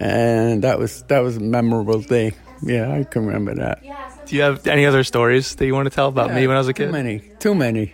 and 0.00 0.62
that 0.62 0.78
was 0.78 1.02
that 1.04 1.20
was 1.20 1.36
a 1.36 1.40
memorable 1.40 2.00
day. 2.00 2.32
Yeah, 2.62 2.92
I 2.92 3.04
can 3.04 3.26
remember 3.26 3.54
that. 3.56 3.80
Do 4.26 4.36
you 4.36 4.42
have 4.42 4.66
any 4.66 4.86
other 4.86 5.04
stories 5.04 5.54
that 5.56 5.66
you 5.66 5.74
want 5.74 5.86
to 5.86 5.94
tell 5.94 6.08
about 6.08 6.32
me 6.32 6.46
when 6.46 6.56
I 6.56 6.58
was 6.58 6.68
a 6.68 6.72
kid? 6.72 6.86
Too 6.86 6.92
many, 6.92 7.18
too 7.38 7.54
many. 7.54 7.92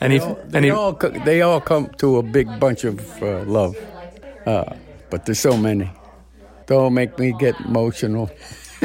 Any 0.00 0.18
They 0.18 0.58
any 0.58 0.70
all 0.70 0.94
co- 0.94 1.10
they 1.10 1.42
all 1.42 1.60
come 1.60 1.88
to 1.98 2.18
a 2.18 2.22
big 2.24 2.58
bunch 2.58 2.82
of 2.82 2.98
uh, 3.22 3.42
love, 3.44 3.76
uh, 4.46 4.74
but 5.10 5.26
there's 5.26 5.38
so 5.38 5.56
many. 5.56 5.90
Don't 6.66 6.92
make 6.94 7.16
me 7.20 7.32
get 7.38 7.54
emotional. 7.60 8.28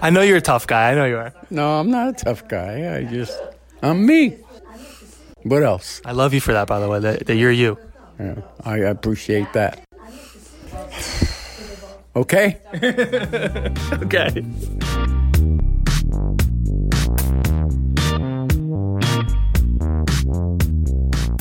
I 0.00 0.08
know 0.10 0.22
you're 0.22 0.38
a 0.38 0.40
tough 0.40 0.66
guy. 0.66 0.92
I 0.92 0.94
know 0.94 1.04
you 1.04 1.18
are. 1.18 1.34
No, 1.50 1.80
I'm 1.80 1.90
not 1.90 2.08
a 2.08 2.24
tough 2.24 2.48
guy. 2.48 2.96
I 2.96 3.04
just 3.04 3.38
I'm 3.82 4.06
me. 4.06 4.38
What 5.42 5.62
else? 5.62 6.00
I 6.04 6.12
love 6.12 6.32
you 6.32 6.40
for 6.40 6.52
that 6.54 6.66
by 6.66 6.80
the 6.80 6.88
way. 6.88 7.00
That, 7.00 7.26
that 7.26 7.36
you're 7.36 7.52
you. 7.52 7.76
Yeah, 8.18 8.36
I 8.64 8.78
appreciate 8.78 9.52
that. 9.52 9.84
Okay. 12.16 12.60
Okay. 14.02 14.42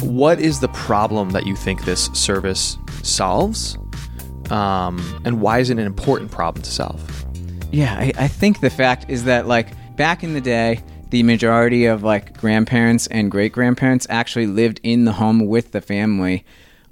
What 0.01 0.39
is 0.39 0.59
the 0.59 0.69
problem 0.69 1.29
that 1.31 1.45
you 1.45 1.55
think 1.55 1.85
this 1.85 2.05
service 2.13 2.77
solves? 3.03 3.77
Um, 4.49 5.21
and 5.25 5.41
why 5.41 5.59
is 5.59 5.69
it 5.69 5.77
an 5.77 5.85
important 5.85 6.31
problem 6.31 6.63
to 6.63 6.71
solve? 6.71 7.25
Yeah, 7.71 7.93
I, 7.93 8.13
I 8.17 8.27
think 8.27 8.61
the 8.61 8.69
fact 8.69 9.05
is 9.09 9.25
that 9.25 9.47
like 9.47 9.67
back 9.95 10.23
in 10.23 10.33
the 10.33 10.41
day, 10.41 10.81
the 11.09 11.23
majority 11.23 11.85
of 11.85 12.03
like 12.03 12.37
grandparents 12.37 13.07
and 13.07 13.29
great 13.31 13.51
grandparents 13.51 14.07
actually 14.09 14.47
lived 14.47 14.79
in 14.83 15.05
the 15.05 15.13
home 15.13 15.45
with 15.47 15.71
the 15.71 15.81
family 15.81 16.45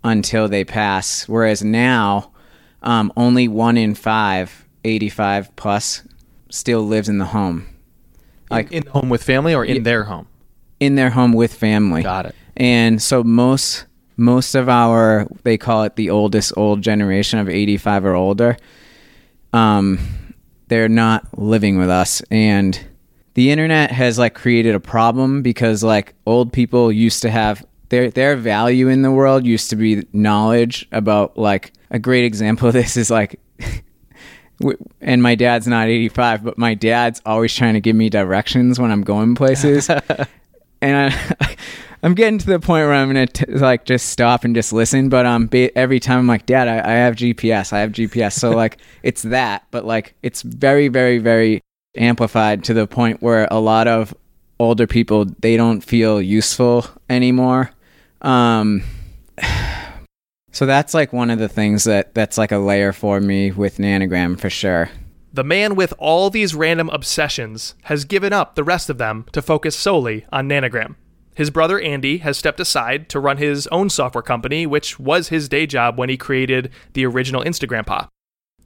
until 0.03 0.47
they 0.47 0.63
pass. 0.63 1.27
Whereas 1.27 1.63
now, 1.63 2.31
um, 2.85 3.11
only 3.17 3.47
one 3.47 3.77
in 3.77 3.95
five, 3.95 4.65
85 4.83 5.55
plus, 5.55 6.03
still 6.49 6.81
lives 6.87 7.09
in 7.09 7.17
the 7.17 7.25
home. 7.25 7.67
Like 8.49 8.71
In 8.71 8.85
home 8.85 9.09
with 9.09 9.23
family 9.23 9.53
or 9.53 9.65
in 9.65 9.83
their 9.83 10.03
home? 10.03 10.27
in 10.79 10.95
their 10.95 11.09
home 11.09 11.33
with 11.33 11.53
family. 11.53 12.03
Got 12.03 12.27
it. 12.27 12.35
And 12.55 13.01
so 13.01 13.23
most 13.23 13.85
most 14.17 14.55
of 14.55 14.69
our 14.69 15.27
they 15.43 15.57
call 15.57 15.83
it 15.83 15.95
the 15.97 16.09
oldest 16.09 16.53
old 16.55 16.81
generation 16.81 17.39
of 17.39 17.49
85 17.49 18.05
or 18.05 18.13
older. 18.13 18.57
Um 19.53 19.99
they're 20.67 20.89
not 20.89 21.37
living 21.37 21.77
with 21.77 21.89
us 21.89 22.21
and 22.31 22.79
the 23.35 23.51
internet 23.51 23.91
has 23.91 24.17
like 24.17 24.33
created 24.35 24.75
a 24.75 24.79
problem 24.79 25.41
because 25.41 25.83
like 25.83 26.13
old 26.25 26.53
people 26.53 26.91
used 26.91 27.21
to 27.23 27.29
have 27.29 27.65
their 27.89 28.09
their 28.09 28.35
value 28.35 28.87
in 28.87 29.01
the 29.01 29.11
world 29.11 29.45
used 29.45 29.69
to 29.69 29.75
be 29.75 30.05
knowledge 30.13 30.87
about 30.91 31.37
like 31.37 31.73
a 31.91 31.99
great 31.99 32.25
example 32.25 32.67
of 32.67 32.73
this 32.73 32.97
is 32.97 33.09
like 33.09 33.39
and 35.01 35.21
my 35.21 35.35
dad's 35.35 35.67
not 35.67 35.87
85 35.87 36.43
but 36.43 36.57
my 36.57 36.73
dad's 36.73 37.21
always 37.25 37.53
trying 37.53 37.73
to 37.73 37.81
give 37.81 37.95
me 37.95 38.09
directions 38.09 38.79
when 38.79 38.91
i'm 38.91 39.03
going 39.03 39.35
places. 39.35 39.89
And 40.81 41.13
I, 41.13 41.55
i'm 42.03 42.13
getting 42.13 42.37
to 42.37 42.45
the 42.45 42.59
point 42.59 42.85
where 42.85 42.93
i'm 42.93 43.07
gonna 43.07 43.25
t- 43.25 43.45
like 43.47 43.85
just 43.85 44.09
stop 44.09 44.43
and 44.43 44.53
just 44.53 44.71
listen 44.73 45.09
but 45.09 45.25
um 45.25 45.47
ba- 45.47 45.75
every 45.75 45.99
time 45.99 46.19
i'm 46.19 46.27
like 46.27 46.45
dad 46.45 46.67
I, 46.67 46.77
I 46.77 46.93
have 46.95 47.15
gps 47.15 47.73
i 47.73 47.79
have 47.79 47.91
gps 47.91 48.33
so 48.33 48.51
like 48.51 48.77
it's 49.01 49.23
that 49.23 49.65
but 49.71 49.85
like 49.85 50.15
it's 50.21 50.41
very 50.43 50.89
very 50.89 51.17
very 51.17 51.63
amplified 51.97 52.65
to 52.65 52.73
the 52.73 52.85
point 52.85 53.23
where 53.23 53.47
a 53.49 53.59
lot 53.59 53.87
of 53.87 54.13
older 54.59 54.85
people 54.85 55.25
they 55.39 55.57
don't 55.57 55.81
feel 55.81 56.21
useful 56.21 56.85
anymore 57.09 57.71
um 58.25 58.81
so 60.51 60.65
that's 60.65 60.93
like 60.93 61.13
one 61.13 61.29
of 61.29 61.39
the 61.39 61.47
things 61.49 61.83
that 61.83 62.13
that's 62.13 62.37
like 62.37 62.51
a 62.51 62.57
layer 62.57 62.91
for 62.91 63.19
me 63.21 63.51
with 63.51 63.77
Nanagram 63.77 64.35
for 64.37 64.49
sure 64.49 64.89
The 65.33 65.43
man 65.43 65.75
with 65.75 65.93
all 65.99 66.29
these 66.29 66.55
random 66.55 66.89
obsessions 66.89 67.75
has 67.83 68.05
given 68.05 68.33
up 68.33 68.55
the 68.55 68.63
rest 68.63 68.89
of 68.89 68.97
them 68.97 69.25
to 69.33 69.41
focus 69.41 69.75
solely 69.75 70.25
on 70.31 70.47
Nanagram. 70.47 70.95
His 71.35 71.49
brother 71.49 71.77
Andy 71.81 72.19
has 72.19 72.37
stepped 72.37 72.61
aside 72.61 73.09
to 73.09 73.19
run 73.19 73.35
his 73.37 73.67
own 73.67 73.89
software 73.89 74.21
company, 74.21 74.65
which 74.65 74.97
was 74.97 75.27
his 75.27 75.49
day 75.49 75.67
job 75.67 75.97
when 75.99 76.07
he 76.07 76.15
created 76.15 76.69
the 76.93 77.05
original 77.05 77.43
Instagram 77.43 77.85
Pa. 77.85 78.07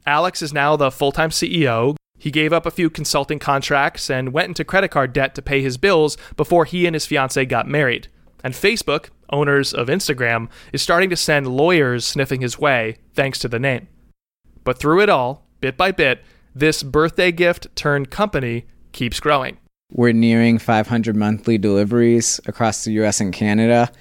Alex 0.06 0.44
is 0.44 0.54
now 0.54 0.76
the 0.76 0.92
full 0.92 1.12
time 1.12 1.32
CEO. 1.32 1.96
He 2.20 2.30
gave 2.30 2.54
up 2.54 2.68
a 2.68 2.72
few 2.72 2.92
consulting 2.92 3.40
contracts 3.40 4.10
and 4.10 4.34
went 4.34 4.50
into 4.50 4.64
credit 4.64 4.92
card 4.92 5.14
debt 5.14 5.34
to 5.36 5.42
pay 5.42 5.64
his 5.64 5.78
bills 5.78 6.16
before 6.38 6.66
he 6.66 6.86
and 6.86 6.94
his 6.96 7.08
fiancee 7.08 7.46
got 7.46 7.68
married. 7.68 8.08
And 8.44 8.54
Facebook, 8.54 9.10
owners 9.32 9.74
of 9.74 9.88
Instagram, 9.88 10.50
is 10.74 10.82
starting 10.82 11.10
to 11.10 11.16
send 11.16 11.48
lawyers 11.48 12.06
sniffing 12.06 12.42
his 12.42 12.60
way 12.60 12.98
thanks 13.14 13.40
to 13.40 13.48
the 13.48 13.60
name. 13.60 13.88
But 14.64 14.78
through 14.78 15.02
it 15.02 15.10
all, 15.10 15.48
bit 15.62 15.78
by 15.78 15.92
bit, 15.92 16.24
this 16.56 16.84
birthday 16.84 17.32
gift 17.32 17.68
turned 17.76 18.10
company 18.10 18.66
keeps 18.92 19.20
growing. 19.20 19.58
We're 19.92 20.14
nearing 20.14 20.60
500 20.60 21.16
monthly 21.16 21.58
deliveries 21.58 22.40
across 22.46 22.84
the 22.84 22.92
US 23.04 23.20
and 23.20 23.34
Canada, 23.34 23.92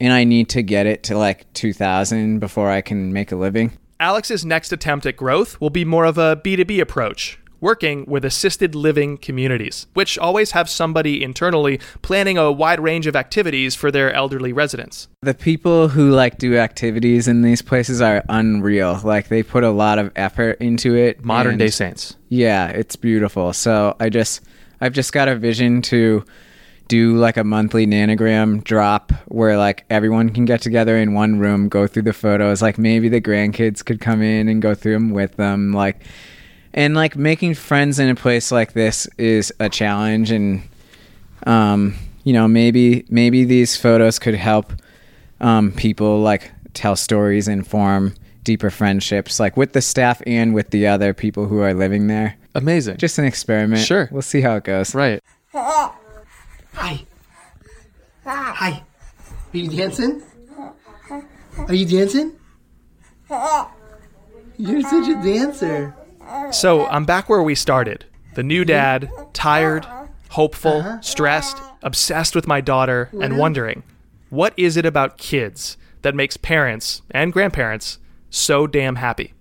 and 0.00 0.12
I 0.12 0.24
need 0.24 0.48
to 0.50 0.62
get 0.62 0.86
it 0.86 1.02
to 1.04 1.16
like 1.16 1.50
2,000 1.54 2.38
before 2.38 2.70
I 2.70 2.80
can 2.80 3.12
make 3.12 3.32
a 3.32 3.36
living. 3.36 3.72
Alex's 4.00 4.44
next 4.44 4.72
attempt 4.72 5.06
at 5.06 5.16
growth 5.16 5.60
will 5.60 5.70
be 5.70 5.84
more 5.84 6.04
of 6.04 6.18
a 6.18 6.36
B2B 6.36 6.80
approach, 6.80 7.37
working 7.60 8.04
with 8.06 8.24
assisted 8.24 8.74
living 8.74 9.18
communities, 9.18 9.86
which 9.94 10.18
always 10.18 10.52
have 10.52 10.68
somebody 10.68 11.22
internally 11.22 11.80
planning 12.02 12.38
a 12.38 12.52
wide 12.52 12.80
range 12.80 13.06
of 13.06 13.16
activities 13.16 13.74
for 13.74 13.90
their 13.90 14.12
elderly 14.12 14.52
residents. 14.52 15.08
The 15.22 15.34
people 15.34 15.88
who 15.88 16.10
like 16.10 16.38
do 16.38 16.56
activities 16.56 17.28
in 17.28 17.42
these 17.42 17.62
places 17.62 18.00
are 18.00 18.24
unreal. 18.28 19.00
Like 19.02 19.28
they 19.28 19.42
put 19.42 19.64
a 19.64 19.70
lot 19.70 19.98
of 19.98 20.12
effort 20.16 20.58
into 20.60 20.94
it. 20.94 21.24
Modern 21.24 21.58
day 21.58 21.70
saints. 21.70 22.16
Yeah, 22.28 22.68
it's 22.68 22.96
beautiful. 22.96 23.52
So 23.52 23.96
I 23.98 24.08
just 24.08 24.42
I've 24.80 24.92
just 24.92 25.12
got 25.12 25.28
a 25.28 25.36
vision 25.36 25.82
to 25.82 26.24
do 26.88 27.16
like 27.16 27.36
a 27.36 27.44
monthly 27.44 27.86
Nanagram 27.86 28.60
drop 28.60 29.12
where 29.26 29.58
like 29.58 29.84
everyone 29.90 30.30
can 30.30 30.46
get 30.46 30.62
together 30.62 30.96
in 30.96 31.12
one 31.12 31.38
room, 31.38 31.68
go 31.68 31.86
through 31.86 32.02
the 32.02 32.12
photos. 32.12 32.62
Like 32.62 32.78
maybe 32.78 33.08
the 33.08 33.20
grandkids 33.20 33.84
could 33.84 34.00
come 34.00 34.22
in 34.22 34.48
and 34.48 34.62
go 34.62 34.74
through 34.74 34.94
them 34.94 35.10
with 35.10 35.36
them. 35.36 35.72
Like 35.72 36.02
and 36.74 36.94
like 36.94 37.16
making 37.16 37.54
friends 37.54 37.98
in 37.98 38.08
a 38.08 38.14
place 38.14 38.50
like 38.52 38.72
this 38.72 39.06
is 39.18 39.52
a 39.60 39.68
challenge 39.68 40.30
and 40.30 40.62
um 41.46 41.94
you 42.24 42.32
know 42.32 42.46
maybe 42.48 43.04
maybe 43.08 43.44
these 43.44 43.76
photos 43.76 44.18
could 44.18 44.34
help 44.34 44.72
um 45.40 45.72
people 45.72 46.20
like 46.20 46.50
tell 46.74 46.96
stories 46.96 47.48
and 47.48 47.66
form 47.66 48.14
deeper 48.44 48.70
friendships 48.70 49.38
like 49.40 49.56
with 49.56 49.72
the 49.72 49.80
staff 49.80 50.20
and 50.26 50.54
with 50.54 50.70
the 50.70 50.86
other 50.86 51.12
people 51.14 51.46
who 51.46 51.60
are 51.60 51.74
living 51.74 52.06
there 52.06 52.36
Amazing. 52.54 52.96
just 52.96 53.18
an 53.18 53.24
experiment 53.24 53.82
Sure. 53.82 54.08
we'll 54.10 54.22
see 54.22 54.40
how 54.40 54.56
it 54.56 54.64
goes 54.64 54.94
right. 54.94 55.22
Hi. 55.52 57.00
Hi. 58.24 58.82
Are 59.52 59.56
you 59.56 59.68
dancing? 59.70 60.22
Are 61.66 61.74
you 61.74 61.86
dancing? 61.86 62.32
You're 64.58 64.82
such 64.82 65.08
a 65.08 65.14
dancer. 65.22 65.94
So 66.50 66.86
I'm 66.86 67.04
back 67.04 67.28
where 67.28 67.42
we 67.42 67.54
started. 67.54 68.04
The 68.34 68.42
new 68.42 68.64
dad, 68.64 69.10
tired, 69.32 69.86
hopeful, 70.30 70.78
uh-huh. 70.78 71.00
stressed, 71.00 71.58
obsessed 71.82 72.34
with 72.34 72.46
my 72.46 72.60
daughter, 72.60 73.08
and 73.12 73.22
mm-hmm. 73.22 73.36
wondering 73.36 73.82
what 74.30 74.52
is 74.58 74.76
it 74.76 74.84
about 74.84 75.16
kids 75.16 75.78
that 76.02 76.14
makes 76.14 76.36
parents 76.36 77.02
and 77.10 77.32
grandparents 77.32 77.98
so 78.30 78.66
damn 78.66 78.96
happy? 78.96 79.32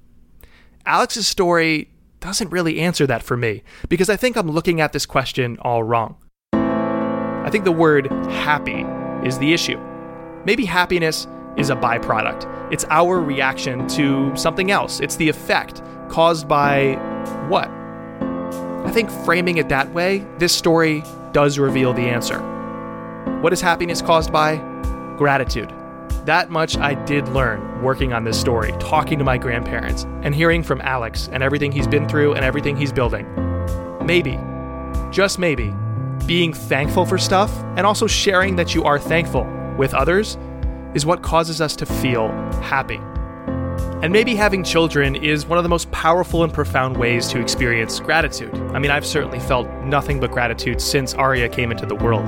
Alex's 0.86 1.28
story 1.28 1.90
doesn't 2.20 2.50
really 2.50 2.80
answer 2.80 3.06
that 3.06 3.22
for 3.22 3.36
me 3.36 3.64
because 3.90 4.10
I 4.10 4.16
think 4.16 4.38
I'm 4.38 4.50
looking 4.50 4.80
at 4.80 4.94
this 4.94 5.06
question 5.06 5.58
all 5.62 5.84
wrong. 5.84 6.16
I 6.54 7.50
think 7.52 7.66
the 7.66 7.72
word 7.72 8.12
happy 8.30 8.86
is 9.28 9.38
the 9.40 9.54
issue. 9.54 9.80
Maybe 10.46 10.66
happiness 10.66 11.28
is 11.58 11.70
a 11.70 11.76
byproduct. 11.76 12.72
It's 12.72 12.86
our 12.90 13.20
reaction 13.20 13.88
to 13.90 14.34
something 14.36 14.72
else. 14.72 15.00
It's 15.00 15.16
the 15.16 15.28
effect 15.28 15.82
caused 16.10 16.48
by 16.48 16.94
what? 17.50 17.70
I 18.88 18.92
think 18.92 19.10
framing 19.26 19.58
it 19.58 19.70
that 19.70 19.94
way, 19.94 20.26
this 20.38 20.54
story 20.54 21.04
does 21.34 21.60
reveal 21.60 21.94
the 21.94 22.04
answer. 22.04 22.40
What 23.42 23.54
is 23.54 23.62
happiness 23.62 24.02
caused 24.02 24.32
by? 24.32 24.58
Gratitude. 25.18 25.74
That 26.26 26.50
much 26.50 26.78
I 26.78 26.94
did 27.06 27.28
learn 27.30 27.82
working 27.82 28.14
on 28.14 28.24
this 28.24 28.40
story, 28.40 28.74
talking 28.80 29.18
to 29.20 29.24
my 29.24 29.38
grandparents, 29.38 30.04
and 30.24 30.34
hearing 30.34 30.64
from 30.64 30.82
Alex 30.82 31.30
and 31.32 31.44
everything 31.44 31.72
he's 31.72 31.88
been 31.88 32.08
through 32.08 32.34
and 32.34 32.44
everything 32.44 32.76
he's 32.76 32.92
building. 32.92 33.26
Maybe, 34.06 34.40
just 35.12 35.40
maybe, 35.40 35.74
being 36.26 36.54
thankful 36.54 37.06
for 37.06 37.18
stuff 37.18 37.52
and 37.76 37.86
also 37.86 38.08
sharing 38.08 38.56
that 38.58 38.74
you 38.74 38.84
are 38.84 39.00
thankful 39.00 39.46
with 39.78 39.94
others 39.94 40.38
is 40.94 41.06
what 41.06 41.22
causes 41.22 41.62
us 41.62 41.76
to 41.78 41.86
feel 41.86 42.30
happy. 42.62 43.00
And 44.04 44.14
maybe 44.14 44.36
having 44.36 44.64
children 44.64 45.16
is 45.16 45.48
one 45.48 45.58
of 45.58 45.64
the 45.64 45.70
most 45.70 45.90
powerful 45.92 46.44
and 46.44 46.54
profound 46.54 46.98
ways 46.98 47.28
to 47.30 47.40
experience 47.40 48.00
gratitude. 48.00 48.54
I 48.74 48.78
mean, 48.78 48.92
I've 48.92 49.06
certainly 49.06 49.40
felt 49.40 49.68
nothing 49.84 50.20
but 50.20 50.30
gratitude 50.30 50.80
since 50.80 51.16
Aria 51.16 51.50
came 51.50 51.72
into 51.72 51.88
the 51.88 51.96
world. 51.96 52.28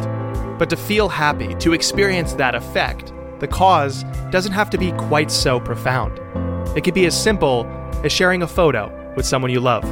But 0.58 0.72
to 0.72 0.76
feel 0.76 1.10
happy, 1.10 1.54
to 1.56 1.74
experience 1.74 2.34
that 2.34 2.56
effect, 2.56 3.14
the 3.40 3.48
cause 3.48 4.04
doesn't 4.32 4.52
have 4.52 4.72
to 4.72 4.80
be 4.80 4.94
quite 4.94 5.30
so 5.30 5.60
profound. 5.60 6.20
It 6.76 6.84
could 6.84 6.96
be 6.96 7.06
as 7.06 7.22
simple 7.22 7.68
as 8.04 8.12
sharing 8.12 8.42
a 8.42 8.48
photo 8.48 8.92
with 9.16 9.28
someone 9.28 9.52
you 9.52 9.60
love. 9.60 9.84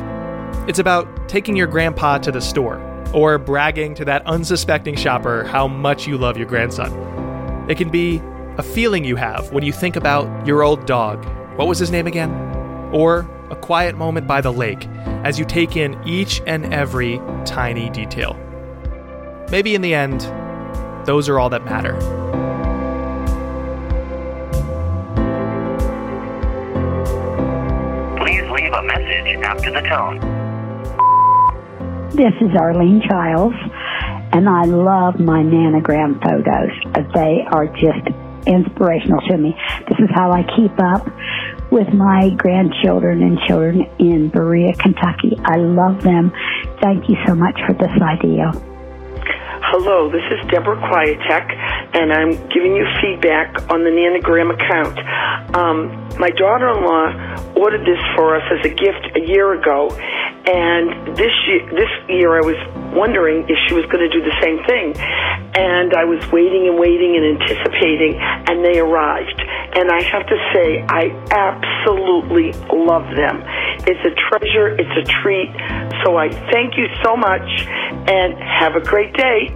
It's 0.67 0.79
about 0.79 1.29
taking 1.29 1.55
your 1.55 1.67
grandpa 1.67 2.17
to 2.19 2.31
the 2.31 2.41
store 2.41 2.81
or 3.13 3.37
bragging 3.37 3.93
to 3.95 4.05
that 4.05 4.25
unsuspecting 4.25 4.95
shopper 4.95 5.43
how 5.43 5.67
much 5.67 6.07
you 6.07 6.17
love 6.17 6.37
your 6.37 6.47
grandson. 6.47 6.91
It 7.69 7.77
can 7.77 7.89
be 7.89 8.19
a 8.57 8.63
feeling 8.63 9.05
you 9.05 9.15
have 9.15 9.51
when 9.51 9.63
you 9.63 9.71
think 9.71 9.95
about 9.95 10.47
your 10.47 10.63
old 10.63 10.87
dog. 10.87 11.23
What 11.57 11.67
was 11.67 11.79
his 11.79 11.89
name 11.89 12.05
again? 12.05 12.29
Or 12.93 13.27
a 13.49 13.55
quiet 13.55 13.97
moment 13.97 14.27
by 14.27 14.41
the 14.41 14.53
lake 14.53 14.87
as 15.23 15.39
you 15.39 15.45
take 15.45 15.75
in 15.75 15.99
each 16.07 16.39
and 16.45 16.71
every 16.71 17.19
tiny 17.45 17.89
detail. 17.89 18.37
Maybe 19.49 19.73
in 19.73 19.81
the 19.81 19.95
end, 19.95 20.21
those 21.07 21.27
are 21.27 21.39
all 21.39 21.49
that 21.49 21.65
matter. 21.65 21.95
Please 28.19 28.47
leave 28.51 28.73
a 28.73 28.83
message 28.83 29.43
after 29.43 29.71
the 29.71 29.81
tone. 29.81 30.19
This 32.11 32.33
is 32.39 32.55
Arlene 32.55 33.01
Childs, 33.09 33.55
and 34.31 34.47
I 34.47 34.65
love 34.65 35.19
my 35.19 35.41
Nanagram 35.41 36.19
photos. 36.21 36.69
They 37.15 37.47
are 37.51 37.65
just 37.65 38.07
inspirational 38.45 39.21
to 39.27 39.37
me. 39.37 39.55
This 39.89 39.97
is 39.99 40.09
how 40.13 40.31
I 40.31 40.43
keep 40.55 40.71
up 40.79 41.07
with 41.71 41.93
my 41.93 42.29
grandchildren 42.37 43.21
and 43.21 43.39
children 43.47 43.81
in 43.99 44.29
Berea, 44.29 44.73
Kentucky. 44.73 45.37
I 45.43 45.57
love 45.57 46.01
them. 46.03 46.31
Thank 46.81 47.09
you 47.09 47.15
so 47.25 47.35
much 47.35 47.59
for 47.65 47.73
this 47.73 47.91
idea. 48.01 48.51
Hello, 49.69 50.09
this 50.09 50.23
is 50.31 50.39
Deborah 50.49 50.79
Quietek, 50.79 51.51
and 51.93 52.13
I'm 52.13 52.31
giving 52.49 52.73
you 52.75 52.85
feedback 53.01 53.69
on 53.69 53.83
the 53.83 53.91
Nanagram 53.91 54.49
account. 54.49 54.97
Um, 55.55 55.91
my 56.17 56.29
daughter-in-law 56.29 57.53
ordered 57.59 57.81
this 57.81 57.99
for 58.15 58.37
us 58.37 58.43
as 58.47 58.65
a 58.65 58.73
gift 58.73 59.17
a 59.17 59.27
year 59.27 59.59
ago, 59.59 59.89
and 60.47 61.17
this 61.17 61.35
year, 61.51 61.67
this 61.75 61.91
year 62.07 62.37
I 62.37 62.45
was 62.47 62.55
wondering 62.95 63.43
if 63.49 63.57
she 63.67 63.75
was 63.75 63.83
going 63.91 63.99
to 63.99 64.09
do 64.09 64.23
the 64.23 64.35
same 64.39 64.63
thing. 64.63 64.95
And 65.57 65.91
I 65.93 66.05
was 66.05 66.23
waiting 66.31 66.69
and 66.69 66.79
waiting 66.79 67.19
and 67.19 67.35
anticipating, 67.35 68.15
and 68.15 68.63
they 68.63 68.79
arrived. 68.79 69.41
And 69.77 69.91
I 69.91 70.01
have 70.01 70.25
to 70.25 70.37
say, 70.53 70.83
I 70.89 71.11
absolutely 71.29 72.51
love 72.73 73.15
them. 73.15 73.43
It's 73.85 74.03
a 74.03 74.13
treasure, 74.27 74.69
it's 74.69 74.97
a 74.97 75.21
treat. 75.21 75.51
So 76.03 76.17
I 76.17 76.29
thank 76.51 76.77
you 76.77 76.87
so 77.03 77.15
much, 77.15 77.47
and 78.09 78.33
have 78.41 78.75
a 78.75 78.81
great 78.81 79.13
day. 79.13 79.55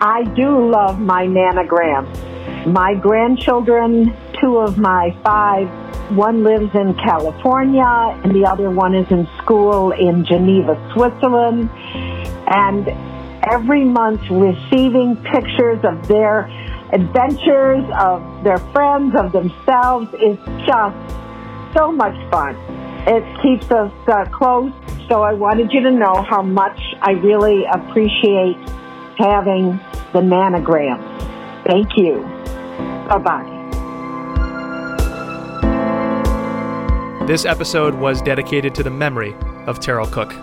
I 0.00 0.24
do 0.34 0.70
love 0.70 0.98
my 0.98 1.26
Nanagram. 1.26 2.72
My 2.72 2.94
grandchildren, 2.94 4.16
two 4.40 4.56
of 4.58 4.78
my 4.78 5.14
five, 5.22 5.68
one 6.16 6.42
lives 6.42 6.74
in 6.74 6.94
California 6.94 7.84
and 8.24 8.34
the 8.34 8.46
other 8.46 8.70
one 8.70 8.94
is 8.94 9.10
in 9.10 9.28
school 9.42 9.92
in 9.92 10.24
Geneva, 10.24 10.74
Switzerland. 10.94 11.68
And 12.48 12.88
every 13.44 13.84
month 13.84 14.22
receiving 14.30 15.16
pictures 15.16 15.84
of 15.84 16.08
their 16.08 16.48
adventures, 16.92 17.84
of 17.98 18.44
their 18.44 18.58
friends, 18.72 19.14
of 19.18 19.32
themselves 19.32 20.12
is 20.14 20.38
just 20.66 20.96
so 21.74 21.92
much 21.92 22.16
fun. 22.30 22.56
It 23.06 23.24
keeps 23.42 23.70
us 23.70 23.92
uh, 24.06 24.24
close. 24.26 24.72
So 25.08 25.22
I 25.22 25.32
wanted 25.32 25.72
you 25.72 25.80
to 25.82 25.90
know 25.90 26.22
how 26.22 26.42
much 26.42 26.78
I 27.00 27.12
really 27.12 27.64
appreciate 27.64 28.56
having 29.16 29.80
the 30.12 30.20
Nanagram. 30.20 31.00
Thank 31.64 31.96
you. 31.96 32.22
Bye 33.08 33.18
bye. 33.18 33.54
This 37.26 37.44
episode 37.44 37.94
was 37.94 38.22
dedicated 38.22 38.74
to 38.76 38.82
the 38.82 38.90
memory 38.90 39.34
of 39.66 39.80
Terrell 39.80 40.06
Cook. 40.06 40.34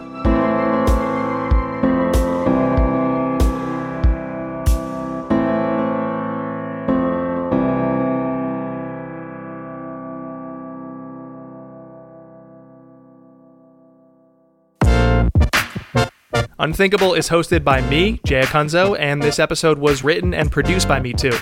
Unthinkable 16.58 17.14
is 17.14 17.28
hosted 17.30 17.66
by 17.66 17.82
me, 17.90 18.22
Jay 18.26 18.40
Acunzo, 18.42 18.98
and 18.98 19.22
this 19.22 19.40
episode 19.40 19.78
was 19.78 20.06
written 20.06 20.34
and 20.34 20.50
produced 20.50 20.88
by 20.88 21.02
me 21.02 21.12
too. 21.12 21.38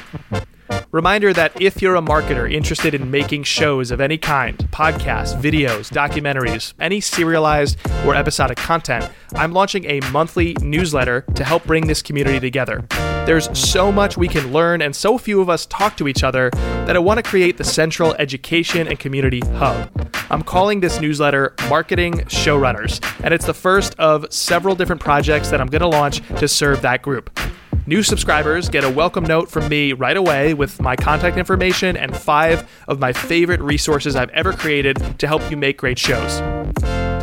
Reminder 0.91 1.31
that 1.33 1.59
if 1.61 1.83
you're 1.83 1.95
a 1.95 2.01
marketer 2.01 2.51
interested 2.51 2.95
in 2.95 3.11
making 3.11 3.43
shows 3.43 3.91
of 3.91 4.01
any 4.01 4.17
kind 4.17 4.57
podcasts, 4.71 5.39
videos, 5.39 5.91
documentaries, 5.91 6.73
any 6.79 6.99
serialized 6.99 7.77
or 8.05 8.15
episodic 8.15 8.57
content 8.57 9.07
I'm 9.35 9.51
launching 9.51 9.85
a 9.85 9.99
monthly 10.11 10.55
newsletter 10.61 11.21
to 11.35 11.43
help 11.43 11.65
bring 11.65 11.85
this 11.85 12.01
community 12.01 12.39
together. 12.39 12.83
There's 13.25 13.57
so 13.57 13.89
much 13.89 14.17
we 14.17 14.27
can 14.27 14.51
learn, 14.51 14.81
and 14.81 14.93
so 14.93 15.17
few 15.17 15.39
of 15.39 15.49
us 15.49 15.65
talk 15.67 15.95
to 15.95 16.09
each 16.09 16.25
other 16.25 16.49
that 16.51 16.97
I 16.97 16.99
want 16.99 17.19
to 17.19 17.23
create 17.23 17.55
the 17.55 17.63
central 17.63 18.13
education 18.15 18.85
and 18.85 18.99
community 18.99 19.39
hub. 19.55 19.89
I'm 20.29 20.43
calling 20.43 20.81
this 20.81 20.99
newsletter 20.99 21.55
Marketing 21.69 22.15
Showrunners, 22.25 23.01
and 23.23 23.33
it's 23.33 23.45
the 23.45 23.53
first 23.53 23.97
of 23.97 24.25
several 24.29 24.75
different 24.75 25.01
projects 25.01 25.51
that 25.51 25.61
I'm 25.61 25.67
going 25.67 25.81
to 25.81 25.87
launch 25.87 26.21
to 26.37 26.49
serve 26.49 26.81
that 26.81 27.01
group. 27.01 27.39
New 27.87 28.03
subscribers 28.03 28.67
get 28.67 28.83
a 28.83 28.89
welcome 28.89 29.23
note 29.23 29.49
from 29.49 29.69
me 29.69 29.93
right 29.93 30.17
away 30.17 30.53
with 30.53 30.81
my 30.81 30.97
contact 30.97 31.37
information 31.37 31.95
and 31.95 32.15
five 32.15 32.69
of 32.89 32.99
my 32.99 33.13
favorite 33.13 33.61
resources 33.61 34.17
I've 34.17 34.31
ever 34.31 34.51
created 34.51 35.17
to 35.19 35.27
help 35.27 35.49
you 35.49 35.55
make 35.55 35.77
great 35.77 35.97
shows. 35.97 36.41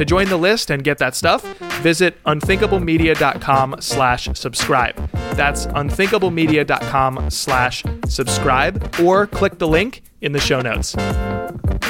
To 0.00 0.06
join 0.06 0.30
the 0.30 0.38
list 0.38 0.70
and 0.70 0.82
get 0.82 0.96
that 0.96 1.14
stuff, 1.14 1.44
visit 1.82 2.16
unthinkablemedia.com 2.24 3.76
slash 3.80 4.30
subscribe. 4.32 4.96
That's 5.34 5.66
unthinkablemedia.com 5.66 7.28
slash 7.28 7.84
subscribe 8.06 8.94
or 8.98 9.26
click 9.26 9.58
the 9.58 9.68
link 9.68 10.00
in 10.22 10.32
the 10.32 10.40
show 10.40 10.62
notes. 10.62 10.94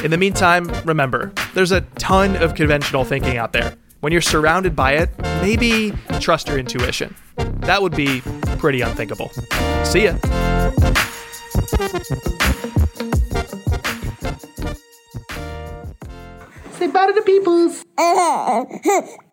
In 0.02 0.10
the 0.10 0.16
meantime, 0.18 0.68
remember, 0.84 1.32
there's 1.54 1.70
a 1.70 1.82
ton 2.00 2.34
of 2.34 2.56
conventional 2.56 3.04
thinking 3.04 3.36
out 3.36 3.52
there. 3.52 3.76
When 4.00 4.12
you're 4.12 4.22
surrounded 4.22 4.74
by 4.74 4.94
it, 4.94 5.10
maybe 5.40 5.92
trust 6.18 6.48
your 6.48 6.58
intuition. 6.58 7.14
That 7.60 7.80
would 7.80 7.94
be 7.94 8.22
pretty 8.58 8.80
unthinkable. 8.80 9.30
See 9.84 10.06
ya. 10.06 10.16
Say 16.80 16.86
bye 16.86 17.08
to 17.08 17.12
the 17.12 17.20
peoples. 17.20 17.84